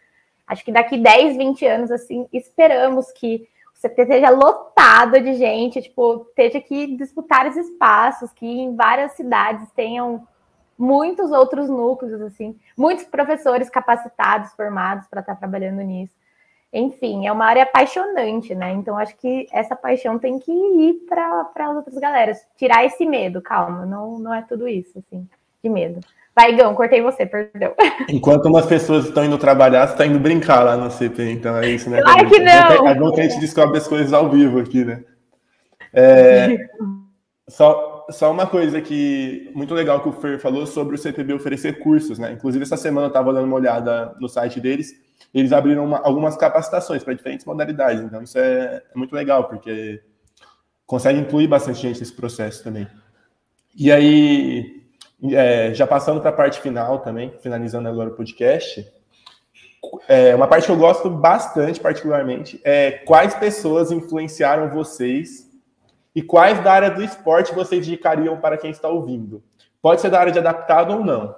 acho 0.51 0.65
que 0.65 0.73
daqui 0.73 0.99
10, 0.99 1.37
20 1.37 1.67
anos, 1.67 1.91
assim, 1.93 2.27
esperamos 2.33 3.13
que 3.13 3.49
o 3.73 3.81
CT 3.81 4.03
esteja 4.03 4.31
lotado 4.31 5.21
de 5.21 5.35
gente, 5.35 5.81
tipo, 5.81 6.27
esteja 6.29 6.61
que 6.61 6.97
disputar 6.97 7.47
os 7.47 7.57
espaços, 7.57 8.33
que 8.33 8.47
em 8.47 8.75
várias 8.75 9.13
cidades 9.13 9.71
tenham 9.73 10.27
muitos 10.77 11.31
outros 11.31 11.69
núcleos, 11.69 12.21
assim, 12.21 12.59
muitos 12.77 13.05
professores 13.05 13.71
capacitados, 13.71 14.53
formados 14.55 15.07
para 15.07 15.21
estar 15.21 15.35
tá 15.35 15.39
trabalhando 15.39 15.83
nisso. 15.83 16.15
Enfim, 16.73 17.27
é 17.27 17.33
uma 17.33 17.47
área 17.47 17.63
apaixonante, 17.63 18.55
né? 18.55 18.73
Então, 18.73 18.97
acho 18.97 19.17
que 19.17 19.47
essa 19.53 19.77
paixão 19.77 20.19
tem 20.19 20.39
que 20.39 20.53
ir 20.53 21.07
para 21.09 21.51
as 21.55 21.77
outras 21.77 21.97
galeras. 21.99 22.47
Tirar 22.57 22.85
esse 22.85 23.07
medo, 23.07 23.41
calma, 23.41 23.87
não, 23.87 24.19
não 24.19 24.35
é 24.35 24.43
tudo 24.43 24.67
isso, 24.69 24.99
assim, 24.99 25.29
de 25.63 25.71
medo. 25.71 26.01
Vai, 26.35 26.55
Gão, 26.57 26.75
cortei 26.75 27.03
você, 27.03 27.27
perdão. 27.27 27.75
Enquanto 28.09 28.47
umas 28.47 28.67
pessoas 28.67 29.07
estão 29.07 29.25
indo 29.25 29.37
trabalhar, 29.37 29.87
você 29.87 29.95
está 29.95 30.07
indo 30.07 30.19
brincar 30.19 30.63
lá 30.63 30.77
no 30.77 30.91
CP, 30.91 31.31
então 31.31 31.57
é 31.57 31.69
isso, 31.69 31.91
né? 31.91 32.01
Claro 32.01 32.29
que 32.29 32.39
não! 32.39 32.89
É 32.89 32.95
bom 32.95 33.13
que 33.13 33.21
a 33.21 33.29
gente 33.29 33.41
descobre 33.41 33.77
as 33.77 33.87
coisas 33.87 34.13
ao 34.13 34.31
vivo 34.31 34.61
aqui, 34.61 34.85
né? 34.85 35.05
É, 35.93 36.57
só, 37.49 38.07
só 38.11 38.31
uma 38.31 38.47
coisa 38.47 38.81
que 38.81 39.51
muito 39.55 39.75
legal 39.75 40.01
que 40.01 40.09
o 40.09 40.13
Fer 40.13 40.39
falou 40.39 40.67
sobre 40.67 40.95
o 40.95 40.99
CTB 40.99 41.35
oferecer 41.35 41.81
cursos, 41.81 42.19
né? 42.19 42.33
Inclusive, 42.33 42.63
essa 42.63 42.77
semana 42.77 43.07
eu 43.07 43.11
estava 43.11 43.33
dando 43.33 43.47
uma 43.47 43.57
olhada 43.57 44.15
no 44.21 44.29
site 44.29 44.61
deles, 44.61 44.93
eles 45.35 45.53
abriram 45.53 45.85
uma, 45.85 45.99
algumas 45.99 46.37
capacitações 46.37 47.03
para 47.03 47.15
diferentes 47.15 47.45
modalidades. 47.45 48.03
Então, 48.03 48.23
isso 48.23 48.39
é, 48.39 48.77
é, 48.77 48.83
muito 48.95 49.15
legal, 49.15 49.49
porque 49.49 50.01
consegue 50.87 51.19
incluir 51.19 51.49
bastante 51.49 51.83
gente 51.83 52.01
nesse 52.01 52.13
processo 52.13 52.63
também. 52.63 52.87
E 53.77 53.91
aí, 53.91 54.80
é, 55.25 55.75
já 55.75 55.87
passando 55.87 56.21
para 56.21 56.31
a 56.31 56.35
parte 56.35 56.61
final 56.61 57.01
também, 57.01 57.35
finalizando 57.41 57.89
agora 57.89 58.11
o 58.11 58.15
podcast, 58.15 58.87
é, 60.09 60.35
uma 60.35 60.47
parte 60.47 60.67
que 60.67 60.73
eu 60.73 60.77
gosto 60.77 61.09
bastante, 61.09 61.81
particularmente, 61.81 62.61
é 62.65 62.91
quais 62.91 63.35
pessoas 63.35 63.91
influenciaram 63.91 64.71
vocês 64.71 65.49
e 66.15 66.23
quais 66.23 66.63
da 66.63 66.73
área 66.73 66.91
do 66.91 67.03
esporte 67.03 67.55
vocês 67.55 67.87
indicariam 67.87 68.39
para 68.39 68.59
quem 68.59 68.71
está 68.71 68.89
ouvindo? 68.89 69.43
Pode 69.81 70.01
ser 70.01 70.11
da 70.11 70.21
área 70.21 70.33
de 70.33 70.39
adaptado 70.39 70.93
ou 70.95 71.05
não. 71.05 71.35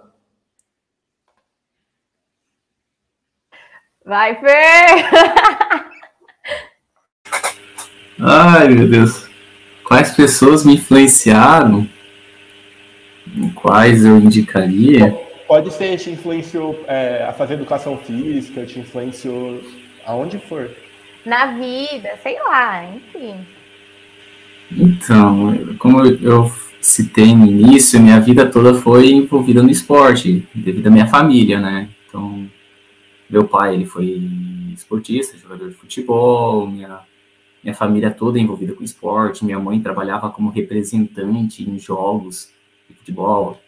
Vai, 4.05 4.35
Fer! 4.41 5.11
Ai, 8.21 8.69
meu 8.69 8.89
Deus. 8.89 9.29
Quais 9.85 10.15
pessoas 10.15 10.65
me 10.65 10.75
influenciaram? 10.75 11.89
Quais 13.55 14.05
eu 14.05 14.19
indicaria? 14.19 15.11
Pode 15.47 15.73
ser, 15.73 15.97
te 15.99 16.11
influenciou 16.11 16.83
é, 16.87 17.25
a 17.29 17.33
fazer 17.33 17.55
educação 17.55 17.97
física, 17.99 18.65
te 18.65 18.81
influenciou 18.81 19.61
aonde 20.05 20.39
for. 20.39 20.71
Na 21.25 21.47
vida, 21.47 22.11
sei 22.23 22.39
lá, 22.43 22.85
enfim. 22.85 23.35
Então, 24.71 25.77
como 25.79 26.05
eu 26.05 26.51
citei 26.81 27.35
no 27.35 27.47
início, 27.47 28.01
minha 28.01 28.21
vida 28.21 28.51
toda 28.51 28.75
foi 28.75 29.11
envolvida 29.11 29.63
no 29.63 29.71
esporte, 29.71 30.47
devido 30.55 30.89
à 30.89 30.91
minha 30.91 31.07
família, 31.07 31.61
né? 31.61 31.89
Então, 32.09 32.49
meu 33.31 33.47
pai, 33.47 33.75
ele 33.75 33.85
foi 33.85 34.21
esportista, 34.73 35.39
jogador 35.39 35.69
de 35.69 35.75
futebol, 35.75 36.67
minha, 36.67 37.01
minha 37.63 37.75
família 37.75 38.11
toda 38.11 38.39
envolvida 38.39 38.73
com 38.73 38.83
esporte, 38.83 39.45
minha 39.45 39.59
mãe 39.59 39.81
trabalhava 39.81 40.31
como 40.31 40.51
representante 40.51 41.69
em 41.69 41.79
jogos 41.79 42.51
de 42.93 42.99
futebol, 42.99 43.61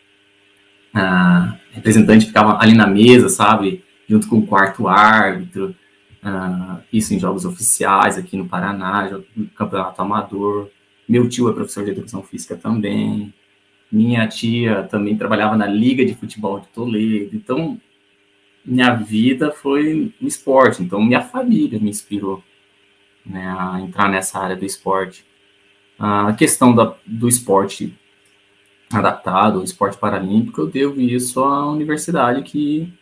representante 1.72 2.26
ficava 2.26 2.58
ali 2.60 2.74
na 2.74 2.86
mesa, 2.86 3.28
sabe, 3.28 3.84
junto 4.08 4.28
com 4.28 4.38
o 4.38 4.46
quarto 4.46 4.86
árbitro, 4.86 5.74
isso 6.92 7.14
em 7.14 7.18
jogos 7.18 7.44
oficiais 7.44 8.16
aqui 8.16 8.36
no 8.36 8.46
Paraná, 8.46 9.10
campeonato 9.56 10.00
amador, 10.00 10.70
meu 11.08 11.28
tio 11.28 11.50
é 11.50 11.52
professor 11.52 11.84
de 11.84 11.90
educação 11.90 12.22
física 12.22 12.56
também. 12.56 13.32
Minha 13.92 14.26
tia 14.26 14.84
também 14.84 15.16
trabalhava 15.16 15.56
na 15.56 15.66
Liga 15.66 16.04
de 16.04 16.14
Futebol 16.14 16.60
de 16.60 16.68
Toledo. 16.68 17.36
Então, 17.36 17.78
minha 18.64 18.94
vida 18.94 19.52
foi 19.52 20.12
no 20.20 20.26
esporte. 20.26 20.82
Então, 20.82 21.02
minha 21.02 21.22
família 21.22 21.78
me 21.78 21.90
inspirou 21.90 22.42
né, 23.24 23.54
a 23.58 23.80
entrar 23.80 24.08
nessa 24.08 24.38
área 24.38 24.56
do 24.56 24.64
esporte. 24.64 25.26
A 25.98 26.32
questão 26.32 26.74
da, 26.74 26.94
do 27.06 27.28
esporte 27.28 27.94
adaptado, 28.98 29.60
o 29.60 29.64
esporte 29.64 29.96
paralímpico, 29.96 30.60
eu 30.60 30.66
devo 30.66 31.00
isso 31.00 31.42
à 31.42 31.70
universidade 31.70 32.42
que 32.42 32.92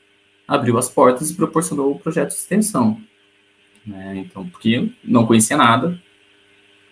abriu 0.47 0.78
as 0.78 0.88
portas 0.88 1.30
e 1.30 1.34
proporcionou 1.34 1.93
o 1.93 1.99
projeto 1.99 2.28
de 2.28 2.34
extensão. 2.34 3.01
Né? 3.86 4.18
Então, 4.18 4.49
porque 4.49 4.70
eu 4.70 4.90
não 5.05 5.26
conhecia 5.26 5.57
nada, 5.57 5.99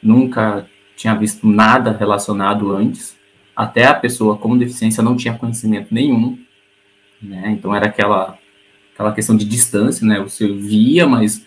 nunca 0.03 0.67
tinha 0.97 1.15
visto 1.15 1.47
nada 1.47 1.93
relacionado 1.93 2.75
antes, 2.75 3.19
até 3.55 3.87
a 3.87 3.95
pessoa 3.95 4.37
com 4.37 4.57
deficiência 4.57 5.03
não 5.03 5.17
tinha 5.17 5.37
conhecimento 5.37 5.93
nenhum, 5.93 6.39
né? 7.21 7.51
Então 7.51 7.75
era 7.75 7.87
aquela 7.87 8.39
aquela 8.93 9.13
questão 9.13 9.37
de 9.37 9.45
distância, 9.45 10.07
né? 10.07 10.21
Você 10.21 10.51
via, 10.53 11.07
mas 11.07 11.47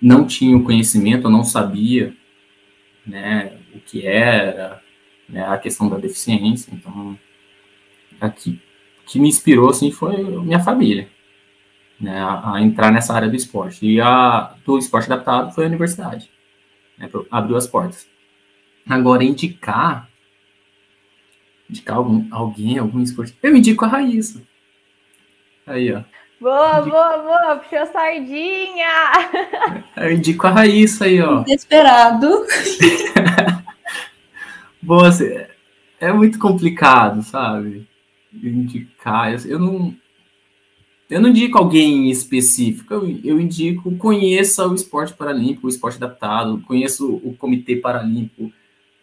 não 0.00 0.26
tinha 0.26 0.56
o 0.56 0.64
conhecimento, 0.64 1.28
não 1.28 1.44
sabia, 1.44 2.14
né, 3.06 3.52
o 3.74 3.80
que 3.80 4.06
era, 4.06 4.80
né, 5.28 5.46
a 5.46 5.58
questão 5.58 5.88
da 5.88 5.96
deficiência. 5.96 6.72
Então, 6.72 7.18
aqui 8.20 8.60
que 9.08 9.18
me 9.18 9.28
inspirou 9.28 9.70
assim 9.70 9.90
foi 9.90 10.22
minha 10.22 10.60
família, 10.60 11.08
né, 11.98 12.20
a, 12.20 12.54
a, 12.54 12.62
entrar 12.62 12.92
nessa 12.92 13.14
área 13.14 13.28
do 13.28 13.36
esporte. 13.36 13.86
E 13.86 14.00
a 14.00 14.54
do 14.64 14.78
esporte 14.78 15.10
adaptado 15.10 15.54
foi 15.54 15.64
a 15.64 15.68
universidade, 15.68 16.30
né, 16.96 17.08
abriu 17.30 17.56
as 17.56 17.66
portas. 17.66 18.06
Agora, 18.88 19.24
indicar. 19.24 20.08
Indicar 21.68 21.98
algum, 21.98 22.26
alguém, 22.30 22.78
algum 22.78 23.02
esporte. 23.02 23.36
Eu 23.42 23.54
indico 23.54 23.84
a 23.84 23.88
Raíssa. 23.88 24.42
Aí, 25.66 25.92
ó. 25.92 26.02
Boa, 26.40 26.78
indico... 26.78 26.90
boa, 26.90 27.18
boa, 27.18 27.56
puxou 27.56 27.86
sardinha! 27.86 28.86
Eu 29.96 30.12
indico 30.12 30.46
a 30.46 30.50
Raíssa 30.50 31.04
aí, 31.04 31.20
ó. 31.20 31.42
Desesperado. 31.42 32.28
Bom, 34.88 35.04
assim, 35.04 35.26
é 36.00 36.10
muito 36.14 36.38
complicado, 36.38 37.22
sabe? 37.22 37.86
Indicar. 38.32 39.34
Eu 39.44 39.58
não. 39.58 39.94
Eu 41.10 41.20
não 41.20 41.28
indico 41.28 41.58
alguém 41.58 42.10
específico, 42.10 42.94
eu, 42.94 43.20
eu 43.22 43.40
indico, 43.40 43.94
conheça 43.96 44.66
o 44.66 44.74
esporte 44.74 45.12
paralímpico, 45.12 45.66
o 45.66 45.70
esporte 45.70 45.96
adaptado, 45.96 46.62
conheça 46.66 47.04
o, 47.04 47.16
o 47.16 47.36
Comitê 47.36 47.76
Paralímpico, 47.76 48.50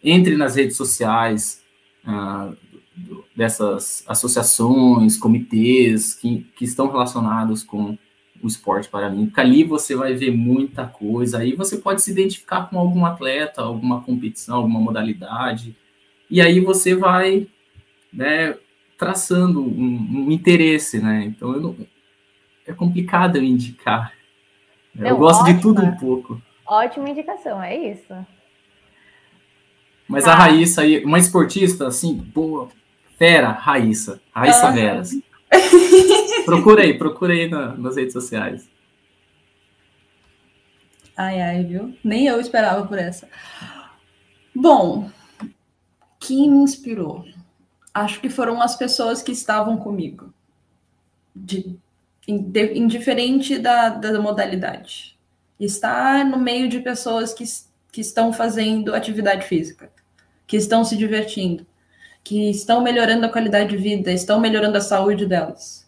entre 0.02 0.36
nas 0.36 0.56
redes 0.56 0.76
sociais 0.76 1.62
ah, 2.04 2.52
dessas 3.36 4.02
associações, 4.08 5.16
comitês 5.16 6.14
que, 6.14 6.46
que 6.56 6.64
estão 6.64 6.90
relacionados 6.90 7.62
com 7.62 7.96
o 8.46 8.48
esporte 8.48 8.88
paralímpico. 8.88 9.40
Ali 9.40 9.64
você 9.64 9.94
vai 9.94 10.14
ver 10.14 10.30
muita 10.30 10.86
coisa. 10.86 11.38
Aí 11.38 11.54
você 11.54 11.76
pode 11.76 12.02
se 12.02 12.10
identificar 12.10 12.70
com 12.70 12.78
algum 12.78 13.04
atleta, 13.04 13.62
alguma 13.62 14.00
competição, 14.02 14.56
alguma 14.56 14.80
modalidade. 14.80 15.76
E 16.30 16.40
aí 16.40 16.60
você 16.60 16.94
vai 16.94 17.46
né, 18.12 18.56
traçando 18.96 19.60
um, 19.62 20.26
um 20.26 20.30
interesse, 20.30 21.00
né? 21.00 21.24
Então 21.26 21.52
não, 21.52 21.76
é 22.66 22.72
complicado 22.72 23.36
eu 23.36 23.42
indicar. 23.42 24.12
Eu 24.96 25.10
não, 25.10 25.18
gosto 25.18 25.42
ótima, 25.42 25.54
de 25.54 25.62
tudo 25.62 25.82
um 25.82 25.96
pouco. 25.96 26.42
Ótima 26.66 27.10
indicação, 27.10 27.62
é 27.62 27.76
isso. 27.92 28.14
Mas 30.08 30.26
ah. 30.26 30.32
a 30.32 30.34
Raíssa 30.34 30.82
aí, 30.82 31.04
uma 31.04 31.18
esportista 31.18 31.86
assim, 31.86 32.14
boa, 32.14 32.68
fera, 33.18 33.50
Raíssa. 33.50 34.20
Raíssa 34.32 34.68
ah. 34.68 34.70
Veras. 34.70 35.10
Procura 36.44 36.82
aí, 36.82 36.96
procura 36.96 37.32
aí 37.32 37.48
na, 37.48 37.76
nas 37.76 37.96
redes 37.96 38.12
sociais. 38.12 38.68
Ai, 41.16 41.40
ai, 41.40 41.64
viu? 41.64 41.96
Nem 42.04 42.26
eu 42.26 42.40
esperava 42.40 42.86
por 42.86 42.98
essa. 42.98 43.28
Bom, 44.54 45.10
quem 46.20 46.50
me 46.50 46.58
inspirou? 46.58 47.24
Acho 47.92 48.20
que 48.20 48.28
foram 48.28 48.60
as 48.60 48.76
pessoas 48.76 49.22
que 49.22 49.32
estavam 49.32 49.76
comigo. 49.76 50.32
De, 51.34 51.76
indiferente 52.28 53.58
da, 53.58 53.90
da 53.90 54.20
modalidade. 54.20 55.16
Estar 55.58 56.24
no 56.24 56.38
meio 56.38 56.68
de 56.68 56.80
pessoas 56.80 57.32
que, 57.32 57.44
que 57.90 58.00
estão 58.00 58.32
fazendo 58.32 58.94
atividade 58.94 59.46
física 59.46 59.90
que 60.46 60.56
estão 60.56 60.84
se 60.84 60.96
divertindo, 60.96 61.66
que 62.26 62.50
estão 62.50 62.82
melhorando 62.82 63.24
a 63.24 63.28
qualidade 63.28 63.70
de 63.70 63.76
vida, 63.76 64.10
estão 64.12 64.40
melhorando 64.40 64.76
a 64.76 64.80
saúde 64.80 65.24
delas. 65.26 65.86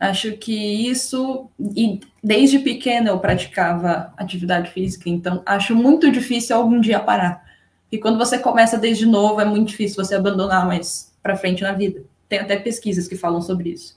Acho 0.00 0.32
que 0.32 0.52
isso, 0.90 1.48
e 1.76 2.00
desde 2.22 2.58
pequena 2.58 3.10
eu 3.10 3.20
praticava 3.20 4.12
atividade 4.16 4.72
física, 4.72 5.08
então 5.08 5.40
acho 5.46 5.76
muito 5.76 6.10
difícil 6.10 6.56
algum 6.56 6.80
dia 6.80 6.98
parar. 6.98 7.44
E 7.92 7.98
quando 7.98 8.18
você 8.18 8.40
começa 8.40 8.76
desde 8.76 9.06
novo, 9.06 9.40
é 9.40 9.44
muito 9.44 9.68
difícil 9.68 10.04
você 10.04 10.16
abandonar 10.16 10.66
mais 10.66 11.14
para 11.22 11.36
frente 11.36 11.62
na 11.62 11.72
vida. 11.72 12.02
Tem 12.28 12.40
até 12.40 12.56
pesquisas 12.56 13.06
que 13.06 13.14
falam 13.14 13.40
sobre 13.40 13.70
isso. 13.70 13.96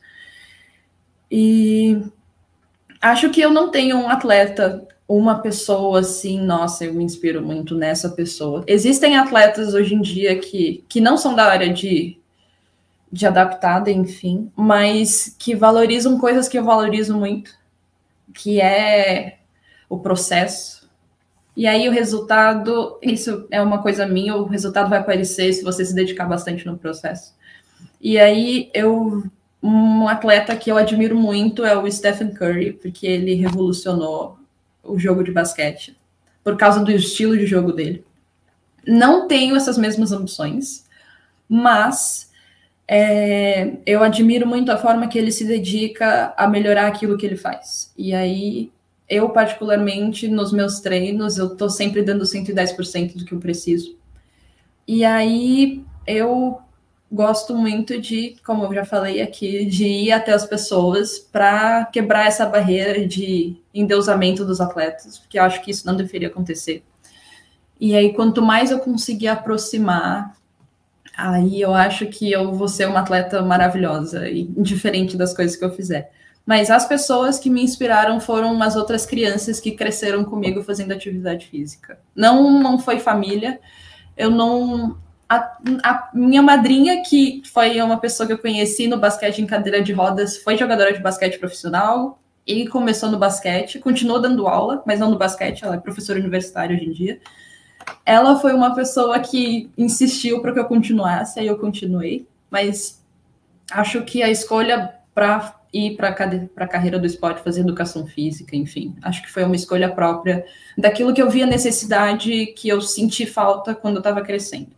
E 1.32 2.00
acho 3.02 3.32
que 3.32 3.42
eu 3.42 3.50
não 3.50 3.72
tenho 3.72 3.98
um 3.98 4.08
atleta, 4.08 4.88
uma 5.18 5.40
pessoa 5.40 6.00
assim, 6.00 6.40
nossa, 6.40 6.86
eu 6.86 6.94
me 6.94 7.04
inspiro 7.04 7.42
muito 7.42 7.76
nessa 7.76 8.10
pessoa. 8.10 8.64
Existem 8.68 9.18
atletas 9.18 9.74
hoje 9.74 9.96
em 9.96 10.02
dia 10.02 10.38
que, 10.40 10.84
que 10.88 11.02
não 11.02 11.18
são 11.18 11.36
da 11.36 11.46
área 11.46 11.72
de 11.72 12.18
de 13.12 13.28
adaptada, 13.28 13.92
enfim, 13.92 14.50
mas 14.56 15.36
que 15.38 15.54
valorizam 15.54 16.18
coisas 16.18 16.48
que 16.48 16.58
eu 16.58 16.64
valorizo 16.64 17.18
muito, 17.18 17.52
que 18.34 18.62
é 18.62 19.40
o 19.90 20.00
processo. 20.00 20.90
E 21.56 21.68
aí 21.68 21.90
o 21.90 21.92
resultado, 21.92 22.98
isso 23.02 23.46
é 23.52 23.62
uma 23.62 23.82
coisa 23.82 24.08
minha, 24.08 24.38
o 24.38 24.46
resultado 24.46 24.90
vai 24.90 25.00
aparecer 25.00 25.52
se 25.52 25.62
você 25.62 25.84
se 25.84 25.94
dedicar 25.94 26.26
bastante 26.26 26.66
no 26.66 26.78
processo. 26.78 27.36
E 28.00 28.18
aí 28.18 28.72
eu 28.74 29.24
um 29.62 30.08
atleta 30.08 30.56
que 30.56 30.72
eu 30.72 30.78
admiro 30.78 31.16
muito 31.16 31.64
é 31.64 31.78
o 31.78 31.92
Stephen 31.92 32.34
Curry, 32.34 32.74
porque 32.74 33.06
ele 33.06 33.36
revolucionou 33.36 34.40
o 34.84 34.98
jogo 34.98 35.24
de 35.24 35.32
basquete 35.32 35.96
por 36.44 36.58
causa 36.58 36.84
do 36.84 36.92
estilo 36.92 37.38
de 37.38 37.46
jogo 37.46 37.72
dele. 37.72 38.04
Não 38.86 39.28
tenho 39.28 39.56
essas 39.56 39.78
mesmas 39.78 40.12
ambições, 40.12 40.86
mas 41.48 42.32
é, 42.88 43.78
eu 43.86 44.04
admiro 44.04 44.48
muito 44.48 44.72
a 44.72 44.78
forma 44.78 45.08
que 45.08 45.18
ele 45.18 45.32
se 45.32 45.46
dedica 45.46 46.34
a 46.36 46.48
melhorar 46.48 46.88
aquilo 46.88 47.18
que 47.18 47.26
ele 47.26 47.38
faz. 47.38 47.94
E 47.98 48.14
aí, 48.14 48.72
eu, 49.08 49.30
particularmente, 49.30 50.28
nos 50.28 50.52
meus 50.52 50.80
treinos, 50.80 51.38
eu 51.38 51.56
tô 51.56 51.70
sempre 51.70 52.02
dando 52.02 52.24
110% 52.24 53.18
do 53.18 53.26
que 53.26 53.34
eu 53.34 53.40
preciso. 53.40 53.96
E 54.88 55.06
aí, 55.06 55.84
eu 56.08 56.60
gosto 57.12 57.56
muito 57.56 58.00
de, 58.00 58.36
como 58.46 58.64
eu 58.66 58.74
já 58.74 58.86
falei 58.86 59.22
aqui, 59.22 59.66
de 59.66 59.86
ir 59.86 60.12
até 60.12 60.32
as 60.32 60.46
pessoas 60.46 61.20
para 61.20 61.86
quebrar 61.86 62.28
essa 62.28 62.46
barreira 62.46 63.06
de 63.06 63.58
endeusamento 63.74 64.46
dos 64.46 64.62
atletas, 64.62 65.18
porque 65.18 65.38
eu 65.38 65.44
acho 65.44 65.62
que 65.62 65.72
isso 65.72 65.86
não 65.86 65.96
deveria 65.96 66.30
acontecer. 66.30 66.84
E 67.80 67.96
aí, 67.96 68.14
quanto 68.14 68.42
mais 68.42 68.72
eu 68.72 68.80
conseguir 68.80 69.28
aproximar 69.28 70.36
aí 71.18 71.62
eu 71.62 71.74
acho 71.74 72.08
que 72.08 72.32
eu 72.32 72.54
vou 72.54 72.68
ser 72.68 72.88
uma 72.88 73.02
atleta 73.02 73.42
maravilhosa 73.42 74.28
e 74.30 74.44
diferente 74.58 75.18
das 75.18 75.34
coisas 75.34 75.56
que 75.56 75.64
eu 75.64 75.72
fizer. 75.72 76.12
Mas 76.46 76.72
as 76.72 76.88
pessoas 76.88 77.38
que 77.38 77.50
me 77.50 77.64
inspiraram 77.64 78.20
foram 78.20 78.52
umas 78.52 78.76
outras 78.76 79.06
crianças 79.06 79.60
que 79.60 79.72
cresceram 79.72 80.24
comigo 80.24 80.64
fazendo 80.64 80.92
atividade 80.92 81.46
física. 81.46 82.00
Não, 82.16 82.60
não 82.60 82.80
foi 82.80 83.00
família. 83.00 83.60
Eu 84.18 84.32
não. 84.32 84.98
A, 85.32 85.58
a, 85.84 86.10
minha 86.14 86.42
madrinha, 86.42 87.02
que 87.04 87.42
foi 87.54 87.82
uma 87.82 87.98
pessoa 87.98 88.28
que 88.28 88.34
eu 88.34 88.38
conheci 88.38 88.88
no 88.88 88.98
basquete 88.98 89.40
em 89.40 89.46
cadeira 89.46 89.82
de 89.82 89.94
rodas, 89.94 90.38
foi 90.38 90.58
jogadora 90.58 90.92
de 90.92 91.00
basquete 91.00 91.40
profissional 91.40 92.20
e 92.46 92.68
começou 92.68 93.10
no 93.10 93.18
basquete, 93.18 93.80
continuou 93.80 94.20
dando 94.20 94.48
aula, 94.48 94.84
mas 94.86 95.00
não 95.00 95.10
no 95.10 95.18
basquete, 95.18 95.64
ela 95.64 95.76
é 95.76 95.80
professora 95.80 96.20
universitária 96.20 96.76
hoje 96.76 96.86
em 96.86 96.92
dia 96.92 97.22
ela 98.06 98.40
foi 98.40 98.54
uma 98.54 98.74
pessoa 98.76 99.20
que 99.20 99.70
insistiu 99.78 100.42
para 100.42 100.54
que 100.54 100.60
eu 100.60 100.66
continuasse, 100.66 101.40
aí 101.40 101.48
eu 101.48 101.58
continuei, 101.58 102.28
mas 102.50 103.02
acho 103.72 104.02
que 104.04 104.22
a 104.22 104.30
escolha 104.30 104.96
para 105.14 105.60
ir 105.74 105.96
para 105.96 106.10
a 106.10 106.68
carreira 106.68 107.00
do 107.00 107.06
esporte, 107.06 107.44
fazer 107.44 107.62
educação 107.62 108.06
física, 108.06 108.56
enfim, 108.56 108.96
acho 109.02 109.22
que 109.22 109.32
foi 109.32 109.44
uma 109.44 109.56
escolha 109.56 109.90
própria 109.90 110.46
daquilo 110.78 111.14
que 111.14 111.22
eu 111.22 111.30
via 111.30 111.46
necessidade, 111.46 112.48
que 112.48 112.68
eu 112.68 112.82
senti 112.82 113.26
falta 113.26 113.74
quando 113.74 113.96
eu 113.96 114.00
estava 114.02 114.22
crescendo. 114.22 114.72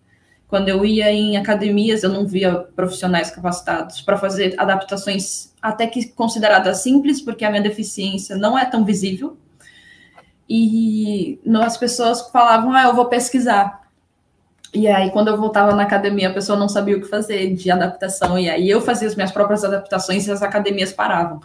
Quando 0.54 0.70
eu 0.70 0.86
ia 0.86 1.12
em 1.12 1.36
academias, 1.36 2.04
eu 2.04 2.12
não 2.12 2.28
via 2.28 2.54
profissionais 2.76 3.32
capacitados 3.32 4.02
para 4.02 4.20
fazer 4.20 4.54
adaptações 4.60 5.52
até 5.60 5.88
que 5.88 6.10
consideradas 6.10 6.78
simples, 6.78 7.20
porque 7.20 7.44
a 7.44 7.50
minha 7.50 7.64
deficiência 7.64 8.36
não 8.36 8.56
é 8.56 8.64
tão 8.64 8.86
visível, 8.86 9.36
e 10.48 11.40
as 11.60 11.76
pessoas 11.76 12.30
falavam, 12.30 12.72
ah, 12.72 12.84
eu 12.84 12.94
vou 12.94 13.06
pesquisar. 13.06 13.82
E 14.72 14.88
aí, 14.88 15.10
quando 15.10 15.30
eu 15.30 15.38
voltava 15.38 15.74
na 15.74 15.82
academia, 15.82 16.30
a 16.30 16.34
pessoa 16.36 16.56
não 16.56 16.70
sabia 16.70 16.98
o 16.98 17.02
que 17.02 17.08
fazer 17.08 17.56
de 17.56 17.72
adaptação. 17.72 18.38
E 18.38 18.48
aí 18.48 18.70
eu 18.70 18.80
fazia 18.80 19.08
as 19.08 19.16
minhas 19.16 19.32
próprias 19.32 19.64
adaptações 19.64 20.28
e 20.28 20.32
as 20.32 20.44
academias 20.44 20.94
paravam. 20.94 21.42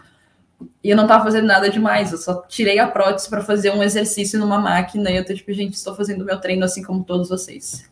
E 0.84 0.90
eu 0.90 0.96
não 0.98 1.04
estava 1.04 1.24
fazendo 1.24 1.46
nada 1.46 1.70
demais, 1.70 2.12
eu 2.12 2.18
só 2.18 2.42
tirei 2.42 2.78
a 2.78 2.86
prótese 2.86 3.30
para 3.30 3.40
fazer 3.40 3.70
um 3.70 3.82
exercício 3.82 4.38
numa 4.38 4.58
máquina. 4.60 5.10
E 5.10 5.16
eu 5.16 5.24
tô 5.24 5.32
tipo, 5.32 5.50
gente, 5.54 5.72
estou 5.72 5.94
fazendo 5.94 6.26
meu 6.26 6.38
treino 6.38 6.66
assim 6.66 6.82
como 6.82 7.02
todos 7.02 7.30
vocês. 7.30 7.88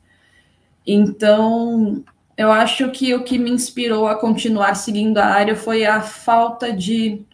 Então, 0.87 2.05
eu 2.37 2.53
acho 2.53 2.91
que 2.91 3.15
o 3.15 3.25
que 3.25 3.39
me 3.39 3.51
inspirou 3.51 4.07
a 4.07 4.15
continuar 4.15 4.75
seguindo 4.75 5.19
a 5.19 5.27
área 5.27 5.57
foi 5.57 5.85
a 5.85 6.01
falta 6.01 6.73
de 6.73 7.25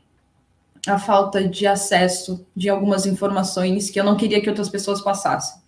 a 0.86 0.98
falta 0.98 1.46
de 1.46 1.64
acesso 1.64 2.44
de 2.56 2.68
algumas 2.68 3.06
informações 3.06 3.88
que 3.88 4.00
eu 4.00 4.04
não 4.04 4.16
queria 4.16 4.40
que 4.40 4.48
outras 4.48 4.68
pessoas 4.68 5.00
passassem. 5.00 5.62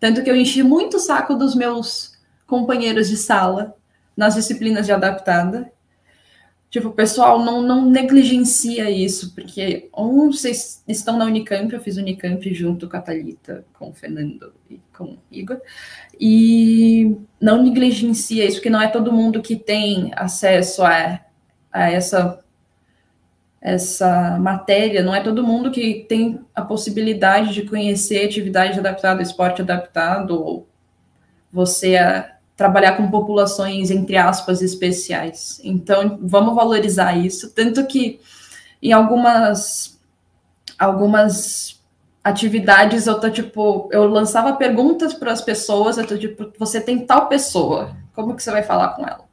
Tanto 0.00 0.22
que 0.22 0.30
eu 0.30 0.36
enchi 0.36 0.62
muito 0.62 0.96
o 0.96 1.00
saco 1.00 1.34
dos 1.34 1.54
meus 1.54 2.12
companheiros 2.46 3.08
de 3.08 3.16
sala 3.16 3.74
nas 4.16 4.34
disciplinas 4.34 4.86
de 4.86 4.92
adaptada. 4.92 5.70
Tipo, 6.74 6.90
pessoal 6.90 7.44
não, 7.44 7.62
não 7.62 7.88
negligencia 7.88 8.90
isso, 8.90 9.32
porque 9.32 9.88
um, 9.96 10.32
vocês 10.32 10.82
estão 10.88 11.16
na 11.16 11.24
Unicamp, 11.24 11.72
eu 11.72 11.80
fiz 11.80 11.96
Unicamp 11.96 12.52
junto 12.52 12.88
com 12.88 12.96
a 12.96 13.00
Thalita, 13.00 13.64
com 13.74 13.90
o 13.90 13.94
Fernando 13.94 14.52
e 14.68 14.80
com 14.92 15.04
o 15.04 15.18
Igor, 15.30 15.60
e 16.18 17.16
não 17.40 17.62
negligencia 17.62 18.44
isso, 18.44 18.56
porque 18.56 18.70
não 18.70 18.82
é 18.82 18.88
todo 18.88 19.12
mundo 19.12 19.40
que 19.40 19.54
tem 19.54 20.10
acesso 20.16 20.82
a, 20.82 21.20
a 21.72 21.92
essa 21.92 22.40
essa 23.60 24.36
matéria, 24.40 25.00
não 25.00 25.14
é 25.14 25.20
todo 25.20 25.46
mundo 25.46 25.70
que 25.70 26.04
tem 26.08 26.40
a 26.52 26.62
possibilidade 26.62 27.54
de 27.54 27.62
conhecer 27.62 28.24
atividade 28.26 28.80
adaptada, 28.80 29.22
esporte 29.22 29.62
adaptado, 29.62 30.42
ou 30.42 30.66
você 31.52 31.96
a, 31.96 32.33
trabalhar 32.56 32.96
com 32.96 33.10
populações, 33.10 33.90
entre 33.90 34.16
aspas, 34.16 34.62
especiais. 34.62 35.60
Então, 35.64 36.18
vamos 36.22 36.54
valorizar 36.54 37.14
isso, 37.16 37.52
tanto 37.52 37.86
que 37.86 38.20
em 38.82 38.92
algumas 38.92 39.98
algumas 40.78 41.80
atividades 42.22 43.06
eu 43.06 43.20
tô 43.20 43.30
tipo, 43.30 43.88
eu 43.92 44.06
lançava 44.06 44.54
perguntas 44.54 45.14
para 45.14 45.32
as 45.32 45.40
pessoas, 45.40 45.98
eu 45.98 46.06
tô 46.06 46.16
tipo, 46.16 46.52
você 46.58 46.80
tem 46.80 47.06
tal 47.06 47.28
pessoa, 47.28 47.96
como 48.14 48.34
que 48.34 48.42
você 48.42 48.50
vai 48.50 48.62
falar 48.62 48.90
com 48.90 49.06
ela? 49.06 49.24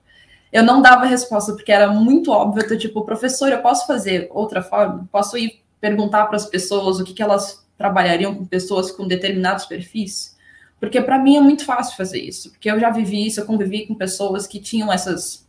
eu 0.51 0.63
não 0.63 0.81
dava 0.81 1.05
resposta, 1.05 1.53
porque 1.53 1.71
era 1.71 1.87
muito 1.87 2.31
óbvio, 2.31 2.63
eu 2.63 2.67
tô 2.67 2.77
tipo, 2.77 3.05
professor, 3.05 3.49
eu 3.49 3.61
posso 3.61 3.87
fazer 3.87 4.27
outra 4.31 4.61
forma? 4.61 5.07
Posso 5.11 5.37
ir 5.37 5.63
perguntar 5.79 6.25
para 6.25 6.35
as 6.35 6.45
pessoas 6.45 6.99
o 6.99 7.03
que, 7.03 7.13
que 7.13 7.23
elas 7.23 7.65
trabalhariam 7.77 8.35
com 8.35 8.45
pessoas 8.45 8.91
com 8.91 9.07
determinados 9.07 9.65
perfis? 9.65 10.35
Porque 10.81 10.99
para 10.99 11.19
mim 11.19 11.37
é 11.37 11.39
muito 11.39 11.63
fácil 11.63 11.95
fazer 11.95 12.19
isso, 12.19 12.49
porque 12.49 12.69
eu 12.69 12.79
já 12.79 12.89
vivi 12.89 13.27
isso, 13.27 13.39
eu 13.39 13.45
convivi 13.45 13.85
com 13.85 13.93
pessoas 13.93 14.47
que 14.47 14.59
tinham 14.59 14.91
essas 14.91 15.47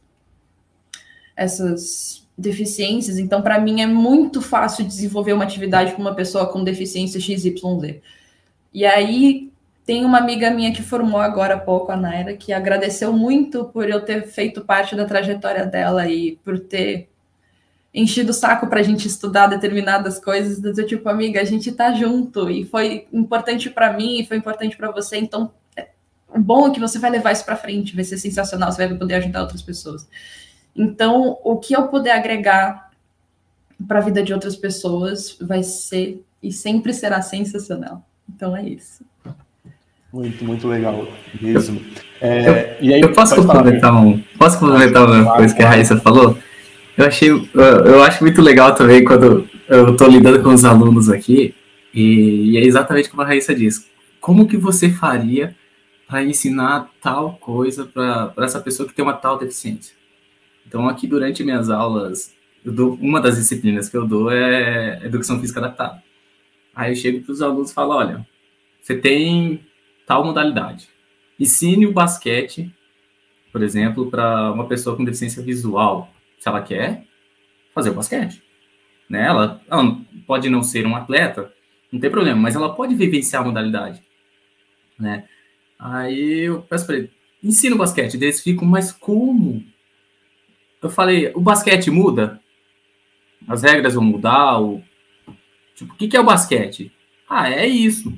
essas 1.35 2.29
deficiências, 2.37 3.17
então 3.17 3.41
para 3.41 3.59
mim 3.59 3.81
é 3.81 3.87
muito 3.87 4.43
fácil 4.43 4.85
desenvolver 4.85 5.33
uma 5.33 5.45
atividade 5.45 5.95
com 5.95 6.03
uma 6.03 6.15
pessoa 6.15 6.53
com 6.53 6.63
deficiência 6.63 7.19
XYZ. 7.19 8.03
E 8.75 8.85
aí 8.85 9.51
tem 9.87 10.05
uma 10.05 10.19
amiga 10.19 10.51
minha 10.51 10.71
que 10.71 10.83
formou 10.83 11.21
agora 11.21 11.55
há 11.55 11.59
pouco, 11.59 11.91
a 11.91 11.97
Naira, 11.97 12.37
que 12.37 12.53
agradeceu 12.53 13.11
muito 13.11 13.65
por 13.65 13.89
eu 13.89 14.05
ter 14.05 14.27
feito 14.27 14.61
parte 14.61 14.95
da 14.95 15.07
trajetória 15.07 15.65
dela 15.65 16.07
e 16.07 16.37
por 16.45 16.59
ter 16.61 17.09
enchido 17.95 18.31
o 18.31 18.35
saco 18.35 18.67
para 18.67 18.81
a 18.81 18.83
gente 18.83 19.07
estudar 19.07 19.47
determinadas 19.47 20.19
coisas. 20.19 20.59
Do 20.61 20.73
tipo, 20.87 21.09
amiga, 21.09 21.41
a 21.41 21.45
gente 21.45 21.71
tá 21.73 21.93
junto 21.93 22.51
e 22.51 22.65
foi 22.65 23.07
importante 23.13 23.69
para 23.69 23.93
mim 23.93 24.21
e 24.21 24.27
foi 24.27 24.37
importante 24.37 24.77
para 24.77 24.91
você, 24.91 25.19
então 25.19 25.53
é 25.77 26.39
bom 26.39 26.73
que 26.73 26.81
você 26.81 26.99
vai 26.99 27.11
levar 27.11 27.33
isso 27.33 27.45
para 27.45 27.57
frente, 27.57 27.95
vai 27.95 28.05
ser 28.05 28.17
sensacional, 28.17 28.73
você 28.73 28.87
vai 28.87 28.97
poder 28.97 29.17
ajudar 29.17 29.43
outras 29.43 29.63
pessoas. 29.63 30.09
Então, 30.75 31.39
o 31.45 31.59
que 31.59 31.77
eu 31.77 31.89
puder 31.89 32.13
agregar 32.13 32.91
para 33.87 33.99
a 33.99 34.03
vida 34.03 34.23
de 34.23 34.33
outras 34.33 34.57
pessoas 34.57 35.37
vai 35.41 35.63
ser 35.63 36.25
e 36.43 36.51
sempre 36.51 36.95
será 36.95 37.21
sensacional. 37.21 38.03
Então 38.35 38.57
é 38.57 38.65
isso. 38.65 39.05
Muito, 40.13 40.45
muito 40.45 40.69
legal 40.69 41.07
mesmo. 41.41 41.81
É, 42.21 42.49
eu, 42.49 42.87
e 42.87 42.95
aí, 42.95 43.01
eu 43.01 43.13
posso 43.13 43.35
complementar, 43.35 43.95
um, 43.95 44.23
posso 44.39 44.59
complementar 44.59 45.09
uma 45.09 45.37
coisa 45.37 45.55
que 45.55 45.63
a 45.63 45.69
Raíssa 45.69 45.99
falou? 46.01 46.37
Eu 46.97 47.07
achei, 47.07 47.31
eu, 47.31 48.03
acho 48.03 48.23
muito 48.23 48.43
legal 48.43 48.75
também 48.75 49.05
quando 49.05 49.49
eu 49.69 49.93
estou 49.93 50.09
lidando 50.09 50.43
com 50.43 50.51
os 50.51 50.65
alunos 50.65 51.09
aqui, 51.09 51.55
e, 51.95 52.57
é 52.57 52.61
exatamente 52.61 53.09
como 53.09 53.23
a 53.23 53.27
Raíssa 53.27 53.55
disse. 53.55 53.87
Como 54.21 54.47
que 54.47 54.57
você 54.57 54.91
faria 54.91 55.57
para 56.07 56.23
ensinar 56.23 56.91
tal 57.01 57.39
coisa 57.41 57.87
para 57.87 58.33
essa 58.39 58.61
pessoa 58.61 58.89
que 58.89 58.95
tem 58.95 59.05
uma 59.05 59.15
tal 59.15 59.39
deficiência? 59.39 59.95
Então, 60.67 60.89
aqui 60.89 61.07
durante 61.07 61.43
minhas 61.43 61.71
aulas 61.71 62.33
dou, 62.65 62.95
uma 63.01 63.21
das 63.21 63.37
disciplinas 63.37 63.89
que 63.89 63.97
eu 63.97 64.07
dou 64.07 64.31
é 64.31 65.01
educação 65.05 65.41
física 65.41 65.61
adaptada. 65.61 66.03
Aí 66.75 66.93
eu 66.93 66.97
chego 66.97 67.21
para 67.21 67.33
os 67.33 67.43
alunos 67.43 67.71
e 67.71 67.75
falo, 67.75 67.95
olha, 67.95 68.27
você 68.81 68.97
tem 68.97 69.61
tal 70.07 70.25
modalidade. 70.25 70.89
Ensine 71.39 71.87
o 71.87 71.93
basquete, 71.93 72.73
por 73.51 73.63
exemplo, 73.63 74.11
para 74.11 74.53
uma 74.53 74.67
pessoa 74.67 74.97
com 74.97 75.05
deficiência 75.05 75.43
visual, 75.43 76.13
se 76.43 76.49
ela 76.49 76.61
quer 76.61 77.05
fazer 77.73 77.91
o 77.91 77.95
basquete. 77.95 78.43
Né? 79.09 79.25
Ela, 79.25 79.63
ela 79.71 79.97
pode 80.27 80.51
não 80.51 80.61
ser 80.61 80.85
um 80.85 80.97
atleta, 80.97 81.55
não 81.93 82.01
tem 82.01 82.11
problema, 82.11 82.41
mas 82.41 82.57
ela 82.57 82.75
pode 82.75 82.97
vivenciar 82.97 83.43
a 83.43 83.45
modalidade. 83.45 84.03
Né? 84.99 85.29
Aí 85.79 86.41
eu 86.41 86.63
peço 86.63 86.85
para 86.85 86.97
ele, 86.97 87.13
ensina 87.41 87.77
o 87.77 87.79
basquete. 87.79 88.15
Eles 88.15 88.41
ficam, 88.41 88.67
mas 88.67 88.91
como? 88.91 89.65
Eu 90.83 90.91
falei, 90.91 91.31
o 91.33 91.41
basquete 91.41 91.93
muda? 91.93 92.41
As 93.47 93.63
regras 93.63 93.95
vão 93.95 94.03
mudar? 94.03 94.61
O... 94.61 94.83
Tipo, 95.77 95.95
o 95.95 95.97
que, 95.97 96.09
que 96.09 96.17
é 96.17 96.21
o 96.21 96.25
basquete? 96.25 96.91
Ah, 97.29 97.49
é 97.49 97.69
isso. 97.69 98.13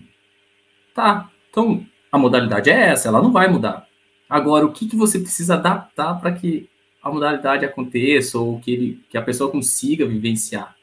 Tá, 0.94 1.30
então 1.50 1.86
a 2.10 2.16
modalidade 2.16 2.70
é 2.70 2.88
essa, 2.88 3.08
ela 3.08 3.20
não 3.20 3.32
vai 3.32 3.48
mudar. 3.48 3.86
Agora, 4.30 4.64
o 4.64 4.72
que, 4.72 4.88
que 4.88 4.96
você 4.96 5.18
precisa 5.18 5.54
adaptar 5.56 6.14
para 6.14 6.32
que 6.32 6.70
a 7.04 7.10
modalidade 7.10 7.66
aconteça 7.66 8.38
ou 8.38 8.58
que, 8.58 8.72
ele, 8.72 9.00
que 9.10 9.18
a 9.18 9.22
pessoa 9.22 9.50
consiga 9.50 10.06
vivenciar? 10.06 10.74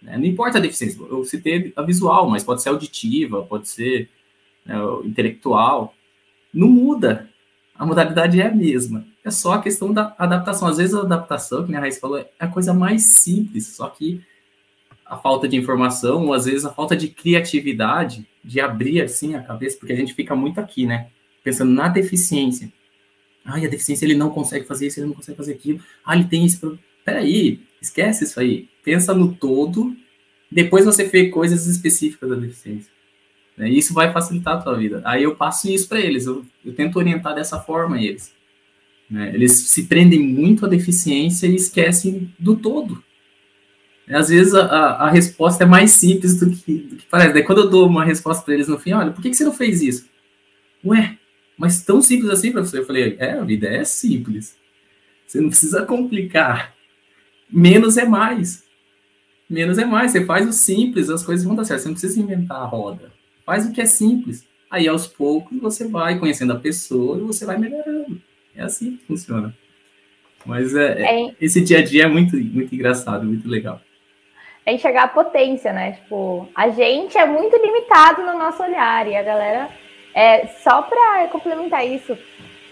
Né? 0.00 0.16
Não 0.16 0.24
importa 0.24 0.58
a 0.58 0.60
deficiência, 0.60 1.02
eu 1.10 1.24
citei 1.24 1.72
a 1.74 1.82
visual, 1.82 2.30
mas 2.30 2.44
pode 2.44 2.62
ser 2.62 2.68
auditiva, 2.68 3.42
pode 3.42 3.68
ser 3.68 4.08
né, 4.64 4.76
intelectual. 5.04 5.92
Não 6.54 6.68
muda. 6.68 7.28
A 7.74 7.84
modalidade 7.84 8.40
é 8.40 8.46
a 8.46 8.54
mesma. 8.54 9.04
É 9.24 9.30
só 9.30 9.54
a 9.54 9.60
questão 9.60 9.92
da 9.92 10.14
adaptação. 10.16 10.68
Às 10.68 10.76
vezes 10.76 10.94
a 10.94 11.00
adaptação, 11.00 11.66
que 11.66 11.74
a 11.74 11.80
Raíssa 11.80 12.00
falou, 12.00 12.18
é 12.18 12.28
a 12.38 12.46
coisa 12.46 12.72
mais 12.72 13.02
simples, 13.06 13.66
só 13.66 13.88
que 13.88 14.22
a 15.04 15.16
falta 15.16 15.48
de 15.48 15.56
informação, 15.56 16.26
ou 16.26 16.32
às 16.32 16.44
vezes 16.44 16.64
a 16.64 16.72
falta 16.72 16.96
de 16.96 17.08
criatividade, 17.08 18.24
de 18.42 18.60
abrir 18.60 19.02
assim 19.02 19.34
a 19.34 19.42
cabeça, 19.42 19.76
porque 19.78 19.92
a 19.92 19.96
gente 19.96 20.14
fica 20.14 20.34
muito 20.36 20.60
aqui, 20.60 20.86
né? 20.86 21.08
Pensando 21.42 21.72
na 21.72 21.88
deficiência. 21.88 22.72
Ai, 23.46 23.64
a 23.64 23.68
deficiência 23.68 24.04
ele 24.04 24.14
não 24.14 24.30
consegue 24.30 24.66
fazer 24.66 24.88
isso, 24.88 24.98
ele 24.98 25.06
não 25.06 25.14
consegue 25.14 25.36
fazer 25.36 25.52
aquilo. 25.52 25.80
Ah, 26.04 26.16
ele 26.16 26.24
tem 26.24 26.44
esse 26.44 26.58
problema. 26.58 26.82
Peraí, 27.04 27.60
esquece 27.80 28.24
isso 28.24 28.40
aí. 28.40 28.68
Pensa 28.82 29.14
no 29.14 29.34
todo, 29.34 29.96
depois 30.50 30.84
você 30.84 31.04
vê 31.04 31.28
coisas 31.28 31.66
específicas 31.66 32.28
da 32.28 32.36
deficiência. 32.36 32.90
Né? 33.56 33.70
Isso 33.70 33.94
vai 33.94 34.12
facilitar 34.12 34.54
a 34.54 34.62
tua 34.62 34.76
vida. 34.76 35.00
Aí 35.04 35.22
eu 35.22 35.36
passo 35.36 35.70
isso 35.70 35.88
para 35.88 36.00
eles, 36.00 36.26
eu, 36.26 36.44
eu, 36.64 36.74
tento 36.74 36.96
orientar 36.96 37.34
dessa 37.34 37.58
forma 37.60 38.00
eles. 38.00 38.34
Né? 39.08 39.30
Eles 39.34 39.52
se 39.52 39.84
prendem 39.84 40.20
muito 40.20 40.66
à 40.66 40.68
deficiência 40.68 41.46
e 41.46 41.54
esquecem 41.54 42.32
do 42.38 42.56
todo. 42.56 43.02
Às 44.08 44.28
vezes 44.28 44.54
a, 44.54 44.66
a, 44.66 45.06
a 45.06 45.10
resposta 45.10 45.64
é 45.64 45.66
mais 45.66 45.92
simples 45.92 46.38
do 46.38 46.50
que, 46.50 46.78
do 46.78 46.96
que, 46.96 47.06
parece. 47.06 47.32
Daí 47.32 47.42
quando 47.42 47.62
eu 47.62 47.70
dou 47.70 47.86
uma 47.86 48.04
resposta 48.04 48.44
para 48.44 48.54
eles 48.54 48.68
no 48.68 48.78
fim, 48.78 48.92
olha, 48.92 49.10
por 49.10 49.20
que, 49.20 49.30
que 49.30 49.36
você 49.36 49.44
não 49.44 49.52
fez 49.52 49.82
isso? 49.82 50.08
Ué, 50.84 51.18
mas 51.56 51.82
tão 51.82 52.02
simples 52.02 52.30
assim, 52.30 52.52
professor? 52.52 52.78
Eu 52.78 52.86
falei, 52.86 53.16
é, 53.18 53.32
a 53.32 53.44
vida 53.44 53.68
é 53.68 53.84
simples. 53.84 54.56
Você 55.26 55.40
não 55.40 55.48
precisa 55.48 55.84
complicar. 55.84 56.74
Menos 57.50 57.96
é 57.96 58.04
mais. 58.04 58.64
Menos 59.48 59.78
é 59.78 59.84
mais. 59.84 60.12
Você 60.12 60.24
faz 60.24 60.46
o 60.48 60.52
simples, 60.52 61.08
as 61.08 61.24
coisas 61.24 61.44
vão 61.44 61.54
dar 61.54 61.64
certo. 61.64 61.82
Você 61.82 61.88
não 61.88 61.94
precisa 61.94 62.20
inventar 62.20 62.58
a 62.58 62.66
roda. 62.66 63.12
Faz 63.44 63.66
o 63.66 63.72
que 63.72 63.80
é 63.80 63.86
simples. 63.86 64.46
Aí, 64.70 64.88
aos 64.88 65.06
poucos, 65.06 65.58
você 65.60 65.86
vai 65.86 66.18
conhecendo 66.18 66.52
a 66.52 66.58
pessoa 66.58 67.18
e 67.18 67.22
você 67.22 67.46
vai 67.46 67.56
melhorando. 67.56 68.20
É 68.54 68.62
assim 68.62 68.96
que 68.96 69.06
funciona. 69.06 69.56
Mas 70.44 70.74
é, 70.74 71.02
é, 71.02 71.36
esse 71.40 71.60
dia 71.60 71.78
a 71.78 71.84
dia 71.84 72.04
é 72.04 72.08
muito, 72.08 72.36
muito 72.36 72.74
engraçado, 72.74 73.24
muito 73.24 73.48
legal 73.48 73.80
é 74.66 74.74
enxergar 74.74 75.04
a 75.04 75.08
potência, 75.08 75.72
né? 75.72 75.92
Tipo, 75.92 76.48
a 76.52 76.68
gente 76.70 77.16
é 77.16 77.24
muito 77.24 77.56
limitado 77.56 78.22
no 78.22 78.36
nosso 78.36 78.60
olhar 78.64 79.06
e 79.06 79.16
a 79.16 79.22
galera. 79.22 79.70
É, 80.16 80.46
só 80.46 80.80
para 80.80 81.28
complementar 81.28 81.86
isso, 81.86 82.16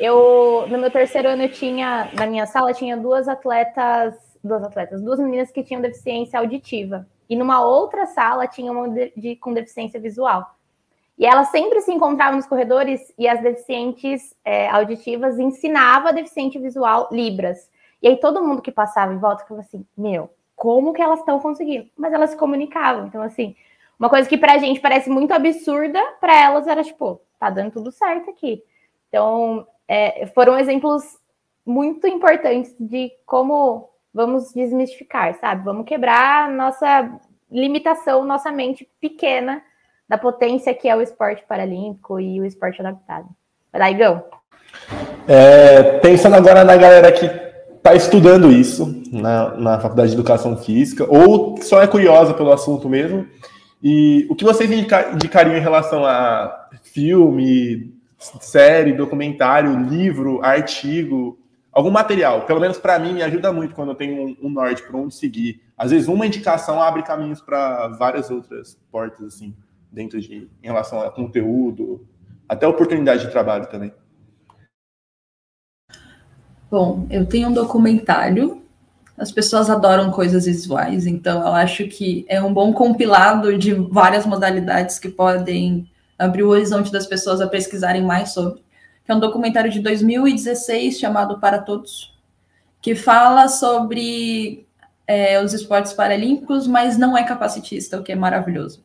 eu 0.00 0.66
no 0.66 0.78
meu 0.78 0.90
terceiro 0.90 1.28
ano 1.28 1.42
eu 1.42 1.52
tinha 1.52 2.08
na 2.14 2.26
minha 2.26 2.46
sala 2.46 2.72
tinha 2.72 2.96
duas 2.96 3.28
atletas, 3.28 4.14
duas 4.42 4.64
atletas, 4.64 5.02
duas 5.02 5.18
meninas 5.18 5.50
que 5.50 5.62
tinham 5.62 5.82
deficiência 5.82 6.38
auditiva 6.38 7.06
e 7.28 7.36
numa 7.36 7.62
outra 7.62 8.06
sala 8.06 8.46
tinha 8.46 8.72
uma 8.72 8.88
de, 8.88 9.12
de, 9.14 9.36
com 9.36 9.52
deficiência 9.52 10.00
visual. 10.00 10.56
E 11.18 11.26
elas 11.26 11.48
sempre 11.48 11.82
se 11.82 11.92
encontravam 11.92 12.36
nos 12.36 12.46
corredores 12.46 13.12
e 13.18 13.28
as 13.28 13.42
deficientes 13.42 14.34
é, 14.42 14.66
auditivas 14.70 15.38
ensinavam 15.38 16.08
a 16.08 16.12
deficiente 16.12 16.58
visual 16.58 17.10
libras. 17.12 17.70
E 18.00 18.08
aí 18.08 18.16
todo 18.16 18.42
mundo 18.42 18.62
que 18.62 18.72
passava 18.72 19.12
em 19.12 19.18
volta 19.18 19.44
falava 19.44 19.66
assim: 19.66 19.84
Meu, 19.94 20.30
como 20.56 20.94
que 20.94 21.02
elas 21.02 21.18
estão 21.18 21.38
conseguindo, 21.40 21.90
mas 21.94 22.10
elas 22.14 22.30
se 22.30 22.38
comunicavam. 22.38 23.06
Então, 23.06 23.20
assim, 23.20 23.54
uma 23.98 24.08
coisa 24.08 24.28
que 24.28 24.38
pra 24.38 24.58
gente 24.58 24.80
parece 24.80 25.08
muito 25.08 25.32
absurda, 25.32 26.00
para 26.20 26.34
elas 26.34 26.66
era 26.66 26.82
tipo, 26.82 27.20
tá 27.44 27.50
dando 27.50 27.72
tudo 27.72 27.90
certo 27.90 28.30
aqui. 28.30 28.62
Então, 29.08 29.66
é, 29.86 30.26
foram 30.34 30.58
exemplos 30.58 31.02
muito 31.64 32.06
importantes 32.06 32.74
de 32.78 33.10
como 33.26 33.88
vamos 34.12 34.52
desmistificar, 34.52 35.34
sabe? 35.40 35.64
Vamos 35.64 35.86
quebrar 35.86 36.50
nossa 36.50 37.10
limitação, 37.50 38.24
nossa 38.24 38.50
mente 38.50 38.88
pequena 39.00 39.62
da 40.08 40.18
potência 40.18 40.74
que 40.74 40.88
é 40.88 40.94
o 40.94 41.00
esporte 41.00 41.44
paralímpico 41.48 42.20
e 42.20 42.40
o 42.40 42.44
esporte 42.44 42.80
adaptado. 42.80 43.28
Vai 43.72 43.80
lá, 43.80 43.90
Igão. 43.90 44.24
É, 45.26 45.98
pensando 45.98 46.36
agora 46.36 46.62
na 46.64 46.76
galera 46.76 47.10
que 47.10 47.24
está 47.76 47.94
estudando 47.94 48.50
isso 48.50 49.02
na, 49.12 49.54
na 49.56 49.80
faculdade 49.80 50.10
de 50.10 50.14
educação 50.14 50.56
física, 50.56 51.06
ou 51.08 51.56
só 51.60 51.82
é 51.82 51.86
curiosa 51.86 52.34
pelo 52.34 52.52
assunto 52.52 52.88
mesmo. 52.88 53.26
E 53.82 54.26
o 54.30 54.34
que 54.34 54.44
vocês 54.44 54.70
indicariam 54.70 55.56
em 55.56 55.60
relação 55.60 56.04
a 56.04 56.68
filme, 56.94 57.92
série, 58.40 58.92
documentário, 58.92 59.76
livro, 59.76 60.40
artigo, 60.44 61.36
algum 61.72 61.90
material? 61.90 62.46
Pelo 62.46 62.60
menos 62.60 62.78
para 62.78 62.98
mim 63.00 63.12
me 63.12 63.22
ajuda 63.22 63.52
muito 63.52 63.74
quando 63.74 63.90
eu 63.90 63.94
tenho 63.96 64.28
um, 64.28 64.36
um 64.46 64.48
norte 64.48 64.82
para 64.84 64.96
onde 64.96 65.12
seguir. 65.12 65.60
Às 65.76 65.90
vezes 65.90 66.06
uma 66.06 66.24
indicação 66.24 66.80
abre 66.80 67.02
caminhos 67.02 67.40
para 67.40 67.88
várias 67.88 68.30
outras 68.30 68.78
portas 68.92 69.34
assim, 69.34 69.52
dentro 69.90 70.20
de 70.20 70.48
em 70.62 70.66
relação 70.66 71.00
a 71.00 71.10
conteúdo, 71.10 72.06
até 72.48 72.66
oportunidade 72.66 73.26
de 73.26 73.32
trabalho 73.32 73.66
também. 73.66 73.92
Bom, 76.70 77.06
eu 77.10 77.26
tenho 77.26 77.48
um 77.48 77.52
documentário. 77.52 78.62
As 79.16 79.30
pessoas 79.30 79.70
adoram 79.70 80.10
coisas 80.10 80.44
visuais, 80.44 81.06
então 81.06 81.40
eu 81.40 81.54
acho 81.54 81.86
que 81.86 82.24
é 82.28 82.42
um 82.42 82.52
bom 82.52 82.72
compilado 82.72 83.56
de 83.56 83.72
várias 83.72 84.26
modalidades 84.26 84.98
que 84.98 85.08
podem 85.08 85.88
abrir 86.18 86.42
o 86.42 86.48
horizonte 86.48 86.92
das 86.92 87.06
pessoas 87.06 87.40
a 87.40 87.48
pesquisarem 87.48 88.02
mais 88.02 88.32
sobre. 88.32 88.62
Que 89.04 89.12
é 89.12 89.14
um 89.14 89.20
documentário 89.20 89.70
de 89.70 89.80
2016 89.80 90.98
chamado 90.98 91.38
Para 91.38 91.58
Todos, 91.58 92.16
que 92.80 92.94
fala 92.94 93.48
sobre 93.48 94.66
é, 95.06 95.42
os 95.42 95.52
esportes 95.52 95.92
paralímpicos, 95.92 96.66
mas 96.66 96.96
não 96.96 97.16
é 97.16 97.22
capacitista, 97.24 97.98
o 97.98 98.02
que 98.02 98.12
é 98.12 98.16
maravilhoso. 98.16 98.82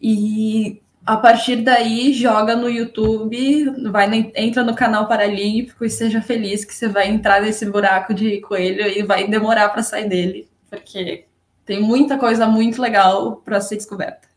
E 0.00 0.80
a 1.04 1.16
partir 1.16 1.56
daí, 1.56 2.12
joga 2.12 2.54
no 2.54 2.68
YouTube, 2.68 3.90
vai 3.90 4.08
no, 4.08 4.32
entra 4.34 4.62
no 4.62 4.74
canal 4.74 5.08
Paralímpico 5.08 5.84
e 5.84 5.90
seja 5.90 6.20
feliz 6.20 6.64
que 6.64 6.74
você 6.74 6.88
vai 6.88 7.08
entrar 7.08 7.40
nesse 7.40 7.66
buraco 7.66 8.12
de 8.12 8.40
coelho 8.40 8.86
e 8.86 9.02
vai 9.02 9.26
demorar 9.26 9.68
para 9.70 9.82
sair 9.82 10.08
dele, 10.08 10.48
porque 10.68 11.24
tem 11.64 11.80
muita 11.80 12.18
coisa 12.18 12.46
muito 12.46 12.80
legal 12.82 13.36
para 13.36 13.60
ser 13.60 13.76
descoberta. 13.76 14.29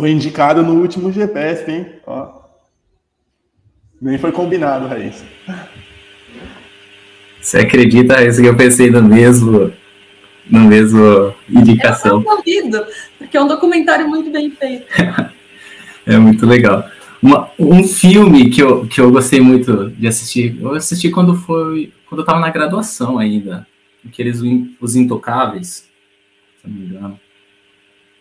Foi 0.00 0.10
indicado 0.10 0.62
no 0.62 0.80
último 0.80 1.12
GPS, 1.12 1.70
hein? 1.70 1.86
Ó. 2.06 2.40
Nem 4.00 4.16
foi 4.16 4.32
combinado, 4.32 4.86
Raíssa. 4.86 5.26
Você 7.38 7.58
acredita 7.58 8.24
isso 8.24 8.40
que 8.40 8.48
eu 8.48 8.56
pensei 8.56 8.90
no 8.90 9.02
mesmo 9.02 9.70
na 10.48 10.60
mesma 10.60 11.34
indicação. 11.46 12.22
Eu 12.22 12.32
ouvido, 12.32 12.86
porque 13.18 13.36
é 13.36 13.42
um 13.42 13.46
documentário 13.46 14.08
muito 14.08 14.30
bem 14.30 14.50
feito. 14.50 14.86
é 16.06 16.16
muito 16.16 16.46
legal. 16.46 16.88
Uma, 17.22 17.50
um 17.58 17.84
filme 17.84 18.48
que 18.48 18.62
eu, 18.62 18.86
que 18.86 19.02
eu 19.02 19.10
gostei 19.10 19.42
muito 19.42 19.90
de 19.90 20.08
assistir, 20.08 20.58
eu 20.58 20.72
assisti 20.72 21.10
quando 21.10 21.36
foi 21.36 21.92
quando 22.06 22.20
eu 22.20 22.22
estava 22.22 22.40
na 22.40 22.48
graduação 22.48 23.18
ainda, 23.18 23.66
aqueles 24.04 24.40
Os 24.80 24.96
Intocáveis, 24.96 25.86
se 26.62 26.66
não 26.66 26.74
me 26.74 26.86
engano, 26.86 27.20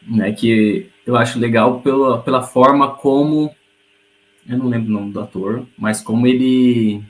né, 0.06 0.32
que 0.34 0.90
eu 1.10 1.18
acho 1.18 1.40
legal 1.40 1.82
pela, 1.82 2.22
pela 2.22 2.44
forma 2.44 2.94
como, 2.96 3.50
eu 4.48 4.58
não 4.60 4.68
lembro 4.68 4.90
o 4.90 4.94
nome 4.94 5.12
do 5.12 5.20
ator, 5.20 5.66
mas 5.76 6.02
como 6.02 6.28
ele 6.28 7.04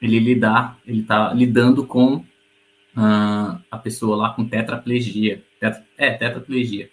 ele 0.00 0.18
lidar, 0.18 0.78
ele 0.86 1.02
tá 1.02 1.30
lidando 1.34 1.84
com 1.86 2.14
uh, 2.16 3.60
a 3.70 3.76
pessoa 3.76 4.16
lá 4.16 4.30
com 4.30 4.48
tetraplegia. 4.48 5.44
Tetra, 5.60 5.84
é, 5.98 6.12
tetraplegia. 6.12 6.88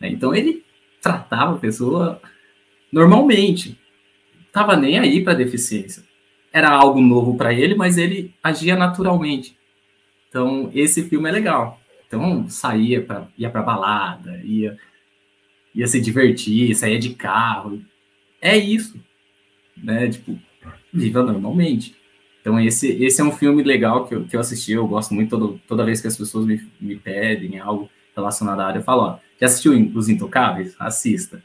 É, 0.00 0.08
então 0.08 0.32
ele 0.32 0.64
tratava 1.02 1.56
a 1.56 1.58
pessoa 1.58 2.22
normalmente. 2.92 3.76
Tava 4.52 4.76
nem 4.76 5.00
aí 5.00 5.24
para 5.24 5.34
deficiência. 5.34 6.04
Era 6.52 6.70
algo 6.70 7.00
novo 7.00 7.36
para 7.36 7.52
ele, 7.52 7.74
mas 7.74 7.98
ele 7.98 8.32
agia 8.40 8.76
naturalmente. 8.76 9.56
Então, 10.28 10.70
esse 10.72 11.08
filme 11.08 11.28
é 11.28 11.32
legal. 11.32 11.80
Então, 12.06 12.48
saía 12.48 13.02
para 13.02 13.26
ia 13.36 13.50
para 13.50 13.62
balada, 13.62 14.40
ia 14.44 14.78
ia 15.74 15.86
se 15.86 16.00
divertir, 16.00 16.74
saía 16.74 16.98
de 16.98 17.14
carro. 17.14 17.82
É 18.40 18.56
isso, 18.56 19.00
né? 19.76 20.08
Tipo, 20.08 20.38
viva 20.92 21.22
normalmente. 21.22 21.94
Então, 22.40 22.58
esse, 22.58 22.88
esse 23.02 23.20
é 23.20 23.24
um 23.24 23.32
filme 23.32 23.62
legal 23.62 24.06
que 24.06 24.14
eu, 24.14 24.24
que 24.24 24.34
eu 24.34 24.40
assisti, 24.40 24.72
eu 24.72 24.86
gosto 24.86 25.12
muito 25.12 25.30
todo, 25.30 25.60
toda 25.68 25.84
vez 25.84 26.00
que 26.00 26.06
as 26.06 26.16
pessoas 26.16 26.46
me, 26.46 26.60
me 26.80 26.96
pedem 26.96 27.58
algo 27.58 27.90
relacionado 28.16 28.60
à 28.60 28.66
área, 28.66 28.78
eu 28.78 28.82
falo, 28.82 29.02
ó, 29.02 29.18
já 29.38 29.46
assistiu 29.46 29.72
Os 29.94 30.08
Intocáveis? 30.08 30.74
Assista. 30.78 31.42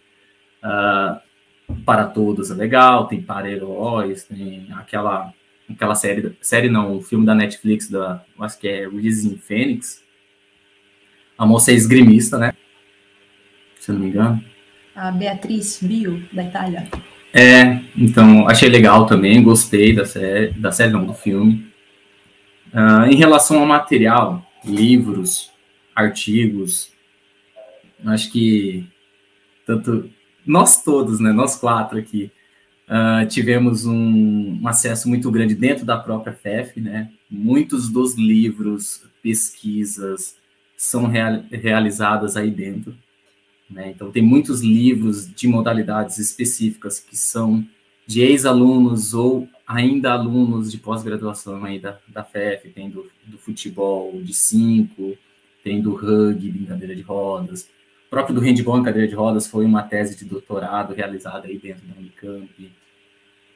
Uh, 0.63 1.19
para 1.85 2.05
Todos 2.05 2.49
é 2.49 2.53
legal, 2.53 3.07
tem 3.07 3.21
Para 3.21 3.49
Heróis, 3.49 4.23
tem 4.23 4.67
aquela, 4.73 5.33
aquela 5.69 5.95
série, 5.95 6.35
série 6.41 6.69
não, 6.69 6.97
um 6.97 7.01
filme 7.01 7.25
da 7.25 7.35
Netflix, 7.35 7.89
da, 7.89 8.23
acho 8.39 8.59
que 8.59 8.67
é 8.67 8.87
Rising 8.87 9.37
Phoenix, 9.37 10.03
a 11.37 11.45
moça 11.45 11.71
é 11.71 11.75
esgrimista, 11.75 12.37
né? 12.37 12.53
Se 13.85 13.91
eu 13.91 13.95
não 13.95 14.01
me 14.01 14.07
engano. 14.07 14.43
A 14.95 15.11
Beatriz 15.11 15.77
Bio, 15.79 16.27
da 16.33 16.43
Itália. 16.43 16.87
É, 17.31 17.81
então 17.95 18.47
achei 18.49 18.67
legal 18.67 19.05
também, 19.05 19.43
gostei 19.43 19.93
da 19.93 20.05
série, 20.05 20.49
da 20.53 20.71
série 20.71 20.91
não, 20.91 21.05
do 21.05 21.13
filme. 21.13 21.71
Uh, 22.73 23.05
em 23.11 23.15
relação 23.15 23.59
ao 23.59 23.65
material, 23.67 24.43
livros, 24.65 25.51
artigos, 25.95 26.93
acho 28.07 28.31
que 28.31 28.87
tanto 29.67 30.09
nós 30.43 30.83
todos, 30.83 31.19
né, 31.19 31.31
nós 31.31 31.55
quatro 31.55 31.99
aqui, 31.99 32.31
uh, 32.89 33.27
tivemos 33.27 33.85
um, 33.85 34.59
um, 34.63 34.67
acesso 34.67 35.07
muito 35.07 35.29
grande 35.29 35.53
dentro 35.53 35.85
da 35.85 35.95
própria 35.95 36.33
FEF, 36.33 36.81
né? 36.81 37.11
Muitos 37.29 37.87
dos 37.87 38.15
livros, 38.15 39.03
pesquisas 39.21 40.37
são 40.75 41.05
real, 41.05 41.43
realizadas 41.51 42.35
aí 42.35 42.49
dentro. 42.49 42.95
Né? 43.69 43.91
Então, 43.91 44.11
tem 44.11 44.21
muitos 44.21 44.61
livros 44.61 45.27
de 45.33 45.47
modalidades 45.47 46.17
específicas 46.17 46.99
que 46.99 47.17
são 47.17 47.65
de 48.05 48.21
ex-alunos 48.21 49.13
ou 49.13 49.47
ainda 49.67 50.13
alunos 50.13 50.71
de 50.71 50.77
pós-graduação 50.77 51.63
aí 51.65 51.79
da, 51.79 51.97
da 52.07 52.23
FEF, 52.23 52.69
tem 52.69 52.89
do, 52.89 53.09
do 53.25 53.37
futebol 53.37 54.21
de 54.21 54.33
cinco, 54.33 55.17
tem 55.63 55.81
do 55.81 55.95
rugby 55.95 56.59
em 56.59 56.65
cadeira 56.65 56.95
de 56.95 57.01
rodas, 57.01 57.67
o 58.05 58.09
próprio 58.09 58.35
do 58.35 58.41
handball 58.41 58.79
em 58.79 58.83
cadeira 58.83 59.07
de 59.07 59.15
rodas 59.15 59.47
foi 59.47 59.65
uma 59.65 59.81
tese 59.81 60.15
de 60.15 60.25
doutorado 60.25 60.93
realizada 60.93 61.47
aí 61.47 61.57
dentro 61.57 61.87
da 61.87 61.95
Unicamp. 61.97 62.71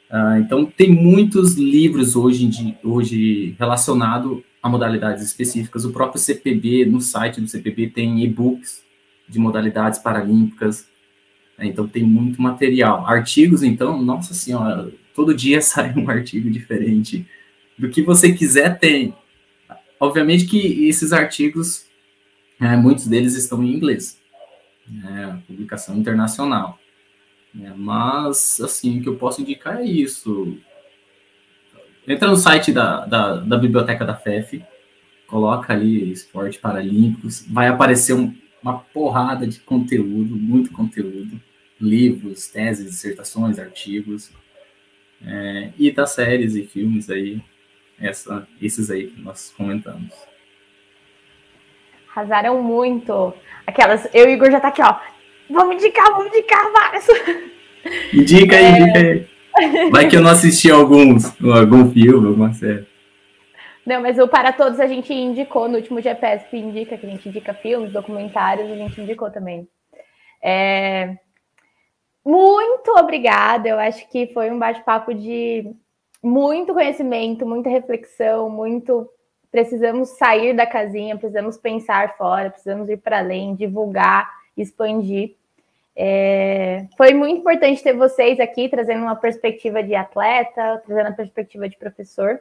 Uh, 0.10 0.40
então, 0.40 0.66
tem 0.66 0.92
muitos 0.92 1.54
livros 1.54 2.16
hoje, 2.16 2.76
hoje 2.84 3.56
relacionado 3.60 4.44
a 4.62 4.68
modalidades 4.68 5.24
específicas. 5.24 5.86
O 5.86 5.92
próprio 5.92 6.20
CPB, 6.20 6.86
no 6.86 7.00
site 7.00 7.40
do 7.40 7.48
CPB, 7.48 7.92
tem 7.92 8.24
e-books 8.24 8.84
de 9.30 9.40
modalidades 9.40 10.00
paralímpicas. 10.00 10.88
Né? 11.58 11.68
Então 11.68 11.88
tem 11.88 12.04
muito 12.04 12.42
material. 12.42 13.06
Artigos, 13.06 13.64
então, 13.64 14.02
nossa 14.02 14.34
senhora, 14.34 14.92
todo 15.14 15.34
dia 15.34 15.62
sai 15.62 15.94
um 15.96 16.10
artigo 16.10 16.50
diferente. 16.50 17.26
Do 17.78 17.90
que 17.90 18.02
você 18.02 18.34
quiser 18.34 18.80
tem. 18.80 19.14
Obviamente 20.00 20.46
que 20.46 20.88
esses 20.88 21.14
artigos, 21.14 21.86
é, 22.60 22.76
muitos 22.76 23.08
deles 23.08 23.36
estão 23.36 23.64
em 23.64 23.74
inglês, 23.74 24.18
né, 24.88 25.42
publicação 25.46 25.96
internacional. 25.98 26.80
É, 27.62 27.72
mas, 27.76 28.60
assim, 28.62 29.00
o 29.00 29.04
que 29.04 29.10
eu 29.10 29.16
posso 29.16 29.42
indicar 29.42 29.80
é 29.80 29.86
isso. 29.86 30.58
Entra 32.08 32.30
no 32.30 32.38
site 32.38 32.72
da, 32.72 33.06
da, 33.06 33.36
da 33.36 33.58
biblioteca 33.58 34.06
da 34.06 34.16
FEF, 34.16 34.64
coloca 35.28 35.74
ali 35.74 36.12
esporte 36.12 36.60
paralímpicos, 36.60 37.46
vai 37.48 37.68
aparecer 37.68 38.14
um, 38.14 38.34
uma 38.62 38.80
porrada 38.80 39.48
de 39.48 39.60
conteúdo, 39.60 40.36
muito 40.36 40.72
conteúdo, 40.72 41.40
livros, 41.80 42.48
teses, 42.48 42.86
dissertações, 42.86 43.58
artigos, 43.58 44.32
é, 45.26 45.70
e 45.78 45.92
das 45.92 46.12
séries 46.12 46.56
e 46.56 46.64
filmes 46.64 47.10
aí, 47.10 47.42
essa, 48.00 48.48
esses 48.62 48.90
aí 48.90 49.08
que 49.08 49.22
nós 49.22 49.54
comentamos. 49.56 50.14
Arrasaram 52.12 52.62
muito. 52.62 53.34
Aquelas, 53.66 54.08
eu 54.14 54.26
e 54.26 54.28
o 54.28 54.32
Igor 54.32 54.52
já 54.52 54.60
tá 54.60 54.70
aqui, 54.70 54.82
ó. 54.82 54.98
Vamos 55.50 55.76
indicar, 55.76 56.06
vamos 56.12 56.28
indicar 56.28 56.72
várias. 56.72 57.08
Indica 58.14 58.56
aí, 58.58 58.66
é... 58.66 58.80
indica 58.80 59.00
aí. 59.00 59.90
Vai 59.92 60.08
que 60.08 60.16
eu 60.16 60.22
não 60.22 60.30
assisti 60.30 60.70
alguns, 60.70 61.34
algum 61.42 61.92
filme, 61.92 62.28
alguma 62.28 62.54
série. 62.54 62.89
Não, 63.86 64.02
mas 64.02 64.20
o 64.20 64.28
Para 64.28 64.54
Todos 64.54 64.80
a 64.80 64.88
gente 64.88 65.14
indicou 65.14 65.68
no 65.68 65.78
último 65.78 66.02
GPS 66.02 66.46
que 66.48 66.58
indica, 66.58 66.98
que 66.98 67.06
a 67.06 67.10
gente 67.10 67.28
indica 67.28 67.54
filmes, 67.54 67.92
documentários, 67.92 68.70
a 68.70 68.76
gente 68.76 69.02
indicou 69.02 69.32
também. 69.32 69.68
É... 70.42 71.18
Muito 72.24 72.92
obrigada, 72.92 73.70
eu 73.70 73.80
acho 73.80 74.08
que 74.10 74.28
foi 74.28 74.52
um 74.52 74.60
bate-papo 74.60 75.14
de 75.14 75.74
muito 76.22 76.74
conhecimento, 76.74 77.46
muita 77.46 77.70
reflexão, 77.70 78.50
muito. 78.50 79.10
Precisamos 79.52 80.10
sair 80.10 80.54
da 80.54 80.68
casinha, 80.68 81.18
precisamos 81.18 81.58
pensar 81.58 82.16
fora, 82.18 82.52
precisamos 82.52 82.88
ir 82.90 82.98
para 82.98 83.18
além, 83.18 83.56
divulgar, 83.56 84.30
expandir. 84.56 85.36
É... 85.96 86.86
Foi 86.96 87.14
muito 87.14 87.40
importante 87.40 87.82
ter 87.82 87.94
vocês 87.94 88.40
aqui 88.40 88.70
trazendo 88.70 89.02
uma 89.02 89.16
perspectiva 89.16 89.82
de 89.82 89.96
atleta, 89.96 90.84
trazendo 90.86 91.08
a 91.08 91.14
perspectiva 91.14 91.68
de 91.68 91.78
professor. 91.78 92.40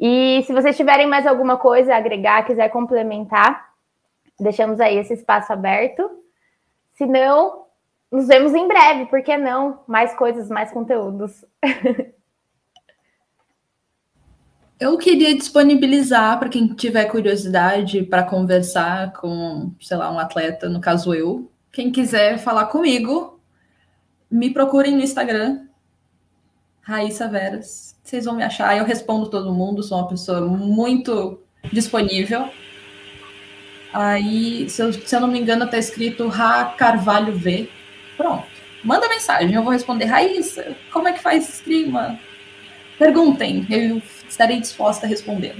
E 0.00 0.42
se 0.46 0.52
vocês 0.52 0.76
tiverem 0.76 1.06
mais 1.06 1.26
alguma 1.26 1.56
coisa 1.56 1.94
a 1.94 1.98
agregar, 1.98 2.44
quiser 2.44 2.68
complementar, 2.70 3.72
deixamos 4.38 4.80
aí 4.80 4.96
esse 4.96 5.14
espaço 5.14 5.52
aberto. 5.52 6.08
Se 6.94 7.06
não, 7.06 7.66
nos 8.10 8.26
vemos 8.26 8.54
em 8.54 8.66
breve, 8.68 9.06
por 9.06 9.22
que 9.22 9.36
não? 9.36 9.80
Mais 9.86 10.14
coisas, 10.14 10.48
mais 10.48 10.70
conteúdos. 10.72 11.44
Eu 14.82 14.98
queria 14.98 15.32
disponibilizar 15.36 16.40
para 16.40 16.48
quem 16.48 16.66
tiver 16.74 17.04
curiosidade 17.04 18.02
para 18.02 18.24
conversar 18.24 19.12
com, 19.12 19.72
sei 19.80 19.96
lá, 19.96 20.10
um 20.10 20.18
atleta, 20.18 20.68
no 20.68 20.80
caso 20.80 21.14
eu. 21.14 21.48
Quem 21.70 21.92
quiser 21.92 22.36
falar 22.38 22.66
comigo, 22.66 23.40
me 24.28 24.50
procurem 24.50 24.96
no 24.96 25.00
Instagram, 25.00 25.68
Raíssa 26.80 27.28
Veras. 27.28 27.91
Vocês 28.02 28.24
vão 28.24 28.34
me 28.34 28.42
achar, 28.42 28.76
eu 28.76 28.84
respondo 28.84 29.30
todo 29.30 29.54
mundo, 29.54 29.82
sou 29.82 29.98
uma 29.98 30.08
pessoa 30.08 30.40
muito 30.40 31.38
disponível. 31.72 32.48
Aí, 33.92 34.68
se 34.68 34.82
eu, 34.82 34.92
se 34.92 35.14
eu 35.14 35.20
não 35.20 35.28
me 35.28 35.38
engano, 35.38 35.64
está 35.64 35.78
escrito 35.78 36.26
Ra 36.28 36.64
Carvalho 36.76 37.36
V. 37.36 37.68
Pronto. 38.16 38.44
Manda 38.82 39.08
mensagem, 39.08 39.54
eu 39.54 39.62
vou 39.62 39.72
responder. 39.72 40.06
Raíssa, 40.06 40.76
como 40.92 41.06
é 41.08 41.12
que 41.12 41.22
faz 41.22 41.48
escrima? 41.48 42.18
Perguntem, 42.98 43.66
eu 43.70 44.02
estarei 44.28 44.60
disposta 44.60 45.06
a 45.06 45.08
responder. 45.08 45.54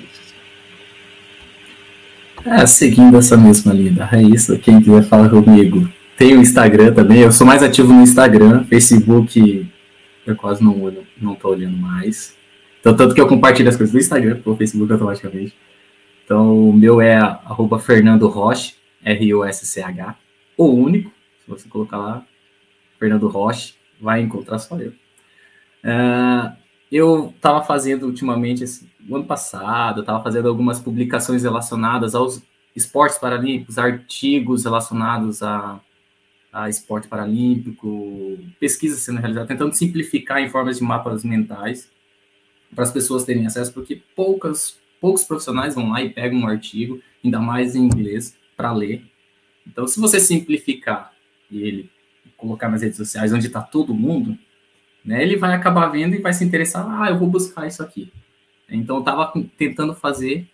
É, 2.45 2.66
seguindo 2.66 3.16
essa 3.16 3.36
mesma 3.36 3.72
linha 3.72 4.05
Raíssa, 4.05 4.59
quem 4.59 4.80
quiser 4.80 5.05
falar 5.05 5.28
comigo, 5.28 5.88
tem 6.16 6.36
o 6.36 6.40
Instagram 6.40 6.93
também. 6.93 7.20
Eu 7.20 7.30
sou 7.30 7.47
mais 7.47 7.62
ativo 7.62 7.93
no 7.93 8.03
Instagram, 8.03 8.64
Facebook 8.64 9.70
eu 10.27 10.37
quase 10.37 10.62
não 10.62 10.81
olho, 10.83 11.07
não 11.20 11.35
tô 11.35 11.49
olhando 11.49 11.77
mais. 11.77 12.37
Então, 12.81 12.97
tanto 12.97 13.14
que 13.14 13.20
eu 13.20 13.29
compartilho 13.29 13.68
as 13.68 13.77
coisas 13.77 13.93
do 13.93 13.99
Instagram, 13.99 14.41
pro 14.41 14.57
Facebook 14.57 14.93
automaticamente. 14.93 15.55
Então, 16.25 16.68
o 16.68 16.73
meu 16.73 17.01
é 17.01 17.16
arroba 17.16 17.79
Fernando 17.79 18.27
Roche, 18.29 18.75
R-O-S-C-H, 19.05 20.16
o 20.57 20.66
único, 20.66 21.11
se 21.45 21.51
você 21.51 21.68
colocar 21.68 21.99
lá, 21.99 22.27
Fernando 22.99 23.27
Roche, 23.29 23.75
vai 24.01 24.20
encontrar 24.20 24.59
só 24.59 24.79
eu. 24.79 24.91
Uh, 25.85 26.53
eu 26.91 27.33
estava 27.35 27.62
fazendo 27.62 28.07
ultimamente, 28.07 28.62
esse, 28.64 28.89
no 29.01 29.16
ano 29.16 29.25
passado, 29.25 29.99
eu 29.99 30.03
estava 30.03 30.23
fazendo 30.23 30.49
algumas 30.49 30.79
publicações 30.79 31.43
relacionadas 31.43 32.14
aos 32.14 32.43
esportes 32.77 33.18
paralímpicos, 33.18 33.79
artigos 33.79 34.64
relacionados 34.64 35.43
a 35.43 35.81
a 36.53 36.68
esporte 36.68 37.09
paralímpico, 37.09 38.38
pesquisa 38.61 38.96
sendo 38.96 39.18
realizada, 39.18 39.46
tentando 39.46 39.72
simplificar 39.72 40.40
em 40.40 40.50
formas 40.50 40.78
de 40.78 40.84
mapas 40.84 41.24
mentais 41.24 41.90
para 42.74 42.84
as 42.84 42.92
pessoas 42.92 43.24
terem 43.24 43.46
acesso, 43.46 43.72
porque 43.72 44.03
poucas, 44.14 44.78
poucos 45.00 45.24
profissionais 45.24 45.74
vão 45.74 45.90
lá 45.90 46.03
e 46.03 46.11
pegam 46.11 46.40
um 46.40 46.46
artigo, 46.46 47.00
ainda 47.24 47.40
mais 47.40 47.74
em 47.74 47.84
inglês, 47.84 48.36
para 48.57 48.72
ler. 48.72 49.03
Então, 49.66 49.86
se 49.86 49.98
você 49.98 50.20
simplificar 50.20 51.12
ele 51.50 51.90
colocar 52.36 52.68
nas 52.68 52.82
redes 52.82 52.96
sociais 52.96 53.32
onde 53.32 53.46
está 53.46 53.61
todo 53.61 53.94
mundo, 53.94 54.36
né, 55.05 55.22
ele 55.22 55.36
vai 55.36 55.55
acabar 55.55 55.86
vendo 55.88 56.14
e 56.14 56.20
vai 56.20 56.32
se 56.32 56.44
interessar, 56.44 56.84
ah, 56.88 57.09
eu 57.09 57.18
vou 57.18 57.28
buscar 57.28 57.66
isso 57.66 57.82
aqui. 57.82 58.12
Então, 58.68 58.96
eu 58.96 59.00
estava 59.00 59.32
tentando 59.57 59.94
fazer 59.94 60.48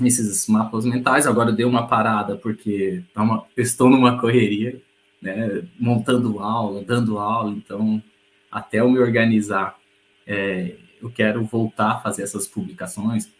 esses 0.00 0.46
mapas 0.48 0.84
mentais, 0.84 1.26
agora 1.26 1.52
deu 1.52 1.68
uma 1.68 1.86
parada, 1.86 2.36
porque 2.36 3.02
tá 3.12 3.22
uma, 3.22 3.46
estou 3.56 3.90
numa 3.90 4.18
correria, 4.18 4.80
né, 5.22 5.62
montando 5.78 6.40
aula, 6.40 6.82
dando 6.82 7.18
aula, 7.18 7.52
então 7.52 8.02
até 8.50 8.80
eu 8.80 8.90
me 8.90 8.98
organizar, 8.98 9.78
é, 10.26 10.74
eu 11.00 11.08
quero 11.10 11.44
voltar 11.44 11.92
a 11.92 11.98
fazer 12.00 12.22
essas 12.22 12.46
publicações, 12.46 13.30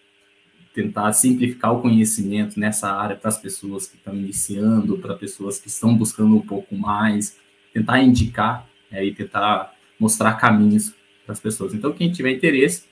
tentar 0.73 1.13
simplificar 1.13 1.75
o 1.75 1.83
conhecimento 1.83 2.59
nessa 2.59 2.91
área 2.91 3.17
para 3.17 3.29
as 3.29 3.37
pessoas 3.37 3.87
que 3.87 3.97
estão 3.97 4.15
iniciando, 4.15 4.97
para 4.99 5.15
pessoas 5.15 5.59
que 5.59 5.69
estão 5.69 5.95
buscando 5.95 6.35
um 6.35 6.41
pouco 6.41 6.75
mais, 6.75 7.37
tentar 7.75 8.01
indicar 8.01 8.67
é, 8.91 9.05
e 9.05 9.13
tentar 9.13 9.75
mostrar 9.99 10.35
caminhos 10.35 10.95
para 11.25 11.33
as 11.33 11.41
pessoas. 11.41 11.75
Então, 11.75 11.93
quem 11.93 12.11
tiver 12.11 12.31
interesse, 12.31 12.85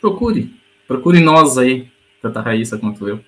procure, 0.00 0.54
procure 0.86 1.20
nós 1.20 1.56
aí, 1.56 1.88
tanto 2.20 2.38
a 2.38 2.42
Raíssa 2.42 2.76
quanto 2.76 3.08
eu, 3.08 3.24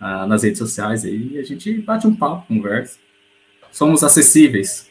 ah, 0.00 0.26
nas 0.26 0.42
redes 0.42 0.58
sociais 0.58 1.04
aí, 1.04 1.34
e 1.34 1.38
a 1.38 1.42
gente 1.42 1.72
bate 1.78 2.06
um 2.06 2.14
papo, 2.14 2.46
conversa. 2.46 2.98
Somos 3.76 4.02
acessíveis. 4.02 4.90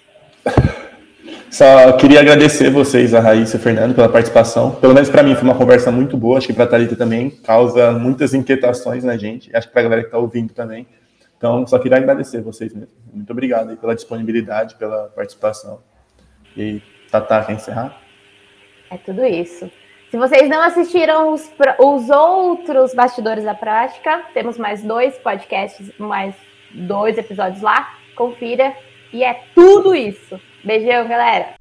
Só 1.49 1.93
queria 1.93 2.19
agradecer 2.19 2.69
vocês, 2.69 3.15
a 3.15 3.19
Raíssa 3.19 3.57
e 3.57 3.59
o 3.59 3.63
Fernando, 3.63 3.95
pela 3.95 4.07
participação. 4.07 4.75
Pelo 4.75 4.93
menos 4.93 5.09
para 5.09 5.23
mim 5.23 5.33
foi 5.33 5.43
uma 5.43 5.55
conversa 5.55 5.91
muito 5.91 6.15
boa, 6.15 6.37
acho 6.37 6.45
que 6.45 6.53
para 6.53 6.65
a 6.65 6.67
Thalita 6.67 6.95
também, 6.95 7.31
causa 7.31 7.93
muitas 7.93 8.35
inquietações 8.35 9.03
na 9.03 9.17
gente, 9.17 9.49
acho 9.57 9.65
que 9.65 9.73
para 9.73 9.81
a 9.81 9.83
galera 9.85 10.01
que 10.03 10.09
está 10.09 10.19
ouvindo 10.19 10.53
também. 10.53 10.85
Então, 11.35 11.65
só 11.65 11.79
queria 11.79 11.97
agradecer 11.97 12.43
vocês 12.43 12.75
mesmo. 12.75 12.93
Muito 13.11 13.31
obrigado 13.31 13.71
aí 13.71 13.75
pela 13.75 13.95
disponibilidade, 13.95 14.75
pela 14.75 15.07
participação. 15.15 15.79
E 16.55 16.79
Tatá, 17.09 17.43
quer 17.43 17.53
encerrar? 17.53 17.99
É 18.91 18.97
tudo 18.97 19.25
isso. 19.25 19.67
Se 20.11 20.17
vocês 20.17 20.47
não 20.47 20.61
assistiram 20.61 21.33
os, 21.33 21.51
os 21.79 22.09
outros 22.11 22.93
bastidores 22.93 23.45
da 23.45 23.55
prática, 23.55 24.25
temos 24.31 24.59
mais 24.59 24.83
dois 24.83 25.17
podcasts, 25.17 25.91
mais 25.97 26.35
dois 26.71 27.17
episódios 27.17 27.63
lá 27.63 27.94
confira. 28.15 28.75
E 29.13 29.23
é 29.23 29.33
tudo 29.53 29.93
isso. 29.93 30.39
Beijão, 30.63 31.07
galera! 31.07 31.55